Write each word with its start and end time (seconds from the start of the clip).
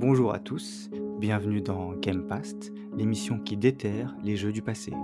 Bonjour 0.00 0.32
à 0.32 0.38
tous, 0.38 0.88
bienvenue 1.18 1.60
dans 1.60 1.92
Game 1.92 2.26
Past, 2.26 2.72
l'émission 2.96 3.38
qui 3.38 3.58
déterre 3.58 4.16
les 4.24 4.34
jeux 4.34 4.50
du 4.50 4.62
passé. 4.62 4.94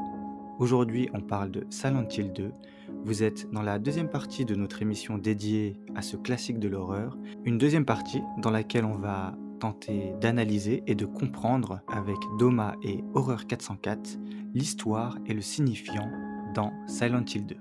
Aujourd'hui, 0.58 1.10
on 1.12 1.20
parle 1.20 1.50
de 1.50 1.66
Silent 1.68 2.08
Hill 2.08 2.32
2. 2.32 2.50
Vous 3.04 3.22
êtes 3.22 3.52
dans 3.52 3.60
la 3.60 3.78
deuxième 3.78 4.08
partie 4.08 4.46
de 4.46 4.54
notre 4.54 4.80
émission 4.80 5.18
dédiée 5.18 5.78
à 5.94 6.00
ce 6.00 6.16
classique 6.16 6.58
de 6.58 6.68
l'horreur, 6.68 7.18
une 7.44 7.58
deuxième 7.58 7.84
partie 7.84 8.22
dans 8.38 8.50
laquelle 8.50 8.86
on 8.86 8.96
va 8.96 9.34
tenter 9.60 10.14
d'analyser 10.18 10.82
et 10.86 10.94
de 10.94 11.04
comprendre 11.04 11.80
avec 11.88 12.16
Doma 12.38 12.74
et 12.82 13.04
Horreur 13.12 13.46
404 13.46 14.18
l'histoire 14.54 15.18
et 15.26 15.34
le 15.34 15.42
signifiant 15.42 16.10
dans 16.54 16.72
Silent 16.86 17.26
Hill 17.34 17.44
2. 17.44 17.56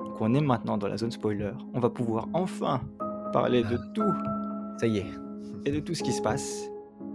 Donc 0.00 0.20
on 0.20 0.34
est 0.34 0.42
maintenant 0.42 0.76
dans 0.76 0.86
la 0.86 0.98
zone 0.98 1.12
spoiler, 1.12 1.52
on 1.72 1.80
va 1.80 1.88
pouvoir 1.88 2.28
enfin 2.34 2.82
parler 3.32 3.62
de 3.62 3.78
tout 3.94 4.12
Ça 4.78 4.86
y 4.86 4.98
est. 4.98 5.06
et 5.66 5.72
de 5.72 5.80
tout 5.80 5.94
ce 5.94 6.02
qui 6.02 6.12
se 6.12 6.22
passe? 6.22 6.68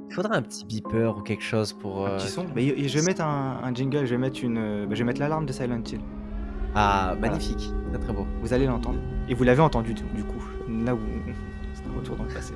Il 0.10 0.14
faudrait 0.16 0.38
un 0.38 0.42
petit 0.44 0.66
beeper 0.66 1.18
ou 1.18 1.22
quelque 1.22 1.44
chose 1.44 1.74
pour. 1.74 2.06
Un 2.06 2.12
euh, 2.12 2.18
petit 2.18 2.28
son? 2.28 2.46
Mais 2.56 2.64
y- 2.66 2.88
je 2.88 3.00
vais 3.00 3.06
mettre 3.06 3.24
un, 3.24 3.60
un 3.64 3.74
jingle, 3.74 4.06
je 4.06 4.12
vais 4.12 4.18
mettre 4.20 4.44
une, 4.44 4.58
euh, 4.58 4.86
bah, 4.86 4.94
je 4.94 5.00
vais 5.00 5.06
mettre 5.06 5.20
l'alarme 5.20 5.46
de 5.46 5.52
Silent 5.54 5.82
Hill. 5.92 6.02
Ah, 6.76 7.16
magnifique. 7.20 7.72
Très 7.90 8.00
très 8.00 8.14
beau. 8.14 8.26
Vous 8.42 8.54
allez 8.54 8.66
l'entendre. 8.68 9.00
Et 9.30 9.34
vous 9.34 9.44
l'avez 9.44 9.62
entendu 9.62 9.94
du 9.94 10.04
coup. 10.24 10.44
Là 10.86 10.94
où 10.94 11.00
c'est 11.74 11.88
un 11.88 11.98
retour 11.98 12.16
dans 12.16 12.24
le 12.26 12.34
passé. 12.34 12.54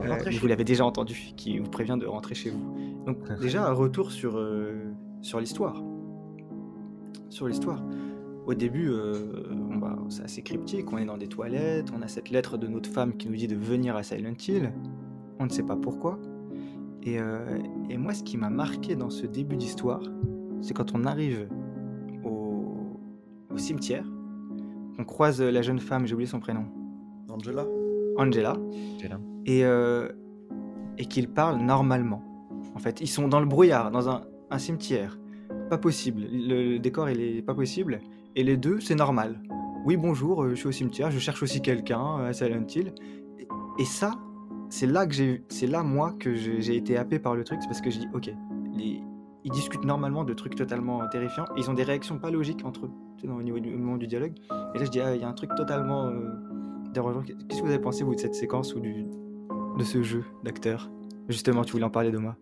Euh, 0.00 0.16
mais 0.26 0.36
vous 0.36 0.46
l'avez 0.46 0.64
déjà 0.64 0.84
entendu, 0.84 1.32
qui 1.36 1.58
vous 1.58 1.68
prévient 1.70 1.96
de 1.98 2.06
rentrer 2.06 2.34
chez 2.34 2.50
vous. 2.50 2.76
Donc 3.06 3.18
déjà 3.40 3.66
un 3.66 3.72
retour 3.72 4.12
sur 4.12 4.36
euh, 4.36 4.92
sur 5.20 5.40
l'histoire. 5.40 5.82
Sur 7.30 7.48
l'histoire. 7.48 7.82
Au 8.48 8.54
début, 8.54 8.88
euh, 8.88 9.12
bon, 9.50 9.76
bah, 9.76 9.98
c'est 10.08 10.22
assez 10.22 10.40
cryptique. 10.40 10.90
On 10.90 10.96
est 10.96 11.04
dans 11.04 11.18
des 11.18 11.28
toilettes. 11.28 11.92
On 11.94 12.00
a 12.00 12.08
cette 12.08 12.30
lettre 12.30 12.56
de 12.56 12.66
notre 12.66 12.88
femme 12.88 13.14
qui 13.14 13.28
nous 13.28 13.36
dit 13.36 13.46
de 13.46 13.54
venir 13.54 13.94
à 13.94 14.02
Silent 14.02 14.32
Hill. 14.48 14.72
On 15.38 15.44
ne 15.44 15.50
sait 15.50 15.62
pas 15.62 15.76
pourquoi. 15.76 16.18
Et, 17.02 17.20
euh, 17.20 17.58
et 17.90 17.98
moi, 17.98 18.14
ce 18.14 18.22
qui 18.22 18.38
m'a 18.38 18.48
marqué 18.48 18.96
dans 18.96 19.10
ce 19.10 19.26
début 19.26 19.56
d'histoire, 19.56 20.00
c'est 20.62 20.72
quand 20.72 20.94
on 20.94 21.04
arrive 21.04 21.46
au, 22.24 22.64
au 23.52 23.58
cimetière, 23.58 24.06
on 24.98 25.04
croise 25.04 25.42
la 25.42 25.60
jeune 25.60 25.78
femme, 25.78 26.06
j'ai 26.06 26.14
oublié 26.14 26.28
son 26.28 26.40
prénom, 26.40 26.64
Angela 27.28 27.66
Angela, 28.16 28.54
là. 29.08 29.20
et, 29.44 29.62
euh, 29.66 30.08
et 30.96 31.04
qu'ils 31.04 31.28
parlent 31.28 31.60
normalement. 31.60 32.24
En 32.74 32.78
fait, 32.78 33.02
ils 33.02 33.08
sont 33.08 33.28
dans 33.28 33.40
le 33.40 33.46
brouillard, 33.46 33.90
dans 33.90 34.08
un, 34.08 34.22
un 34.50 34.58
cimetière. 34.58 35.18
Pas 35.68 35.78
possible. 35.78 36.22
Le, 36.32 36.72
le 36.72 36.78
décor, 36.78 37.10
il 37.10 37.20
est 37.20 37.42
pas 37.42 37.54
possible. 37.54 38.00
Et 38.38 38.44
les 38.44 38.56
deux, 38.56 38.78
c'est 38.78 38.94
normal. 38.94 39.42
Oui, 39.84 39.96
bonjour, 39.96 40.44
euh, 40.44 40.50
je 40.50 40.54
suis 40.54 40.68
au 40.68 40.72
cimetière, 40.72 41.10
je 41.10 41.18
cherche 41.18 41.42
aussi 41.42 41.60
quelqu'un 41.60 42.20
euh, 42.20 42.28
à 42.28 42.32
Silent 42.32 42.64
Hill. 42.72 42.94
Et, 43.80 43.84
ça, 43.84 44.12
c'est 44.70 44.86
là 44.86 45.08
que 45.08 45.12
j'ai, 45.12 45.42
c'est 45.48 45.66
là 45.66 45.82
moi 45.82 46.14
que 46.20 46.36
j'ai 46.36 46.76
été 46.76 46.96
happé 46.96 47.18
par 47.18 47.34
le 47.34 47.42
truc, 47.42 47.58
c'est 47.60 47.66
parce 47.66 47.80
que 47.80 47.90
je 47.90 47.98
dis, 47.98 48.08
ok, 48.14 48.32
ils 48.76 49.50
discutent 49.50 49.84
normalement 49.84 50.22
de 50.22 50.34
trucs 50.34 50.54
totalement 50.54 51.04
terrifiants. 51.08 51.46
Ils 51.56 51.68
ont 51.68 51.74
des 51.74 51.82
réactions 51.82 52.20
pas 52.20 52.30
logiques 52.30 52.64
entre 52.64 52.86
eux, 52.86 52.90
tu 53.16 53.26
sais, 53.26 53.32
au 53.32 53.42
niveau 53.42 53.58
du, 53.58 53.70
moment 53.70 53.96
du 53.96 54.06
dialogue. 54.06 54.34
Et 54.72 54.78
là, 54.78 54.84
je 54.84 54.90
dis, 54.90 55.00
ah, 55.00 55.16
il 55.16 55.20
y 55.20 55.24
a 55.24 55.28
un 55.28 55.32
truc 55.32 55.52
totalement 55.56 56.06
euh, 56.06 56.30
dérangeant. 56.94 57.22
Qu'est-ce 57.22 57.58
que 57.58 57.66
vous 57.66 57.72
avez 57.72 57.82
pensé 57.82 58.04
vous 58.04 58.14
de 58.14 58.20
cette 58.20 58.36
séquence 58.36 58.72
ou 58.72 58.78
de 58.78 59.82
ce 59.82 60.00
jeu 60.04 60.24
d'acteur? 60.44 60.88
Justement, 61.28 61.64
tu 61.64 61.72
voulais 61.72 61.86
en 61.86 61.90
parler 61.90 62.12
moi. 62.12 62.36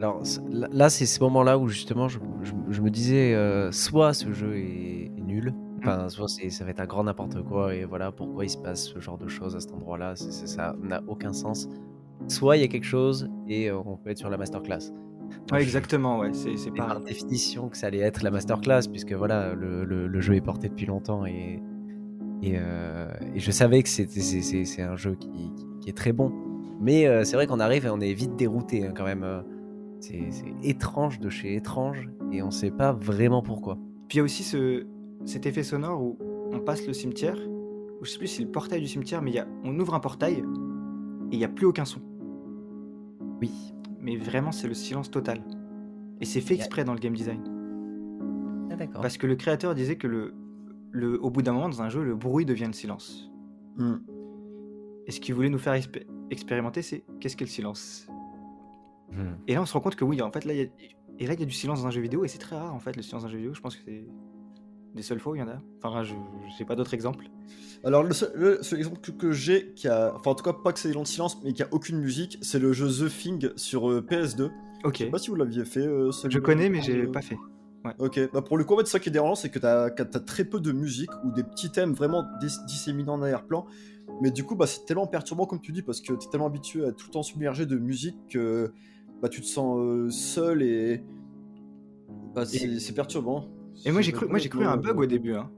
Alors 0.00 0.22
là, 0.50 0.90
c'est 0.90 1.06
ce 1.06 1.20
moment-là 1.24 1.58
où 1.58 1.68
justement 1.68 2.08
je, 2.08 2.18
je- 2.42 2.52
je 2.70 2.80
me 2.82 2.90
disais 2.90 3.34
euh, 3.34 3.72
soit 3.72 4.14
ce 4.14 4.32
jeu 4.32 4.56
est, 4.56 5.06
est 5.16 5.20
nul, 5.22 5.52
enfin 5.78 6.08
soit 6.08 6.28
ça 6.28 6.64
va 6.64 6.70
être 6.70 6.80
un 6.80 6.86
grand 6.86 7.04
n'importe 7.04 7.42
quoi 7.42 7.74
et 7.74 7.84
voilà 7.84 8.12
pourquoi 8.12 8.44
il 8.44 8.48
se 8.50 8.58
passe 8.58 8.84
ce 8.86 9.00
genre 9.00 9.18
de 9.18 9.26
choses 9.28 9.56
à 9.56 9.60
cet 9.60 9.72
endroit-là, 9.72 10.14
ça 10.16 10.76
n'a 10.82 11.02
aucun 11.08 11.32
sens. 11.32 11.68
Soit 12.28 12.56
il 12.56 12.60
y 12.60 12.64
a 12.64 12.68
quelque 12.68 12.84
chose 12.86 13.28
et 13.48 13.70
euh, 13.70 13.78
on 13.84 13.96
peut 13.96 14.10
être 14.10 14.18
sur 14.18 14.30
la 14.30 14.36
masterclass. 14.36 14.92
Ouais, 15.52 15.62
exactement, 15.62 16.18
ouais, 16.20 16.30
c'est 16.32 16.70
pas. 16.70 16.86
par 16.86 17.00
définition 17.00 17.68
que 17.68 17.76
ça 17.76 17.88
allait 17.88 17.98
être 17.98 18.22
la 18.22 18.30
masterclass, 18.30 18.82
puisque 18.90 19.12
voilà, 19.12 19.54
le, 19.54 19.84
le- 19.84 20.06
le 20.06 20.20
jeu 20.20 20.34
est 20.34 20.40
porté 20.40 20.68
depuis 20.68 20.86
longtemps 20.86 21.26
et, 21.26 21.60
et, 22.42 22.54
euh, 22.56 23.08
et 23.34 23.38
je 23.40 23.50
savais 23.50 23.82
que 23.82 23.88
c'est 23.88 24.82
un 24.82 24.96
jeu 24.96 25.16
qui, 25.16 25.28
qui- 25.28 25.66
qui 25.80 25.90
est 25.90 25.96
très 25.96 26.12
bon. 26.12 26.32
Mais 26.80 27.06
euh, 27.06 27.24
c'est 27.24 27.34
vrai 27.36 27.46
qu'on 27.46 27.60
arrive 27.60 27.84
et 27.86 27.90
on 27.90 28.00
est 28.00 28.12
vite 28.14 28.36
dérouté 28.36 28.86
hein, 28.86 28.92
quand 28.94 29.04
même. 29.04 29.24
C'est 30.00 30.28
étrange 30.62 31.18
de 31.18 31.28
chez 31.28 31.56
étrange 31.56 32.08
et 32.32 32.42
on 32.42 32.50
sait 32.50 32.70
pas 32.70 32.92
vraiment 32.92 33.42
pourquoi. 33.42 33.78
Puis 34.08 34.16
il 34.16 34.18
y 34.18 34.20
a 34.20 34.24
aussi 34.24 34.42
ce, 34.42 34.86
cet 35.24 35.46
effet 35.46 35.62
sonore 35.62 36.02
où 36.02 36.18
on 36.52 36.60
passe 36.60 36.86
le 36.86 36.92
cimetière, 36.92 37.36
ou 38.00 38.04
je 38.04 38.10
sais 38.10 38.18
plus 38.18 38.28
si 38.28 38.36
c'est 38.36 38.44
le 38.44 38.50
portail 38.50 38.80
du 38.80 38.86
cimetière, 38.86 39.22
mais 39.22 39.30
il 39.32 39.34
y 39.34 39.40
a, 39.40 39.48
on 39.64 39.78
ouvre 39.78 39.94
un 39.94 40.00
portail 40.00 40.34
et 40.34 40.42
il 41.32 41.38
n'y 41.38 41.44
a 41.44 41.48
plus 41.48 41.66
aucun 41.66 41.84
son. 41.84 42.00
Oui. 43.40 43.52
Mais 44.00 44.16
vraiment, 44.16 44.52
c'est 44.52 44.68
le 44.68 44.74
silence 44.74 45.10
total. 45.10 45.42
Et 46.20 46.24
c'est 46.24 46.40
fait 46.40 46.54
exprès 46.54 46.84
dans 46.84 46.94
le 46.94 47.00
game 47.00 47.14
design. 47.14 47.42
Ah, 48.70 48.76
d'accord. 48.76 49.02
Parce 49.02 49.18
que 49.18 49.26
le 49.26 49.36
créateur 49.36 49.74
disait 49.74 49.96
que 49.96 50.06
le, 50.06 50.34
le, 50.90 51.22
au 51.22 51.30
bout 51.30 51.42
d'un 51.42 51.52
moment, 51.52 51.68
dans 51.68 51.82
un 51.82 51.88
jeu, 51.88 52.02
le 52.04 52.14
bruit 52.14 52.44
devient 52.44 52.66
le 52.66 52.72
silence. 52.72 53.30
Hmm. 53.76 53.96
Et 55.06 55.10
ce 55.10 55.20
qu'il 55.20 55.34
voulait 55.34 55.50
nous 55.50 55.58
faire 55.58 55.74
expé- 55.74 56.06
expérimenter, 56.30 56.82
c'est 56.82 57.04
qu'est-ce 57.20 57.36
qu'est 57.36 57.44
le 57.44 57.50
silence? 57.50 58.08
Hmm. 59.12 59.34
Et 59.46 59.54
là, 59.54 59.62
on 59.62 59.66
se 59.66 59.72
rend 59.72 59.80
compte 59.80 59.96
que 59.96 60.04
oui, 60.04 60.20
en 60.22 60.30
fait, 60.30 60.44
là, 60.44 60.52
il 60.52 60.58
y 60.58 60.62
a, 60.62 60.66
et 61.20 61.26
là, 61.26 61.34
il 61.34 61.40
y 61.40 61.42
a 61.42 61.46
du 61.46 61.52
silence 61.52 61.80
dans 61.80 61.86
un 61.86 61.90
jeu 61.90 62.00
vidéo, 62.00 62.24
et 62.24 62.28
c'est 62.28 62.38
très 62.38 62.56
rare, 62.56 62.74
en 62.74 62.78
fait, 62.78 62.94
le 62.96 63.02
silence 63.02 63.22
dans 63.22 63.28
un 63.28 63.30
jeu 63.30 63.38
vidéo. 63.38 63.54
Je 63.54 63.60
pense 63.60 63.74
que 63.76 63.82
c'est 63.84 64.04
des 64.94 65.02
seules 65.02 65.18
fois 65.20 65.32
où 65.32 65.36
il 65.36 65.40
y 65.40 65.42
en 65.42 65.48
a. 65.48 65.60
Enfin, 65.82 66.02
je 66.02 66.14
n'ai 66.14 66.66
pas 66.66 66.76
d'autres 66.76 66.94
exemples. 66.94 67.26
Alors, 67.84 68.02
le 68.02 68.12
seul, 68.12 68.30
le 68.34 68.62
seul 68.62 68.78
exemple 68.78 69.00
que, 69.00 69.10
que 69.12 69.32
j'ai, 69.32 69.72
qui 69.74 69.88
a, 69.88 70.12
enfin, 70.14 70.30
en 70.32 70.34
tout 70.34 70.44
cas, 70.44 70.52
pas 70.52 70.72
que 70.72 70.78
c'est 70.78 70.92
long 70.92 71.02
de 71.02 71.06
silence, 71.06 71.42
mais 71.42 71.52
qui 71.52 71.62
a 71.62 71.68
aucune 71.72 71.98
musique, 71.98 72.38
c'est 72.42 72.58
le 72.58 72.72
jeu 72.72 72.88
The 72.88 73.10
Thing 73.10 73.50
sur 73.56 73.90
euh, 73.90 74.00
PS2. 74.08 74.50
Ok. 74.84 74.94
Je 74.98 75.04
sais 75.04 75.10
pas 75.10 75.18
si 75.18 75.30
vous 75.30 75.36
l'aviez 75.36 75.64
fait. 75.64 75.80
euh, 75.86 76.12
ce 76.12 76.28
Je 76.30 76.38
connais, 76.38 76.68
mais 76.68 76.80
j'ai 76.82 77.02
Euh, 77.02 77.10
pas 77.12 77.22
fait. 77.22 77.36
Ok, 78.00 78.20
bah 78.34 78.42
pour 78.42 78.58
le 78.58 78.64
coup, 78.64 78.74
en 78.74 78.78
fait, 78.78 78.86
ça 78.86 78.98
qui 78.98 79.08
est 79.08 79.12
dérangeant, 79.12 79.34
c'est 79.36 79.48
que 79.48 79.58
t'as 79.58 79.88
que 79.88 80.02
t'as 80.02 80.20
très 80.20 80.44
peu 80.44 80.60
de 80.60 80.72
musique 80.72 81.08
ou 81.24 81.30
des 81.32 81.42
petits 81.42 81.70
thèmes 81.70 81.94
vraiment 81.94 82.22
dis- 82.38 82.58
disséminés 82.66 83.08
en 83.08 83.22
arrière-plan. 83.22 83.64
Mais 84.20 84.30
du 84.30 84.44
coup, 84.44 84.56
bah, 84.56 84.66
c'est 84.66 84.84
tellement 84.84 85.06
perturbant, 85.06 85.46
comme 85.46 85.60
tu 85.60 85.72
dis, 85.72 85.80
parce 85.80 86.02
que 86.02 86.12
t'es 86.12 86.26
tellement 86.28 86.48
habitué 86.48 86.84
à 86.84 86.92
tout 86.92 87.06
le 87.06 87.12
temps 87.12 87.22
submerger 87.22 87.64
de 87.64 87.78
musique 87.78 88.16
que 88.28 88.72
bah, 89.22 89.28
tu 89.28 89.40
te 89.40 89.46
sens 89.46 89.78
euh, 89.78 90.10
seul 90.10 90.62
et. 90.62 91.02
Bah, 92.34 92.44
c'est 92.44 92.78
c'est 92.78 92.94
perturbant. 92.94 93.48
Et 93.84 93.92
moi, 93.92 94.00
j'ai 94.00 94.12
cru, 94.12 94.26
moi, 94.26 94.38
j'ai 94.38 94.48
cru 94.48 94.64
à 94.64 94.72
un 94.72 94.76
bug 94.76 94.98
au 94.98 95.06
début. 95.06 95.34
Hein. 95.34 95.50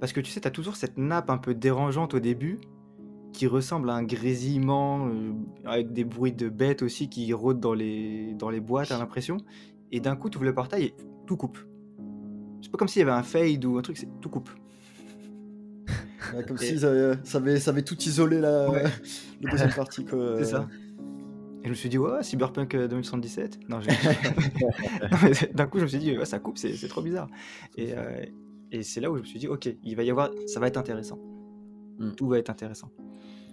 Parce 0.00 0.12
que 0.12 0.20
tu 0.20 0.30
sais, 0.30 0.40
t'as 0.40 0.50
toujours 0.50 0.76
cette 0.76 0.96
nappe 0.96 1.28
un 1.30 1.38
peu 1.38 1.54
dérangeante 1.54 2.14
au 2.14 2.20
début, 2.20 2.58
qui 3.32 3.46
ressemble 3.46 3.90
à 3.90 3.94
un 3.94 4.04
grésillement, 4.04 5.08
euh, 5.08 5.32
avec 5.64 5.92
des 5.92 6.04
bruits 6.04 6.32
de 6.32 6.48
bêtes 6.48 6.82
aussi 6.82 7.08
qui 7.08 7.32
rôdent 7.32 7.60
dans 7.60 7.74
les, 7.74 8.34
dans 8.34 8.50
les 8.50 8.60
boîtes, 8.60 8.88
t'as 8.88 8.98
l'impression. 8.98 9.38
Et 9.92 10.00
d'un 10.00 10.16
coup, 10.16 10.30
tu 10.30 10.36
ouvres 10.38 10.44
le 10.46 10.54
portail 10.54 10.84
et 10.84 10.94
tout 11.26 11.36
coupe. 11.36 11.58
C'est 12.62 12.70
pas 12.70 12.78
comme 12.78 12.88
s'il 12.88 13.00
y 13.00 13.02
avait 13.02 13.12
un 13.12 13.22
fade 13.22 13.64
ou 13.64 13.78
un 13.78 13.82
truc, 13.82 13.96
c'est 13.96 14.08
tout 14.20 14.28
coupe. 14.28 14.50
Ouais, 16.34 16.44
comme 16.44 16.56
Et- 16.56 16.64
si 16.66 16.78
ça 16.78 16.90
avait, 17.38 17.58
ça 17.58 17.72
tout 17.82 17.98
isolé 18.00 18.40
la, 18.40 18.70
Ouais. 18.70 18.84
la 19.42 19.50
deuxième 19.50 19.72
partie. 19.72 20.04
quoi. 20.04 20.36
C'est 20.38 20.44
ça. 20.44 20.68
Je 21.68 21.72
me 21.72 21.76
suis 21.76 21.90
dit, 21.90 21.98
ouais, 21.98 22.22
Cyberpunk 22.22 22.74
euh, 22.74 22.88
2077. 22.88 23.58
Non, 23.68 23.78
j'ai- 23.82 23.90
Non, 25.10 25.18
mais 25.22 25.32
d'un 25.52 25.66
coup, 25.66 25.76
je 25.78 25.82
me 25.84 25.88
suis 25.88 25.98
dit, 25.98 26.16
ouais, 26.16 26.24
ça 26.24 26.38
coupe, 26.38 26.56
c'est 26.56 26.88
trop 26.88 27.02
bizarre. 27.02 27.28
Et, 27.76 27.92
euh, 27.94 28.24
et 28.72 28.82
c'est 28.82 29.02
là 29.02 29.10
où 29.10 29.16
je 29.16 29.20
me 29.20 29.26
suis 29.26 29.38
dit, 29.38 29.48
ok, 29.48 29.68
il 29.84 29.94
va 29.94 30.02
y 30.02 30.10
avoir, 30.10 30.30
ça 30.46 30.60
va 30.60 30.66
être 30.66 30.78
intéressant. 30.78 31.18
Hmm. 31.98 32.12
Tout 32.16 32.26
va 32.28 32.38
être 32.38 32.48
intéressant. 32.48 32.88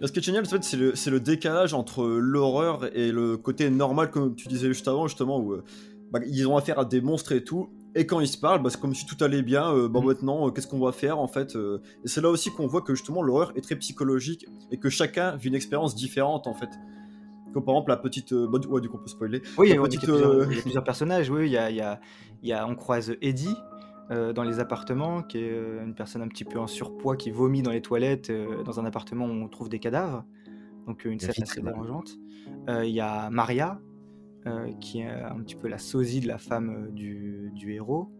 Ce 0.02 0.10
qui 0.10 0.20
est 0.20 0.22
génial, 0.22 0.44
en 0.44 0.48
fait, 0.48 0.64
c'est 0.64 1.10
le, 1.10 1.20
décalage 1.20 1.74
entre 1.74 2.06
l'horreur 2.06 2.86
et 2.96 3.12
le 3.12 3.36
côté 3.36 3.68
normal, 3.68 4.10
comme 4.10 4.34
tu 4.34 4.48
disais 4.48 4.68
juste 4.68 4.88
avant, 4.88 5.08
justement, 5.08 5.38
où 5.38 5.52
euh, 5.52 5.62
bah, 6.10 6.20
ils 6.26 6.46
ont 6.48 6.56
affaire 6.56 6.78
à 6.78 6.86
des 6.86 7.02
monstres 7.02 7.32
et 7.32 7.44
tout. 7.44 7.68
Et 7.94 8.06
quand 8.06 8.20
ils 8.20 8.28
se 8.28 8.38
parlent, 8.38 8.62
bah, 8.62 8.70
c'est 8.70 8.80
comme 8.80 8.94
si 8.94 9.04
tout 9.04 9.22
allait 9.22 9.42
bien. 9.42 9.70
euh, 9.74 9.88
bah, 9.88 10.00
Mhm. 10.00 10.06
maintenant, 10.06 10.46
euh, 10.48 10.50
qu'est-ce 10.52 10.66
qu'on 10.66 10.78
va 10.80 10.92
faire 10.92 11.18
en 11.18 11.28
fait 11.28 11.54
euh, 11.56 11.82
Et 12.04 12.08
c'est 12.08 12.22
là 12.22 12.30
aussi 12.30 12.50
qu'on 12.50 12.66
voit 12.66 12.80
que 12.80 12.94
justement 12.94 13.22
l'horreur 13.22 13.52
est 13.56 13.60
très 13.62 13.76
psychologique 13.76 14.46
et 14.70 14.78
que 14.78 14.88
chacun 14.90 15.36
vit 15.36 15.48
une 15.48 15.54
expérience 15.54 15.94
différente 15.94 16.46
en 16.46 16.54
fait. 16.54 16.70
Comme 17.56 17.64
par 17.64 17.74
exemple 17.74 17.88
la 17.88 17.96
petite. 17.96 18.32
euh, 18.34 18.46
bah, 18.46 18.58
du- 18.58 18.66
ouais, 18.68 18.82
du 18.82 18.90
coup, 18.90 18.98
on 18.98 19.00
peut 19.00 19.08
spoiler. 19.08 19.40
Oui, 19.56 19.70
La 19.70 19.80
ouais, 19.80 19.88
petite, 19.88 20.02
il, 20.02 20.08
y 20.08 20.12
a 20.12 20.12
plusieurs, 20.12 20.30
euh, 20.30 20.46
il 20.50 20.56
y 20.56 20.58
a 20.58 20.62
plusieurs 20.62 20.84
personnages. 20.84 21.30
Oui, 21.30 21.46
il 21.46 21.52
y 21.52 21.56
a, 21.56 21.70
il 21.70 21.76
y 21.76 21.80
a- 21.80 22.00
y 22.42 22.52
a- 22.52 22.66
on 22.68 22.74
croise 22.74 23.14
Eddie 23.22 23.56
euh, 24.10 24.34
dans 24.34 24.42
les 24.42 24.60
appartements, 24.60 25.22
qui 25.22 25.38
est 25.38 25.50
euh, 25.50 25.82
une 25.82 25.94
personne 25.94 26.20
un 26.20 26.28
petit 26.28 26.44
peu 26.44 26.58
en 26.58 26.66
surpoids 26.66 27.16
qui 27.16 27.30
vomit 27.30 27.62
dans 27.62 27.70
les 27.70 27.80
toilettes 27.80 28.28
euh, 28.28 28.62
dans 28.62 28.78
un 28.78 28.84
appartement 28.84 29.24
où 29.24 29.30
on 29.30 29.48
trouve 29.48 29.70
des 29.70 29.78
cadavres. 29.78 30.22
Donc 30.86 31.06
euh, 31.06 31.10
une 31.10 31.18
scène 31.18 31.32
assez 31.42 31.62
dérangeante. 31.62 32.10
Euh, 32.68 32.84
Il 32.84 32.92
y 32.92 33.00
a 33.00 33.30
Maria, 33.30 33.80
euh, 34.46 34.70
qui 34.78 35.00
est 35.00 35.08
un 35.10 35.40
petit 35.40 35.56
peu 35.56 35.68
la 35.68 35.78
sosie 35.78 36.20
de 36.20 36.28
la 36.28 36.36
femme 36.36 36.68
euh, 36.88 36.90
du, 36.92 37.50
du 37.54 37.72
héros. 37.72 38.10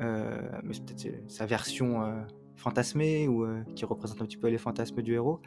Euh, 0.00 0.38
mais 0.62 0.74
c'est 0.74 0.84
peut-être 0.84 1.30
sa 1.32 1.46
version 1.46 2.02
euh, 2.02 2.20
fantasmée 2.56 3.26
ou 3.26 3.44
euh, 3.44 3.62
qui 3.74 3.86
représente 3.86 4.20
un 4.20 4.26
petit 4.26 4.36
peu 4.36 4.48
les 4.48 4.58
fantasmes 4.58 5.00
du 5.00 5.14
héros. 5.14 5.40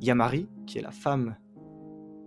Il 0.00 0.06
y 0.06 0.10
a 0.10 0.16
Marie, 0.16 0.48
qui 0.66 0.78
est 0.78 0.82
la 0.82 0.90
femme 0.90 1.36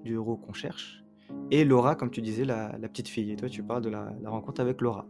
du 0.04 0.14
héros 0.14 0.38
qu'on 0.38 0.54
cherche. 0.54 1.04
Et 1.52 1.64
Laura, 1.64 1.96
comme 1.96 2.10
tu 2.10 2.22
disais, 2.22 2.46
la, 2.46 2.70
petite 2.80 3.08
fille. 3.08 3.32
Et 3.32 3.36
toi, 3.36 3.50
tu 3.50 3.64
parles 3.64 3.84
de 3.84 3.90
la, 3.90 4.12
rencontre 4.26 4.62
avec 4.62 4.82
Laura. 4.82 5.06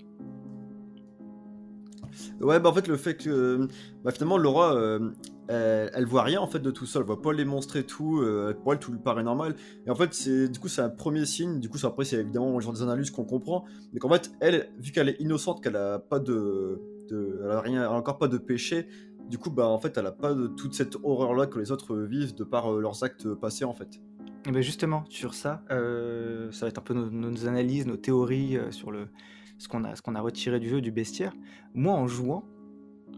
Ouais, 2.41 2.59
bah 2.59 2.69
en 2.69 2.73
fait, 2.73 2.87
le 2.87 2.97
fait 2.97 3.15
que 3.15 3.67
bah, 4.03 4.11
finalement, 4.11 4.37
Laura, 4.37 4.73
euh, 4.75 5.11
elle, 5.49 5.89
elle 5.93 6.05
voit 6.05 6.23
rien 6.23 6.39
en 6.41 6.47
fait 6.47 6.59
de 6.59 6.71
tout 6.71 6.85
ça, 6.85 6.99
elle 6.99 7.05
voit 7.05 7.21
pas 7.21 7.33
les 7.33 7.43
monstres 7.43 7.75
et 7.75 7.83
tout, 7.83 8.21
euh, 8.21 8.53
pour 8.53 8.73
elle, 8.73 8.79
tout 8.79 8.91
lui 8.91 8.99
paraît 8.99 9.23
normal. 9.23 9.55
Et 9.85 9.89
en 9.89 9.95
fait, 9.95 10.13
c'est 10.13 10.47
du 10.47 10.59
coup, 10.59 10.67
c'est 10.67 10.81
un 10.81 10.89
premier 10.89 11.25
signe. 11.25 11.59
Du 11.59 11.69
coup, 11.69 11.77
ça, 11.77 11.87
après, 11.87 12.05
c'est 12.05 12.17
évidemment 12.17 12.53
le 12.53 12.59
genre 12.61 12.73
des 12.73 12.83
analyses 12.83 13.11
qu'on 13.11 13.25
comprend, 13.25 13.65
mais 13.91 13.99
qu'en 13.99 14.09
fait, 14.09 14.31
elle, 14.39 14.69
vu 14.79 14.91
qu'elle 14.91 15.09
est 15.09 15.19
innocente, 15.19 15.63
qu'elle 15.63 15.75
a 15.75 15.99
pas 15.99 16.19
de, 16.19 16.79
de 17.09 17.41
elle 17.43 17.51
a 17.51 17.61
rien, 17.61 17.89
encore 17.89 18.17
pas 18.17 18.27
de 18.27 18.37
péché. 18.37 18.87
Du 19.27 19.37
coup, 19.37 19.49
bah 19.49 19.67
en 19.67 19.79
fait, 19.79 19.97
elle 19.97 20.05
a 20.05 20.11
pas 20.11 20.35
toute 20.57 20.73
cette 20.73 20.95
horreur-là 21.03 21.47
que 21.47 21.59
les 21.59 21.71
autres 21.71 21.95
vivent 21.95 22.35
de 22.35 22.43
par 22.43 22.73
euh, 22.73 22.79
leurs 22.79 23.03
actes 23.03 23.33
passés 23.33 23.65
en 23.65 23.73
fait. 23.73 23.99
Et 24.47 24.51
ben 24.51 24.61
justement, 24.61 25.03
sur 25.09 25.33
ça, 25.33 25.63
euh, 25.69 26.51
ça 26.51 26.65
va 26.65 26.69
être 26.69 26.77
un 26.77 26.81
peu 26.81 26.93
nos, 26.93 27.47
analyses, 27.47 27.85
nos 27.85 27.97
théories 27.97 28.57
euh, 28.57 28.71
sur 28.71 28.91
le, 28.91 29.09
ce 29.57 29.67
qu'on 29.67 29.83
a, 29.83 29.93
qu'on 29.95 30.15
a 30.15 30.21
retiré 30.21 30.59
du 30.59 30.69
jeu, 30.69 30.81
du 30.81 30.91
bestiaire. 30.91 31.33
Moi, 31.73 31.93
en 31.93 32.07
jouant, 32.07 32.45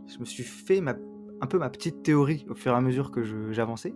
je 0.07 0.17
me 0.19 0.25
suis 0.25 0.43
fait 0.43 0.81
un 1.41 1.47
peu 1.47 1.59
ma 1.59 1.69
petite 1.69 2.03
théorie 2.03 2.45
au 2.49 2.55
fur 2.55 2.71
et 2.71 2.75
à 2.75 2.81
mesure 2.81 3.11
que 3.11 3.51
j'avançais. 3.51 3.93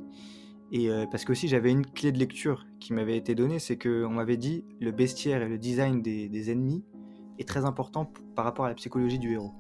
Et 0.72 0.89
euh, 0.89 1.06
parce 1.10 1.25
que 1.25 1.31
aussi 1.31 1.48
j'avais 1.48 1.72
une 1.72 1.86
clé 1.86 2.12
de 2.12 2.18
lecture 2.18 2.66
qui 2.80 2.94
m'avait 2.94 3.18
été 3.18 3.36
donnée, 3.36 3.60
c'est 3.60 3.77
qu'on 3.77 4.10
m'avait 4.10 4.38
dit 4.38 4.63
le 4.80 4.92
bestiaire 4.92 5.42
et 5.42 5.50
le 5.50 5.57
design 5.57 6.01
des, 6.01 6.51
ennemis 6.51 6.83
est 7.38 7.48
très 7.48 7.66
important 7.66 8.12
par 8.36 8.45
rapport 8.45 8.66
à 8.66 8.69
la 8.69 8.75
psychologie 8.75 9.19
du 9.19 9.33
héros. 9.33 9.54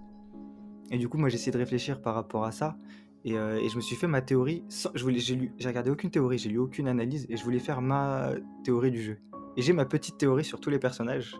Et 0.91 0.97
du 0.97 1.09
coup, 1.09 1.17
moi, 1.17 1.29
essayé 1.29 1.51
de 1.51 1.57
réfléchir 1.57 2.01
par 2.01 2.15
rapport 2.15 2.45
à 2.45 2.51
ça. 2.51 2.77
Et, 3.25 3.37
euh, 3.37 3.59
et 3.59 3.69
je 3.69 3.75
me 3.75 3.81
suis 3.81 3.95
fait 3.95 4.07
ma 4.07 4.21
théorie. 4.21 4.63
Sans, 4.69 4.91
je 4.93 5.03
voulais, 5.03 5.19
j'ai, 5.19 5.35
lu, 5.35 5.51
j'ai 5.57 5.67
regardé 5.67 5.89
aucune 5.89 6.11
théorie, 6.11 6.37
j'ai 6.37 6.49
lu 6.49 6.59
aucune 6.59 6.87
analyse. 6.87 7.25
Et 7.29 7.35
je 7.35 7.43
voulais 7.43 7.59
faire 7.59 7.81
ma 7.81 8.29
théorie 8.63 8.91
du 8.91 9.01
jeu. 9.01 9.17
Et 9.57 9.61
j'ai 9.61 9.73
ma 9.73 9.85
petite 9.85 10.17
théorie 10.17 10.45
sur 10.45 10.59
tous 10.59 10.69
les 10.69 10.79
personnages 10.79 11.35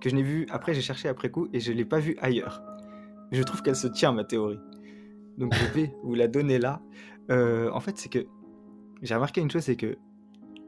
que 0.00 0.08
je 0.08 0.14
n'ai 0.14 0.22
vu. 0.22 0.46
Après, 0.50 0.74
j'ai 0.74 0.80
cherché 0.80 1.08
après 1.08 1.30
coup 1.30 1.48
et 1.52 1.60
je 1.60 1.72
l'ai 1.72 1.84
pas 1.84 1.98
vu 1.98 2.16
ailleurs. 2.20 2.62
Mais 3.30 3.36
je 3.36 3.42
trouve 3.42 3.62
qu'elle 3.62 3.76
se 3.76 3.88
tient, 3.88 4.12
ma 4.12 4.24
théorie. 4.24 4.60
Donc, 5.36 5.52
je 5.54 5.64
vais 5.72 5.94
vous 6.04 6.14
la 6.14 6.28
donner 6.28 6.58
là. 6.58 6.80
Euh, 7.30 7.68
en 7.72 7.80
fait, 7.80 7.98
c'est 7.98 8.08
que 8.08 8.26
j'ai 9.02 9.14
remarqué 9.14 9.40
une 9.40 9.50
chose 9.50 9.62
c'est 9.62 9.76
que 9.76 9.96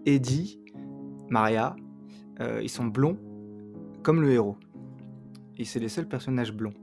Eddie, 0.04 0.60
Maria, 1.30 1.76
euh, 2.40 2.60
ils 2.62 2.68
sont 2.68 2.86
blonds 2.86 3.18
comme 4.02 4.20
le 4.20 4.32
héros. 4.32 4.56
Et 5.58 5.64
c'est 5.64 5.80
les 5.80 5.88
seuls 5.88 6.08
personnages 6.08 6.52
blonds. 6.52 6.74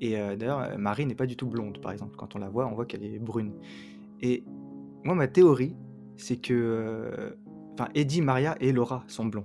Et 0.00 0.18
euh, 0.18 0.36
d'ailleurs, 0.36 0.60
euh, 0.60 0.76
Marie 0.78 1.06
n'est 1.06 1.14
pas 1.14 1.26
du 1.26 1.36
tout 1.36 1.46
blonde, 1.46 1.80
par 1.80 1.92
exemple. 1.92 2.16
Quand 2.16 2.36
on 2.36 2.38
la 2.38 2.48
voit, 2.48 2.66
on 2.66 2.74
voit 2.74 2.86
qu'elle 2.86 3.04
est 3.04 3.18
brune. 3.18 3.52
Et 4.20 4.44
moi, 5.04 5.14
ma 5.14 5.28
théorie, 5.28 5.76
c'est 6.16 6.36
que. 6.36 6.54
euh, 6.54 7.30
Enfin, 7.74 7.90
Eddie, 7.94 8.22
Maria 8.22 8.56
et 8.60 8.72
Laura 8.72 9.04
sont 9.06 9.26
blonds. 9.26 9.44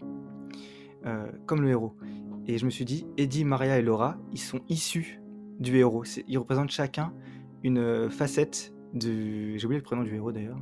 Euh, 1.05 1.27
comme 1.45 1.61
le 1.61 1.69
héros. 1.69 1.93
Et 2.47 2.57
je 2.57 2.65
me 2.65 2.71
suis 2.71 2.83
dit, 2.83 3.05
Eddie, 3.15 3.45
Maria 3.45 3.77
et 3.77 3.83
Laura, 3.83 4.17
ils 4.31 4.39
sont 4.39 4.59
issus 4.69 5.21
du 5.59 5.77
héros. 5.77 6.03
Ils 6.27 6.39
représentent 6.39 6.71
chacun 6.71 7.13
une 7.61 8.09
facette 8.09 8.73
de. 8.95 9.55
J'ai 9.55 9.65
oublié 9.65 9.77
le 9.77 9.83
prénom 9.83 10.01
du 10.01 10.15
héros 10.15 10.31
d'ailleurs. 10.31 10.57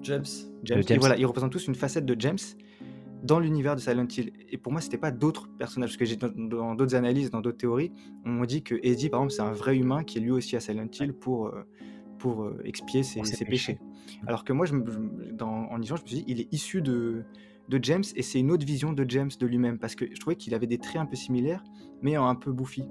James. 0.00 0.24
James. 0.64 0.82
James. 0.86 0.96
Et 0.96 0.98
voilà, 0.98 1.18
ils 1.18 1.26
représentent 1.26 1.52
tous 1.52 1.66
une 1.66 1.74
facette 1.74 2.06
de 2.06 2.16
James 2.18 2.38
dans 3.22 3.38
l'univers 3.38 3.76
de 3.76 3.80
Silent 3.80 4.06
Hill. 4.16 4.32
Et 4.50 4.58
pour 4.58 4.72
moi, 4.72 4.80
c'était 4.80 4.98
pas 4.98 5.10
d'autres 5.10 5.48
personnages, 5.58 5.90
parce 5.90 5.96
que 5.96 6.04
j'ai 6.04 6.16
dans- 6.16 6.74
d'autres 6.74 6.94
analyses, 6.94 7.30
dans 7.30 7.40
d'autres 7.40 7.58
théories, 7.58 7.92
on 8.24 8.44
dit 8.44 8.62
que 8.62 8.74
Eddie, 8.82 9.08
par 9.08 9.20
exemple, 9.20 9.32
c'est 9.32 9.42
un 9.42 9.52
vrai 9.52 9.76
humain 9.76 10.02
qui 10.04 10.18
est 10.18 10.20
lui 10.20 10.30
aussi 10.32 10.56
à 10.56 10.60
Silent 10.60 10.88
Hill 11.00 11.12
pour, 11.12 11.46
euh, 11.46 11.62
pour 12.18 12.42
euh, 12.44 12.60
expier 12.64 13.02
ses, 13.02 13.22
péchés. 13.44 13.78
Alors 14.26 14.44
que 14.44 14.52
moi, 14.52 14.66
je, 14.66 14.74
me- 14.74 14.90
je 14.90 14.98
me- 14.98 15.32
dans, 15.32 15.66
en 15.70 15.76
lisant, 15.76 15.96
je 15.96 16.02
me 16.02 16.06
suis 16.08 16.16
dit, 16.18 16.24
il 16.26 16.40
est 16.40 16.52
issu 16.52 16.82
de, 16.82 17.24
de 17.68 17.78
James, 17.82 18.04
et 18.16 18.22
c'est 18.22 18.40
une 18.40 18.50
autre 18.50 18.66
vision 18.66 18.92
de 18.92 19.04
James 19.08 19.30
de 19.38 19.46
lui-même, 19.46 19.78
parce 19.78 19.94
que 19.94 20.04
je 20.12 20.18
trouvais 20.20 20.36
qu'il 20.36 20.54
avait 20.54 20.66
des 20.66 20.78
traits 20.78 21.00
un 21.02 21.06
peu 21.06 21.16
similaires, 21.16 21.62
mais 22.02 22.16
un 22.16 22.34
peu 22.34 22.52
bouffi. 22.52 22.84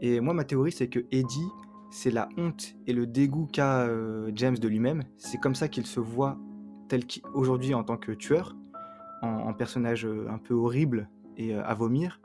Et 0.00 0.20
moi, 0.20 0.34
ma 0.34 0.44
théorie, 0.44 0.72
c'est 0.72 0.88
que 0.88 1.00
Eddie, 1.10 1.48
c'est 1.90 2.10
la 2.10 2.28
honte 2.36 2.76
et 2.86 2.92
le 2.92 3.06
dégoût 3.06 3.48
qu'a 3.50 3.82
euh, 3.82 4.30
James 4.34 4.58
de 4.58 4.68
lui-même. 4.68 5.02
C'est 5.16 5.38
comme 5.38 5.54
ça 5.54 5.68
qu'il 5.68 5.86
se 5.86 6.00
voit 6.00 6.38
tel 6.88 7.04
qu'aujourd'hui 7.06 7.74
en 7.74 7.82
tant 7.82 7.96
que 7.96 8.12
tueur, 8.12 8.54
en, 9.22 9.52
personnage 9.54 10.06
euh, 10.06 10.28
un 10.30 10.38
peu 10.38 10.54
horrible 10.54 11.08
et 11.36 11.54
euh, 11.54 11.64
à 11.64 11.74
vomir. 11.74 12.20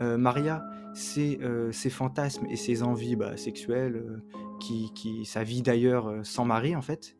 Euh, 0.00 0.18
Maria, 0.18 0.64
c'est 0.94 1.38
ses 1.72 1.90
fantasmes 1.90 2.46
et 2.48 2.56
ses 2.56 2.82
envies 2.82 3.16
bah, 3.16 3.36
sexuelles, 3.36 4.22
qui, 4.60 4.90
qui, 4.94 5.26
sa 5.26 5.42
vie 5.42 5.60
d'ailleurs 5.60 6.10
sans 6.22 6.46
mari 6.46 6.74
en 6.74 6.80
fait, 6.80 7.18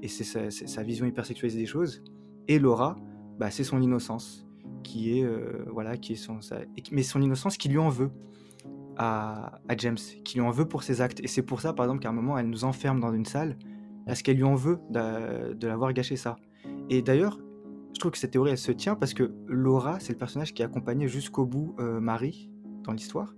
et 0.00 0.06
c'est 0.06 0.22
sa, 0.22 0.50
sa 0.50 0.82
vision 0.84 1.06
hypersexualisée 1.06 1.58
des 1.58 1.66
choses. 1.66 2.04
Et 2.46 2.60
Laura, 2.60 2.94
bah, 3.40 3.50
c'est 3.50 3.64
son 3.64 3.82
innocence, 3.82 4.46
qui 4.84 5.18
est 5.18 5.28
voilà, 5.72 5.96
qui 5.96 6.12
est 6.12 6.16
son, 6.16 6.40
sa- 6.40 6.60
mais 6.92 7.02
son 7.02 7.20
innocence 7.20 7.56
qui 7.56 7.68
lui 7.68 7.78
en 7.78 7.88
veut 7.88 8.12
à, 8.96 9.58
à 9.68 9.76
James, 9.76 9.98
qui 10.24 10.38
lui 10.38 10.46
en 10.46 10.52
veut 10.52 10.68
pour 10.68 10.84
ses 10.84 11.00
actes. 11.00 11.18
Et 11.20 11.26
c'est 11.26 11.42
pour 11.42 11.60
ça, 11.60 11.72
par 11.72 11.86
exemple, 11.86 12.02
qu'à 12.02 12.10
un 12.10 12.12
moment, 12.12 12.38
elle 12.38 12.48
nous 12.48 12.62
enferme 12.64 13.00
dans 13.00 13.12
une 13.12 13.24
salle 13.26 13.56
parce 14.06 14.22
qu'elle 14.22 14.36
lui 14.36 14.44
en 14.44 14.54
veut 14.54 14.78
de 14.90 15.66
l'avoir 15.66 15.92
gâché 15.92 16.14
ça. 16.14 16.36
Et 16.90 17.02
d'ailleurs, 17.02 17.40
je 17.96 17.98
trouve 17.98 18.12
que 18.12 18.18
cette 18.18 18.32
théorie, 18.32 18.50
elle 18.50 18.58
se 18.58 18.72
tient 18.72 18.94
parce 18.94 19.14
que 19.14 19.32
Laura, 19.46 19.98
c'est 20.00 20.12
le 20.12 20.18
personnage 20.18 20.52
qui 20.52 20.62
a 20.62 20.66
accompagné 20.66 21.08
jusqu'au 21.08 21.46
bout 21.46 21.74
euh, 21.78 21.98
Marie 21.98 22.50
dans 22.84 22.92
l'histoire. 22.92 23.34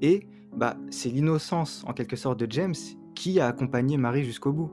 Et 0.00 0.26
bah, 0.56 0.78
c'est 0.88 1.10
l'innocence, 1.10 1.84
en 1.86 1.92
quelque 1.92 2.16
sorte, 2.16 2.40
de 2.40 2.50
James 2.50 2.74
qui 3.14 3.40
a 3.40 3.46
accompagné 3.46 3.98
Marie 3.98 4.24
jusqu'au 4.24 4.54
bout. 4.54 4.72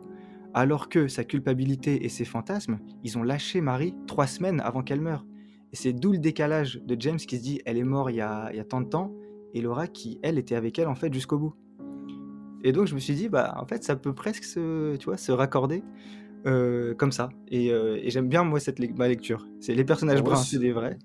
Alors 0.53 0.87
que 0.87 1.09
sa 1.09 1.25
culpabilité 1.25 2.05
et 2.05 2.09
ses 2.09 2.23
fantasmes, 2.23 2.79
ils 3.03 3.17
ont 3.17 3.23
lâché 3.23 3.59
Marie 3.59 3.93
trois 4.07 4.27
semaines 4.27 4.61
avant 4.61 4.81
qu'elle 4.81 5.01
meure. 5.01 5.25
Et 5.73 5.75
c'est 5.75 5.91
d'où 5.91 6.13
le 6.13 6.19
décalage 6.19 6.81
de 6.81 6.95
James 6.97 7.17
qui 7.17 7.35
se 7.35 7.43
dit, 7.43 7.61
elle 7.65 7.77
est 7.77 7.83
morte 7.83 8.11
il 8.11 8.15
y 8.15 8.21
a, 8.21 8.49
il 8.53 8.55
y 8.55 8.61
a 8.61 8.63
tant 8.63 8.79
de 8.79 8.87
temps, 8.87 9.11
et 9.53 9.59
Laura 9.59 9.87
qui, 9.87 10.19
elle, 10.23 10.37
était 10.37 10.55
avec 10.55 10.79
elle 10.79 10.87
en 10.87 10.95
fait 10.95 11.13
jusqu'au 11.13 11.37
bout. 11.37 11.53
Et 12.63 12.71
donc 12.71 12.87
je 12.87 12.95
me 12.95 12.99
suis 12.99 13.15
dit, 13.15 13.27
bah 13.27 13.55
en 13.57 13.65
fait 13.65 13.83
ça 13.83 13.97
peut 13.97 14.13
presque 14.13 14.45
se, 14.45 14.95
tu 14.95 15.05
vois, 15.05 15.17
se 15.17 15.33
raccorder 15.33 15.83
euh, 16.45 16.93
comme 16.95 17.11
ça. 17.11 17.29
Et, 17.49 17.71
euh, 17.71 17.97
et 18.01 18.09
j'aime 18.09 18.27
bien 18.27 18.43
moi 18.43 18.59
cette 18.59 18.79
ma 18.97 19.07
lecture. 19.07 19.47
C'est 19.59 19.73
les 19.75 19.83
personnages 19.85 20.23
bruns, 20.23 20.35
c'est- 20.37 20.57
des 20.59 20.71
vrais, 20.71 20.97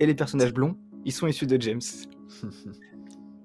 et 0.00 0.06
les 0.06 0.14
personnages 0.14 0.52
blonds, 0.52 0.76
ils 1.04 1.12
sont 1.12 1.26
issus 1.26 1.46
de 1.46 1.60
James. 1.60 1.80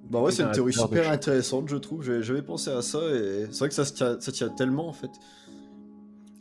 Bah 0.09 0.21
ouais, 0.21 0.31
C'est 0.31 0.37
c'est 0.37 0.43
un 0.43 0.47
une 0.47 0.53
théorie 0.53 0.73
super 0.73 1.09
intéressante, 1.09 1.69
je 1.69 1.77
trouve. 1.77 2.03
J'avais 2.21 2.41
pensé 2.41 2.69
à 2.69 2.81
ça 2.81 2.99
et 3.15 3.45
c'est 3.49 3.59
vrai 3.59 3.69
que 3.69 3.75
ça 3.75 3.85
se 3.85 3.93
tient, 3.93 4.19
ça 4.19 4.33
tient 4.33 4.49
tellement 4.49 4.89
en 4.89 4.93
fait. 4.93 5.09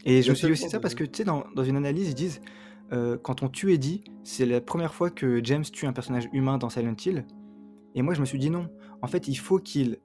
Et 0.05 0.23
je 0.23 0.31
me 0.31 0.35
suis 0.35 0.47
dit 0.47 0.53
aussi 0.53 0.69
ça 0.69 0.81
parce 0.81 0.95
que 0.97 1.05
tu 1.05 1.19
sais, 1.19 1.25
dans, 1.25 1.45
dans 1.55 1.63
une 1.63 1.77
analyse, 1.77 2.09
ils 2.09 2.15
disent 2.17 2.41
euh, 2.93 3.17
quand 3.23 3.45
on 3.45 3.49
tue 3.49 3.73
Eddie, 3.73 4.03
c'est 4.25 4.45
la 4.47 4.61
première 4.61 4.93
fois 4.93 5.11
que 5.11 5.41
James 5.45 5.63
tue 5.63 5.87
un 5.87 5.93
personnage 5.93 6.29
humain 6.33 6.59
dans 6.59 6.69
Silent 6.69 6.97
Hill. 7.05 7.25
Et 7.95 8.03
moi, 8.03 8.15
je 8.15 8.21
me 8.21 8.25
suis 8.27 8.39
dit 8.41 8.51
non. 8.51 8.69
En 9.03 9.07
fait, 9.07 9.29
il 9.29 9.37
faut 9.37 9.59
qu'il 9.59 9.99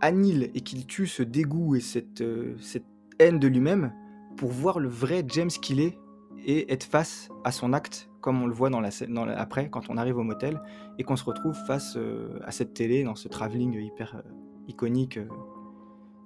annule 0.00 0.50
et 0.54 0.60
qu'il 0.60 0.86
tue 0.86 1.08
ce 1.08 1.24
dégoût 1.24 1.74
et 1.74 1.80
cette, 1.80 2.20
euh, 2.20 2.54
cette 2.60 2.84
haine 3.18 3.38
de 3.38 3.48
lui-même 3.48 3.92
pour 4.36 4.50
voir 4.50 4.78
le 4.80 4.88
vrai 4.88 5.24
James 5.28 5.48
qu'il 5.48 5.80
est 5.80 5.98
et 6.46 6.72
être 6.72 6.84
face 6.84 7.28
à 7.44 7.52
son 7.52 7.72
acte, 7.72 8.10
comme 8.20 8.42
on 8.42 8.46
le 8.46 8.52
voit 8.52 8.70
dans 8.70 8.80
la, 8.80 8.90
scène- 8.90 9.14
dans 9.14 9.24
la- 9.24 9.38
après, 9.38 9.70
quand 9.70 9.88
on 9.88 9.96
arrive 9.96 10.18
au 10.18 10.22
motel 10.22 10.60
et 10.98 11.04
qu'on 11.04 11.16
se 11.16 11.24
retrouve 11.24 11.54
face 11.66 11.96
euh, 11.96 12.38
à 12.44 12.50
cette 12.50 12.74
télé, 12.74 13.04
dans 13.04 13.14
ce 13.14 13.28
travelling 13.28 13.74
hyper 13.80 14.16
euh, 14.16 14.30
iconique 14.68 15.16
euh, 15.18 15.26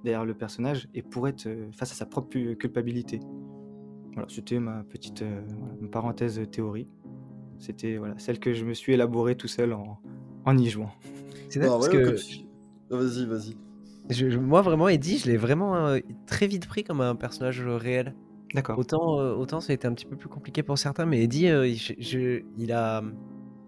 derrière 0.04 0.24
le 0.24 0.34
personnage, 0.34 0.88
et 0.94 1.02
pour 1.02 1.28
être 1.28 1.46
euh, 1.46 1.70
face 1.72 1.92
à 1.92 1.94
sa 1.94 2.06
propre 2.06 2.36
culpabilité. 2.54 3.20
Voilà, 4.14 4.28
c'était 4.28 4.58
ma 4.58 4.82
petite 4.84 5.22
euh, 5.22 5.42
voilà, 5.58 5.74
ma 5.80 5.88
parenthèse 5.88 6.40
théorie. 6.50 6.88
C'était 7.58 7.96
voilà, 7.96 8.14
celle 8.18 8.38
que 8.38 8.52
je 8.54 8.64
me 8.64 8.74
suis 8.74 8.92
élaborée 8.94 9.36
tout 9.36 9.48
seul 9.48 9.72
en, 9.72 10.00
en 10.44 10.58
y 10.58 10.68
jouant. 10.68 10.90
C'est 11.50 11.60
ouais, 11.60 11.88
que 11.90 12.16
Vas-y, 12.90 13.26
vas-y. 13.26 13.56
Je- 14.10 14.30
je- 14.30 14.38
moi, 14.38 14.62
vraiment, 14.62 14.88
Eddie, 14.88 15.18
je 15.18 15.26
l'ai 15.30 15.36
vraiment 15.36 15.76
euh, 15.76 15.98
très 16.26 16.46
vite 16.46 16.66
pris 16.66 16.84
comme 16.84 17.00
un 17.00 17.14
personnage 17.14 17.60
euh, 17.60 17.76
réel. 17.76 18.14
D'accord. 18.54 18.78
Autant, 18.78 19.20
euh, 19.20 19.34
autant 19.34 19.60
ça 19.60 19.72
a 19.72 19.74
été 19.74 19.86
un 19.86 19.92
petit 19.92 20.06
peu 20.06 20.16
plus 20.16 20.28
compliqué 20.28 20.62
pour 20.62 20.78
certains, 20.78 21.04
mais 21.06 21.22
Eddie, 21.22 21.48
euh, 21.48 21.66
il, 21.66 21.76
je- 21.76 21.92
je- 21.98 22.42
il 22.56 22.72
a, 22.72 23.02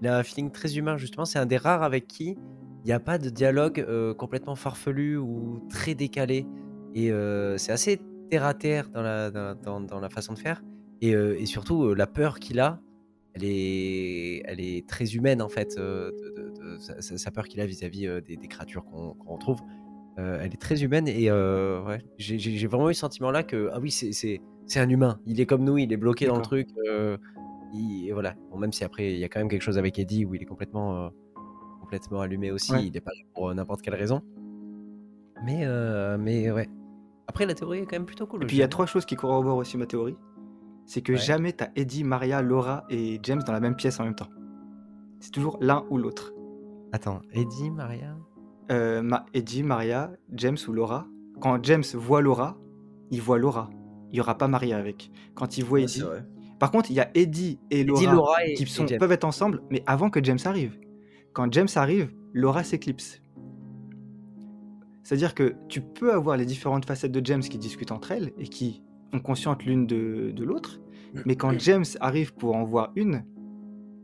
il 0.01 0.09
a 0.09 0.19
un 0.19 0.23
feeling 0.23 0.51
très 0.51 0.77
humain, 0.79 0.97
justement. 0.97 1.25
C'est 1.27 1.39
un 1.39 1.47
des 1.47 1.59
rares 1.59 1.83
avec 1.83 2.07
qui 2.07 2.37
il 2.83 2.87
n'y 2.87 2.93
a 2.93 3.01
pas 3.01 3.19
de 3.19 3.29
dialogue 3.29 3.87
complètement 4.17 4.55
farfelu 4.55 5.19
ou 5.19 5.61
très 5.69 5.95
décalé. 5.95 6.47
Et 6.95 7.13
c'est 7.59 7.73
assez 7.73 8.01
terre 8.31 8.47
à 8.47 8.55
terre 8.55 8.89
dans 8.89 9.03
la, 9.03 9.31
dans, 9.31 9.55
dans- 9.55 9.81
dans 9.83 10.01
la 10.01 10.09
façon 10.09 10.33
de 10.33 10.39
faire. 10.39 10.63
Et, 11.03 11.11
et 11.11 11.45
surtout, 11.45 11.93
la 11.93 12.07
peur 12.07 12.39
qu'il 12.39 12.59
a, 12.59 12.81
elle 13.35 13.45
est, 13.45 14.43
elle 14.47 14.61
est 14.61 14.89
très 14.89 15.15
humaine, 15.15 15.43
en 15.43 15.51
fait. 15.51 15.77
de- 15.77 16.15
de- 16.37 16.77
de- 16.77 16.79
sa, 17.19 17.31
peur 17.31 17.47
qu'il 17.49 17.61
a 17.61 17.67
vis-à-vis 17.67 18.09
des, 18.27 18.37
des 18.39 18.49
créatures 18.49 18.87
qu'on 18.87 19.15
retrouve. 19.27 19.61
Euh, 19.61 19.80
elle 20.41 20.53
est 20.53 20.61
très 20.61 20.83
humaine 20.83 21.07
et 21.09 21.31
euh, 21.31 21.83
ouais, 21.85 22.03
j'ai 22.19 22.67
vraiment 22.67 22.91
eu 22.91 22.95
ce 22.95 23.01
sentiment-là 23.01 23.43
que, 23.43 23.71
ah 23.73 23.79
oui, 23.81 23.91
c'est- 23.91 24.41
un 24.77 24.89
humain. 24.89 25.19
Il 25.27 25.41
est 25.41 25.47
comme 25.47 25.65
nous, 25.65 25.79
il 25.79 25.93
est 25.93 25.97
bloqué 25.97 26.27
dans 26.27 26.37
le 26.37 26.43
truc. 26.43 26.69
euh, 26.89 27.17
il- 27.73 28.09
et 28.09 28.13
voilà. 28.13 28.35
Bon, 28.51 28.59
même 28.59 28.73
si 28.73 28.85
après, 28.85 29.13
il 29.13 29.19
y 29.19 29.25
a 29.25 29.29
quand 29.29 29.41
même 29.41 29.49
quelque 29.49 29.63
chose 29.63 29.79
avec 29.79 29.99
Eddie 29.99 30.25
où 30.25 30.35
il 30.35 30.43
est 30.43 30.47
complètement, 30.47 31.07
euh, 31.07 31.09
complètement 31.81 32.21
allumé 32.21 32.51
aussi. 32.53 32.73
Ouais. 32.73 32.87
Il 32.87 32.93
n'est 32.93 33.01
pas 33.01 33.11
là 33.11 33.23
pour 33.35 33.49
euh, 33.51 33.55
n'importe 33.55 33.83
quelle 33.83 33.95
raison. 33.97 34.23
Mais, 35.45 35.61
euh, 35.65 36.19
mais 36.19 36.51
ouais. 36.51 36.69
Après, 37.27 37.47
la 37.47 37.55
théorie 37.55 37.79
est 37.81 37.87
quand 37.87 37.97
même 37.97 38.07
plutôt 38.07 38.27
cool. 38.27 38.43
Et 38.45 38.47
puis 38.47 38.57
il 38.57 38.61
y 38.61 38.63
a 38.63 38.69
trois 38.69 38.87
choses 38.87 39.05
qui 39.07 39.17
corroborent 39.17 39.57
aussi 39.57 39.77
ma 39.77 39.87
théorie. 39.87 40.17
C'est 40.85 41.01
que 41.03 41.13
Ouais. 41.13 41.19
jamais 41.19 41.53
t'as 41.53 41.69
Eddie, 41.77 42.05
Maria, 42.05 42.43
Laura 42.43 42.85
et 42.91 43.19
James 43.23 43.43
dans 43.47 43.53
la 43.53 43.61
même 43.61 43.77
pièce 43.77 43.99
en 44.01 44.05
même 44.05 44.15
temps. 44.17 44.29
C'est 45.21 45.31
toujours 45.31 45.59
l'un 45.61 45.85
ou 45.91 45.99
l'autre. 45.99 46.33
Attends, 46.93 47.21
Eddie, 47.33 47.71
Maria? 47.71 48.17
Euh, 48.71 49.03
Ma- 49.03 49.27
Eddie, 49.35 49.63
Maria, 49.63 50.13
James 50.33 50.57
ou 50.69 50.73
Laura. 50.73 51.07
Quand 51.41 51.63
James 51.65 51.85
voit 51.95 52.21
Laura, 52.21 52.59
il 53.11 53.21
voit 53.21 53.39
Laura. 53.39 53.71
Il 54.11 54.15
n'y 54.15 54.21
aura 54.21 54.37
pas 54.37 54.49
Maria 54.49 54.77
avec. 54.77 55.11
Quand 55.35 55.57
il 55.59 55.65
voit 55.65 55.79
Ouais, 55.79 55.85
Eddie. 55.85 56.03
Par 56.59 56.71
contre, 56.71 56.91
il 56.91 56.95
y 56.95 57.01
a 57.01 57.11
Eddie 57.15 57.59
et 57.71 57.85
Laura, 57.85 58.03
Eddie, 58.03 58.13
Laura 58.13 58.45
et- 58.47 58.55
qui 58.55 58.65
et 58.65 58.67
sont- 58.67 58.87
James. 58.87 58.99
peuvent 58.99 59.13
être 59.13 59.25
ensemble, 59.25 59.63
mais 59.71 59.83
avant 59.87 60.11
que 60.11 60.23
James 60.23 60.39
arrive. 60.45 60.79
Quand 61.33 61.51
James 61.53 61.69
arrive, 61.77 62.13
Laura 62.35 62.63
s'éclipse. 62.65 63.23
C'est-à-dire 65.03 65.35
que 65.35 65.55
tu 65.69 65.81
peux 65.81 66.13
avoir 66.13 66.37
les 66.37 66.45
différentes 66.45 66.85
facettes 66.85 67.13
de 67.13 67.25
James 67.25 67.41
qui 67.41 67.59
discutent 67.59 67.93
entre 67.93 68.13
elles 68.13 68.33
et 68.39 68.47
qui 68.47 68.83
ont 69.13 69.19
conscience 69.21 69.63
l'une 69.65 69.87
de, 69.87 70.31
de 70.31 70.45
l'autre, 70.45 70.81
mais 71.27 71.35
quand 71.35 71.59
James 71.59 71.85
arrive 72.01 72.35
pour 72.35 72.55
en 72.55 72.65
voir 72.65 72.93
une, 72.95 73.25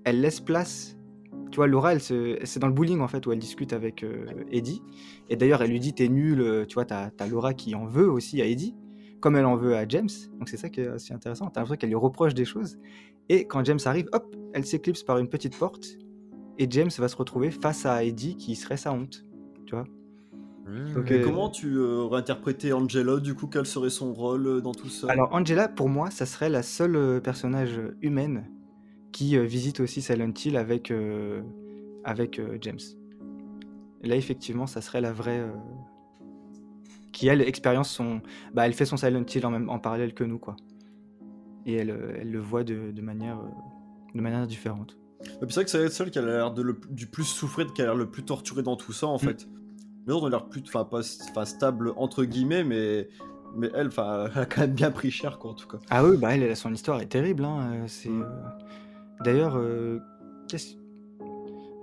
elle 0.04 0.20
laisse 0.20 0.40
place. 0.40 0.95
Tu 1.50 1.56
vois, 1.56 1.66
Laura, 1.66 1.92
elle 1.92 2.00
se- 2.00 2.38
c'est 2.44 2.58
dans 2.60 2.66
le 2.66 2.72
bowling 2.72 3.00
en 3.00 3.08
fait 3.08 3.26
où 3.26 3.32
elle 3.32 3.38
discute 3.38 3.72
avec 3.72 4.02
euh, 4.02 4.26
Eddie. 4.50 4.82
Et 5.30 5.36
d'ailleurs, 5.36 5.62
elle 5.62 5.70
lui 5.70 5.80
dit 5.80 5.92
T'es 5.94 6.08
nul. 6.08 6.40
euh, 6.40 6.64
Tu 6.66 6.74
vois, 6.74 6.84
t'as 6.84 7.10
as 7.18 7.26
Laura 7.28 7.54
qui 7.54 7.74
en 7.74 7.86
veut 7.86 8.10
aussi 8.10 8.42
à 8.42 8.46
Eddie, 8.46 8.74
comme 9.20 9.36
elle 9.36 9.46
en 9.46 9.56
veut 9.56 9.76
à 9.76 9.86
James. 9.88 10.08
Donc 10.38 10.48
c'est 10.48 10.56
ça 10.56 10.68
qui 10.68 10.80
est 10.80 10.88
assez 10.88 11.14
intéressant. 11.14 11.46
T'as 11.46 11.60
l'impression 11.60 11.78
qu'elle 11.78 11.90
lui 11.90 11.96
reproche 11.96 12.34
des 12.34 12.44
choses. 12.44 12.78
Et 13.28 13.46
quand 13.46 13.64
James 13.64 13.78
arrive, 13.84 14.08
hop, 14.12 14.34
elle 14.54 14.64
s'éclipse 14.66 15.02
par 15.02 15.18
une 15.18 15.28
petite 15.28 15.56
porte. 15.56 15.86
Et 16.58 16.66
James 16.70 16.90
va 16.98 17.08
se 17.08 17.16
retrouver 17.16 17.50
face 17.50 17.84
à 17.86 18.02
Eddie 18.04 18.36
qui 18.36 18.54
serait 18.56 18.76
sa 18.76 18.92
honte. 18.92 19.24
Tu 19.66 19.74
vois 19.74 19.84
Mmh. 20.68 20.96
Euh, 21.12 21.22
comment 21.22 21.48
tu 21.48 21.76
euh, 21.76 21.98
aurais 21.98 22.18
interprété 22.18 22.72
Angela 22.72 23.20
Du 23.20 23.34
coup, 23.36 23.46
quel 23.46 23.66
serait 23.66 23.88
son 23.88 24.12
rôle 24.12 24.46
euh, 24.48 24.60
dans 24.60 24.72
tout 24.72 24.88
ça? 24.88 25.06
Alors 25.08 25.28
Angela, 25.32 25.68
pour 25.68 25.88
moi, 25.88 26.10
ça 26.10 26.26
serait 26.26 26.48
la 26.48 26.64
seule 26.64 26.96
euh, 26.96 27.20
personnage 27.20 27.80
humaine 28.02 28.48
qui 29.16 29.34
euh, 29.38 29.44
visite 29.44 29.80
aussi 29.80 30.02
Silent 30.02 30.30
Hill 30.44 30.58
avec, 30.58 30.90
euh, 30.90 31.40
avec 32.04 32.38
euh, 32.38 32.58
James. 32.60 32.78
Et 34.02 34.08
là, 34.08 34.14
effectivement, 34.16 34.66
ça 34.66 34.82
serait 34.82 35.00
la 35.00 35.10
vraie... 35.10 35.42
qui, 37.12 37.26
elle, 37.28 37.40
expérience 37.40 37.88
son... 37.88 38.20
Bah, 38.52 38.66
elle 38.66 38.74
fait 38.74 38.84
son 38.84 38.98
Silent 38.98 39.24
Hill 39.34 39.46
en, 39.46 39.50
même, 39.50 39.70
en 39.70 39.78
parallèle 39.78 40.12
que 40.12 40.22
nous, 40.22 40.38
quoi. 40.38 40.54
Et 41.64 41.72
elle, 41.76 42.14
elle 42.20 42.30
le 42.30 42.40
voit 42.40 42.62
de, 42.62 42.90
de 42.90 43.00
manière, 43.00 43.38
de 44.14 44.20
manière 44.20 44.46
différente. 44.46 44.98
C'est 45.40 45.50
vrai 45.54 45.64
que 45.64 45.70
c'est 45.70 45.88
celle 45.88 46.10
qui 46.10 46.18
a 46.18 46.22
l'air 46.22 46.52
de 46.52 46.60
le- 46.60 46.78
du 46.90 47.06
plus 47.06 47.24
souffrir, 47.24 47.72
qui 47.72 47.80
a 47.80 47.86
l'air 47.86 47.94
le 47.94 48.10
plus 48.10 48.22
torturé 48.22 48.62
dans 48.62 48.76
tout 48.76 48.92
ça 48.92 49.06
en 49.06 49.18
fait. 49.18 49.48
Les 50.06 50.12
autres 50.12 50.26
ont 50.26 50.28
l'air 50.28 50.46
plus, 50.46 50.62
enfin 50.66 50.84
pas, 50.84 51.46
stable 51.46 51.94
entre 51.96 52.24
guillemets, 52.24 52.64
mais 52.64 53.08
mais 53.56 53.70
elle, 53.74 53.86
enfin, 53.86 54.26
elle 54.36 54.42
a 54.42 54.46
quand 54.46 54.60
même 54.60 54.74
bien 54.74 54.90
pris 54.90 55.10
cher 55.10 55.38
quoi 55.38 55.52
en 55.52 55.54
tout 55.54 55.66
cas. 55.66 55.78
Ah 55.88 56.04
oui, 56.04 56.18
bah 56.18 56.34
elle, 56.34 56.42
elle, 56.42 56.54
son 56.54 56.72
histoire 56.72 57.00
est 57.00 57.06
terrible. 57.06 57.44
Hein. 57.44 57.86
C'est 57.86 58.10
Mm. 58.10 58.26
D'ailleurs, 59.24 59.56
euh, 59.56 59.98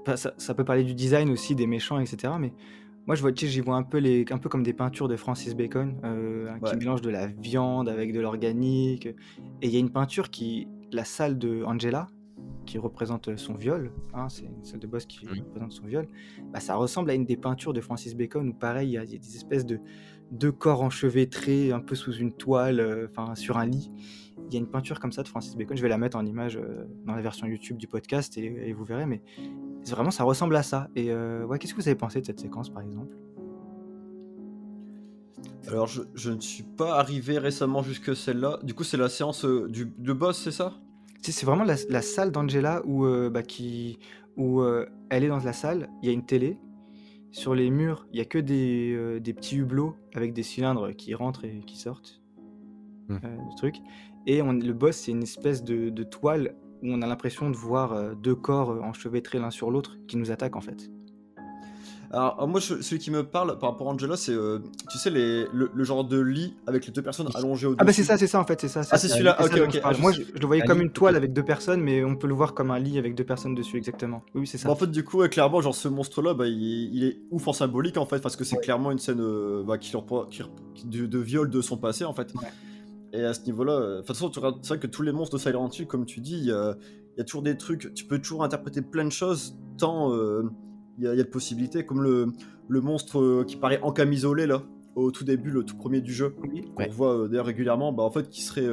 enfin, 0.01 0.15
ça, 0.15 0.33
ça 0.37 0.53
peut 0.53 0.63
parler 0.65 0.83
du 0.83 0.93
design 0.93 1.29
aussi 1.29 1.55
des 1.55 1.67
méchants, 1.67 1.99
etc. 1.99 2.33
Mais 2.39 2.53
moi, 3.07 3.15
je 3.15 3.21
vois, 3.21 3.31
j'y 3.35 3.59
vois 3.61 3.75
un 3.75 3.83
peu 3.83 3.97
les, 3.97 4.25
un 4.31 4.37
peu 4.37 4.49
comme 4.49 4.63
des 4.63 4.73
peintures 4.73 5.07
de 5.07 5.15
Francis 5.15 5.55
Bacon, 5.55 5.99
euh, 6.03 6.51
Ouais. 6.61 6.69
qui 6.71 6.75
mélange 6.77 7.01
de 7.01 7.09
la 7.09 7.27
viande 7.27 7.89
avec 7.89 8.13
de 8.13 8.19
l'organique. 8.21 9.05
Et 9.07 9.15
il 9.67 9.69
y 9.69 9.75
a 9.75 9.79
une 9.79 9.89
peinture 9.91 10.29
qui, 10.29 10.67
la 10.91 11.03
salle 11.03 11.37
de 11.37 11.63
Angela, 11.63 12.07
qui 12.65 12.77
représente 12.77 13.35
son 13.37 13.55
viol, 13.55 13.91
hein, 14.13 14.29
c'est 14.29 14.43
une 14.45 14.63
salle 14.63 14.79
de 14.79 14.87
boss 14.87 15.05
qui 15.05 15.25
représente 15.27 15.71
son 15.73 15.85
viol. 15.85 16.07
Bah, 16.53 16.59
ça 16.61 16.75
ressemble 16.75 17.09
à 17.09 17.13
une 17.13 17.25
des 17.25 17.35
peintures 17.37 17.73
de 17.73 17.81
Francis 17.81 18.15
Bacon 18.15 18.47
où 18.49 18.53
pareil, 18.53 18.89
il 18.89 18.91
y, 18.93 18.97
a 18.97 19.03
il 19.03 19.11
y 19.11 19.15
a 19.15 19.19
des 19.19 19.35
espèces 19.35 19.65
de 19.65 19.79
deux 20.31 20.51
corps 20.53 20.81
enchevêtrés 20.81 21.71
un 21.73 21.81
peu 21.81 21.95
sous 21.95 22.13
une 22.13 22.31
toile, 22.33 22.79
euh, 22.79 23.07
enfin 23.09 23.35
sur 23.35 23.57
un 23.57 23.65
lit. 23.65 23.91
Il 24.47 24.53
y 24.53 24.57
a 24.57 24.59
une 24.59 24.67
peinture 24.67 25.00
comme 25.00 25.12
ça 25.12 25.23
de 25.23 25.27
Francis 25.27 25.55
Bacon. 25.55 25.75
Je 25.75 25.81
vais 25.81 25.89
la 25.89 25.97
mettre 25.97 26.17
en 26.17 26.25
image 26.25 26.57
euh, 26.57 26.85
dans 27.05 27.15
la 27.15 27.21
version 27.21 27.47
YouTube 27.47 27.77
du 27.77 27.88
podcast 27.88 28.38
et, 28.38 28.45
et 28.45 28.73
vous 28.73 28.83
verrez. 28.83 29.05
Mais 29.05 29.21
vraiment, 29.88 30.12
ça 30.12 30.23
ressemble 30.23 30.55
à 30.55 30.63
ça. 30.63 30.89
Et 30.95 31.12
euh, 31.12 31.45
ouais, 31.45 31.59
qu'est-ce 31.59 31.73
que 31.73 31.81
vous 31.81 31.88
avez 31.88 31.97
pensé 31.97 32.21
de 32.21 32.25
cette 32.25 32.39
séquence, 32.39 32.69
par 32.69 32.83
exemple? 32.83 33.15
Alors 35.67 35.88
je, 35.88 36.01
je 36.13 36.29
ne 36.29 36.41
suis 36.41 36.63
pas 36.63 37.00
arrivé 37.00 37.38
récemment 37.38 37.81
jusque 37.83 38.15
celle-là. 38.15 38.59
Du 38.63 38.73
coup 38.73 38.83
c'est 38.83 38.97
la 38.97 39.07
séance 39.07 39.45
euh, 39.45 39.69
du 39.69 39.91
de 39.97 40.13
boss, 40.13 40.38
c'est 40.38 40.51
ça? 40.51 40.73
C'est 41.21 41.45
vraiment 41.45 41.63
la, 41.63 41.75
la 41.89 42.01
salle 42.01 42.31
d'Angela 42.31 42.81
où, 42.85 43.05
euh, 43.05 43.29
bah, 43.29 43.43
qui, 43.43 43.97
où 44.35 44.59
euh, 44.59 44.85
elle 45.09 45.23
est 45.23 45.29
dans 45.29 45.39
la 45.39 45.53
salle. 45.53 45.89
Il 46.01 46.07
y 46.07 46.09
a 46.09 46.13
une 46.13 46.25
télé. 46.25 46.57
Sur 47.31 47.55
les 47.55 47.69
murs, 47.69 48.05
il 48.12 48.19
y 48.19 48.21
a 48.21 48.25
que 48.25 48.38
des, 48.38 48.93
euh, 48.93 49.19
des 49.21 49.33
petits 49.33 49.55
hublots 49.55 49.95
avec 50.13 50.33
des 50.33 50.43
cylindres 50.43 50.93
qui 50.93 51.15
rentrent 51.15 51.45
et 51.45 51.62
qui 51.65 51.77
sortent. 51.77 52.21
Euh, 53.09 53.15
du 53.17 53.55
truc. 53.55 53.75
Et 54.27 54.42
on- 54.42 54.53
le 54.53 54.74
boss, 54.74 54.96
c'est 54.96 55.12
une 55.12 55.24
espèce 55.24 55.63
de, 55.63 55.89
de 55.89 56.03
toile 56.03 56.56
où 56.82 56.88
on 56.92 57.01
a 57.01 57.08
l'impression 57.08 57.50
de 57.50 57.56
voir 57.56 57.94
euh, 57.94 58.13
deux 58.13 58.36
corps 58.36 58.72
euh, 58.72 58.80
enchevêtrés 58.82 59.39
l'un 59.39 59.51
sur 59.51 59.72
l'autre 59.72 59.98
qui 60.08 60.18
nous 60.18 60.32
attaquent 60.32 60.56
en 60.56 60.62
fait. 60.62 60.89
Alors, 62.12 62.36
alors 62.36 62.48
moi 62.48 62.60
je- 62.60 62.80
celui 62.82 63.00
qui 63.00 63.10
me 63.10 63.24
parle 63.24 63.58
par 63.58 63.72
rapport 63.72 63.88
à 63.89 63.92
Angela, 63.92 64.15
c'est 64.15 64.34
euh, 64.34 64.60
tu 64.92 65.00
sais 65.00 65.10
les, 65.10 65.46
le, 65.51 65.72
le 65.74 65.84
genre 65.84 66.03
de 66.03 66.20
lit 66.20 66.53
avec 66.68 66.86
les 66.86 66.92
deux 66.94 67.01
personnes 67.01 67.27
allongées 67.34 67.65
au 67.65 67.75
Ah 67.80 67.84
bah 67.86 67.92
c'est 67.92 68.03
ça, 68.03 68.18
c'est 68.20 68.27
ça 68.27 68.39
en 68.39 68.46
fait, 68.46 68.62
c'est 68.62 68.68
ça. 68.68 68.82
Ah, 68.92 68.98
c'est 69.00 69.08
celui-là, 69.10 69.36
ok, 69.42 69.60
ok. 69.68 69.82
Ah, 69.84 69.94
je 69.94 70.01
Moi, 70.01 70.12
je, 70.12 70.22
je 70.36 70.39
le 70.39 70.46
voyais 70.46 70.62
comme 70.63 70.80
une 70.82 70.92
toile 70.92 71.15
avec 71.15 71.34
deux 71.34 71.42
personnes, 71.44 71.82
mais 71.82 72.03
on 72.03 72.15
peut 72.15 72.27
le 72.27 72.36
voir 72.36 72.53
comme 72.53 72.70
un 72.70 72.77
lit 72.77 73.00
avec 73.00 73.15
deux 73.15 73.24
personnes 73.24 73.56
dessus, 73.56 73.77
exactement. 73.77 74.22
Oui, 74.36 74.46
c'est 74.46 74.60
ça. 74.60 74.70
En 74.70 74.75
fait, 74.75 74.92
du 74.92 75.03
coup, 75.03 75.18
ouais, 75.20 75.30
clairement, 75.30 75.60
genre 75.62 75.74
ce 75.74 75.88
monstre-là, 75.88 76.36
bah, 76.36 76.46
il, 76.46 76.94
il 76.96 77.03
est 77.03 77.18
ouf 77.32 77.48
en 77.48 77.53
symbolique 77.53 77.98
en 77.98 78.06
fait, 78.06 78.20
parce 78.20 78.36
que 78.36 78.44
c'est 78.44 78.58
clairement 78.58 78.92
une 78.92 79.00
scène 79.00 79.20
euh, 79.22 79.63
bah, 79.65 79.80
qui- 79.80 79.92
de, 80.86 81.06
de 81.08 81.18
viol 81.20 81.50
de 81.50 81.62
son 81.62 81.77
passé 81.77 82.06
en 82.06 82.13
fait. 82.13 82.32
Ouais. 82.36 82.48
Et 83.13 83.24
à 83.24 83.34
ce 83.34 83.46
niveau-là, 83.46 83.74
euh, 83.74 83.91
de 83.96 83.98
toute 84.00 84.08
façon, 84.08 84.32
c'est 84.34 84.67
vrai 84.70 84.79
que 84.79 84.88
tous 84.88 85.03
les 85.03 85.12
monstres 85.12 85.38
de 85.38 85.41
Silent 85.41 85.70
Hill, 85.70 85.86
comme 85.88 86.05
tu 86.05 86.20
dis, 86.20 86.36
il 86.38 86.46
y 86.46 86.51
a, 86.51 86.75
il 87.15 87.20
y 87.20 87.22
a 87.22 87.24
toujours 87.24 87.43
des 87.43 87.55
trucs, 87.58 87.93
tu 87.93 88.05
peux 88.05 88.17
toujours 88.20 88.43
interpréter 88.43 88.82
plein 88.82 89.05
de 89.05 89.12
choses, 89.12 89.55
tant 89.77 90.12
euh, 90.13 90.43
il 90.98 91.03
y, 91.03 91.08
a, 91.08 91.13
il 91.13 91.17
y 91.17 91.22
a 91.22 91.24
de 91.24 91.29
possibilités, 91.29 91.86
comme 91.86 92.01
le, 92.01 92.27
le 92.67 92.82
monstre 92.82 93.20
euh, 93.20 93.43
qui 93.46 93.55
paraît 93.55 93.79
en 93.84 93.91
camisolé 93.91 94.48
là, 94.48 94.63
au 94.96 95.12
tout 95.12 95.24
début, 95.24 95.51
le 95.51 95.63
tout 95.63 95.75
premier 95.75 96.01
du 96.01 96.12
jeu, 96.13 96.36
Oui. 96.41 96.62
qu'on 96.75 96.84
Ouais. 96.84 96.89
voit 96.89 97.27
d'ailleurs 97.27 97.46
régulièrement, 97.46 97.93
bah, 97.93 98.03
en 98.03 98.12
fait, 98.12 98.29
qui 98.29 98.41
serait 98.41 98.67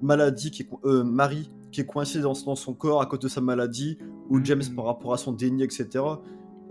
maladie, 0.00 0.50
qui 0.50 0.62
est, 0.62 0.68
euh, 0.84 1.04
Marie, 1.04 1.50
qui 1.70 1.80
est 1.82 1.86
coincée 1.86 2.20
dans, 2.20 2.32
dans 2.46 2.56
son 2.56 2.72
corps 2.74 3.02
à 3.02 3.06
cause 3.06 3.18
de 3.20 3.28
sa 3.28 3.40
maladie, 3.42 3.98
ou 4.30 4.38
Mhm. 4.38 4.46
James 4.46 4.62
par 4.74 4.86
rapport 4.86 5.12
à 5.12 5.18
son 5.18 5.32
déni, 5.32 5.62
etc. 5.62 5.86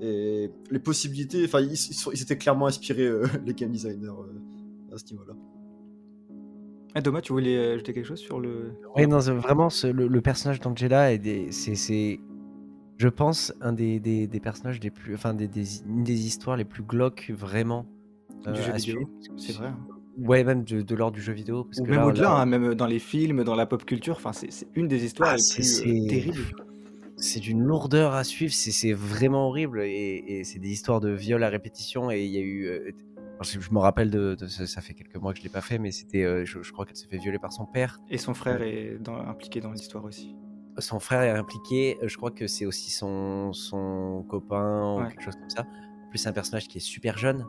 Et 0.01 0.49
les 0.71 0.79
possibilités, 0.79 1.45
enfin, 1.45 1.61
ils, 1.61 1.73
ils 2.13 2.21
étaient 2.21 2.37
clairement 2.37 2.65
inspirés, 2.67 3.05
euh, 3.07 3.25
les 3.45 3.53
game 3.53 3.71
designers, 3.71 4.07
euh, 4.07 4.93
à 4.93 4.97
ce 4.97 5.11
niveau-là. 5.11 5.33
Ah, 6.95 7.01
Thomas, 7.01 7.19
tu 7.19 7.33
voulais 7.33 7.73
ajouter 7.73 7.93
quelque 7.93 8.05
chose 8.05 8.19
sur 8.19 8.39
le. 8.39 8.71
Oui, 8.95 9.05
non, 9.05 9.19
vraiment, 9.19 9.69
ce- 9.69 9.87
le, 9.87 10.07
le 10.07 10.21
personnage 10.21 10.61
d'Angela, 10.61 11.11
est 11.11 11.17
des- 11.17 11.51
c'est, 11.51 12.19
je 12.97 13.07
pense, 13.09 13.53
un 13.59 13.73
des, 13.73 13.99
des, 13.99 14.27
des 14.27 14.39
personnages 14.39 14.79
les 14.79 14.91
plus. 14.91 15.13
Enfin, 15.13 15.33
des, 15.33 15.49
des, 15.49 15.81
une 15.85 16.03
des 16.05 16.25
histoires 16.25 16.55
les 16.55 16.63
plus 16.63 16.83
glauques, 16.83 17.31
vraiment. 17.35 17.85
du 18.45 18.51
euh, 18.51 18.55
jeu 18.55 18.71
vidéo. 18.71 19.09
C'est 19.37 19.51
vrai. 19.53 19.67
hein. 19.67 19.77
Ouais, 20.17 20.45
même 20.45 20.63
de, 20.63 20.81
de 20.81 20.95
l'ordre 20.95 21.15
du 21.17 21.21
jeu 21.21 21.33
vidéo. 21.33 21.65
Parce 21.65 21.81
Ou 21.81 21.83
que 21.83 21.91
même 21.91 21.99
là, 21.99 22.07
au-delà, 22.07 22.29
là, 22.29 22.35
hein, 22.35 22.45
même 22.45 22.73
dans 22.75 22.87
les 22.87 22.99
films, 22.99 23.43
dans 23.43 23.55
la 23.55 23.65
pop 23.65 23.83
culture, 23.83 24.21
c'est 24.31 24.67
une 24.75 24.87
des 24.87 25.03
histoires 25.03 25.31
Ah, 25.33 25.35
les 25.35 25.43
plus 25.53 25.79
euh, 25.81 26.07
terribles. 26.07 26.39
c'est 27.17 27.41
d'une 27.41 27.61
lourdeur 27.61 28.13
à 28.13 28.23
suivre, 28.23 28.53
c'est, 28.53 28.93
vraiment 28.93 29.49
horrible. 29.49 29.81
Et, 29.81 30.23
et 30.27 30.43
c'est 30.45 30.59
des 30.59 30.69
histoires 30.69 31.01
de 31.01 31.09
viol 31.09 31.43
à 31.43 31.49
répétition. 31.49 32.09
Et 32.09 32.23
il 32.23 32.31
y 32.31 32.37
a 32.37 32.41
eu. 32.41 32.65
euh, 32.67 32.91
je, 33.41 33.59
je 33.59 33.71
me 33.71 33.79
rappelle 33.79 34.09
de, 34.11 34.35
de 34.35 34.47
ça, 34.47 34.65
ça 34.67 34.81
fait 34.81 34.93
quelques 34.93 35.15
mois 35.17 35.33
que 35.33 35.39
je 35.39 35.43
l'ai 35.43 35.49
pas 35.49 35.61
fait, 35.61 35.77
mais 35.77 35.91
c'était, 35.91 36.23
euh, 36.23 36.45
je, 36.45 36.61
je 36.63 36.71
crois 36.71 36.85
qu'elle 36.85 36.95
s'est 36.95 37.07
fait 37.07 37.17
violer 37.17 37.39
par 37.39 37.51
son 37.51 37.65
père. 37.65 37.99
Et 38.09 38.17
son 38.17 38.33
frère 38.33 38.61
est 38.61 38.97
dans- 38.99 39.17
impliqué 39.17 39.59
dans 39.61 39.71
l'histoire 39.71 40.03
aussi. 40.05 40.35
Son 40.77 40.99
frère 40.99 41.21
est 41.21 41.29
impliqué. 41.31 41.97
euh, 42.03 42.07
Je 42.07 42.17
crois 42.17 42.31
que 42.31 42.47
c'est 42.47 42.65
aussi 42.65 42.91
son, 42.91 43.53
son 43.53 44.25
copain 44.29 44.95
ou 45.01 45.07
quelque 45.07 45.21
chose 45.23 45.35
comme 45.35 45.49
ça. 45.49 45.61
En 45.61 46.09
plus, 46.09 46.17
c'est 46.19 46.29
un 46.29 46.33
personnage 46.33 46.67
qui 46.67 46.77
est 46.77 46.81
super 46.81 47.17
jeune, 47.17 47.45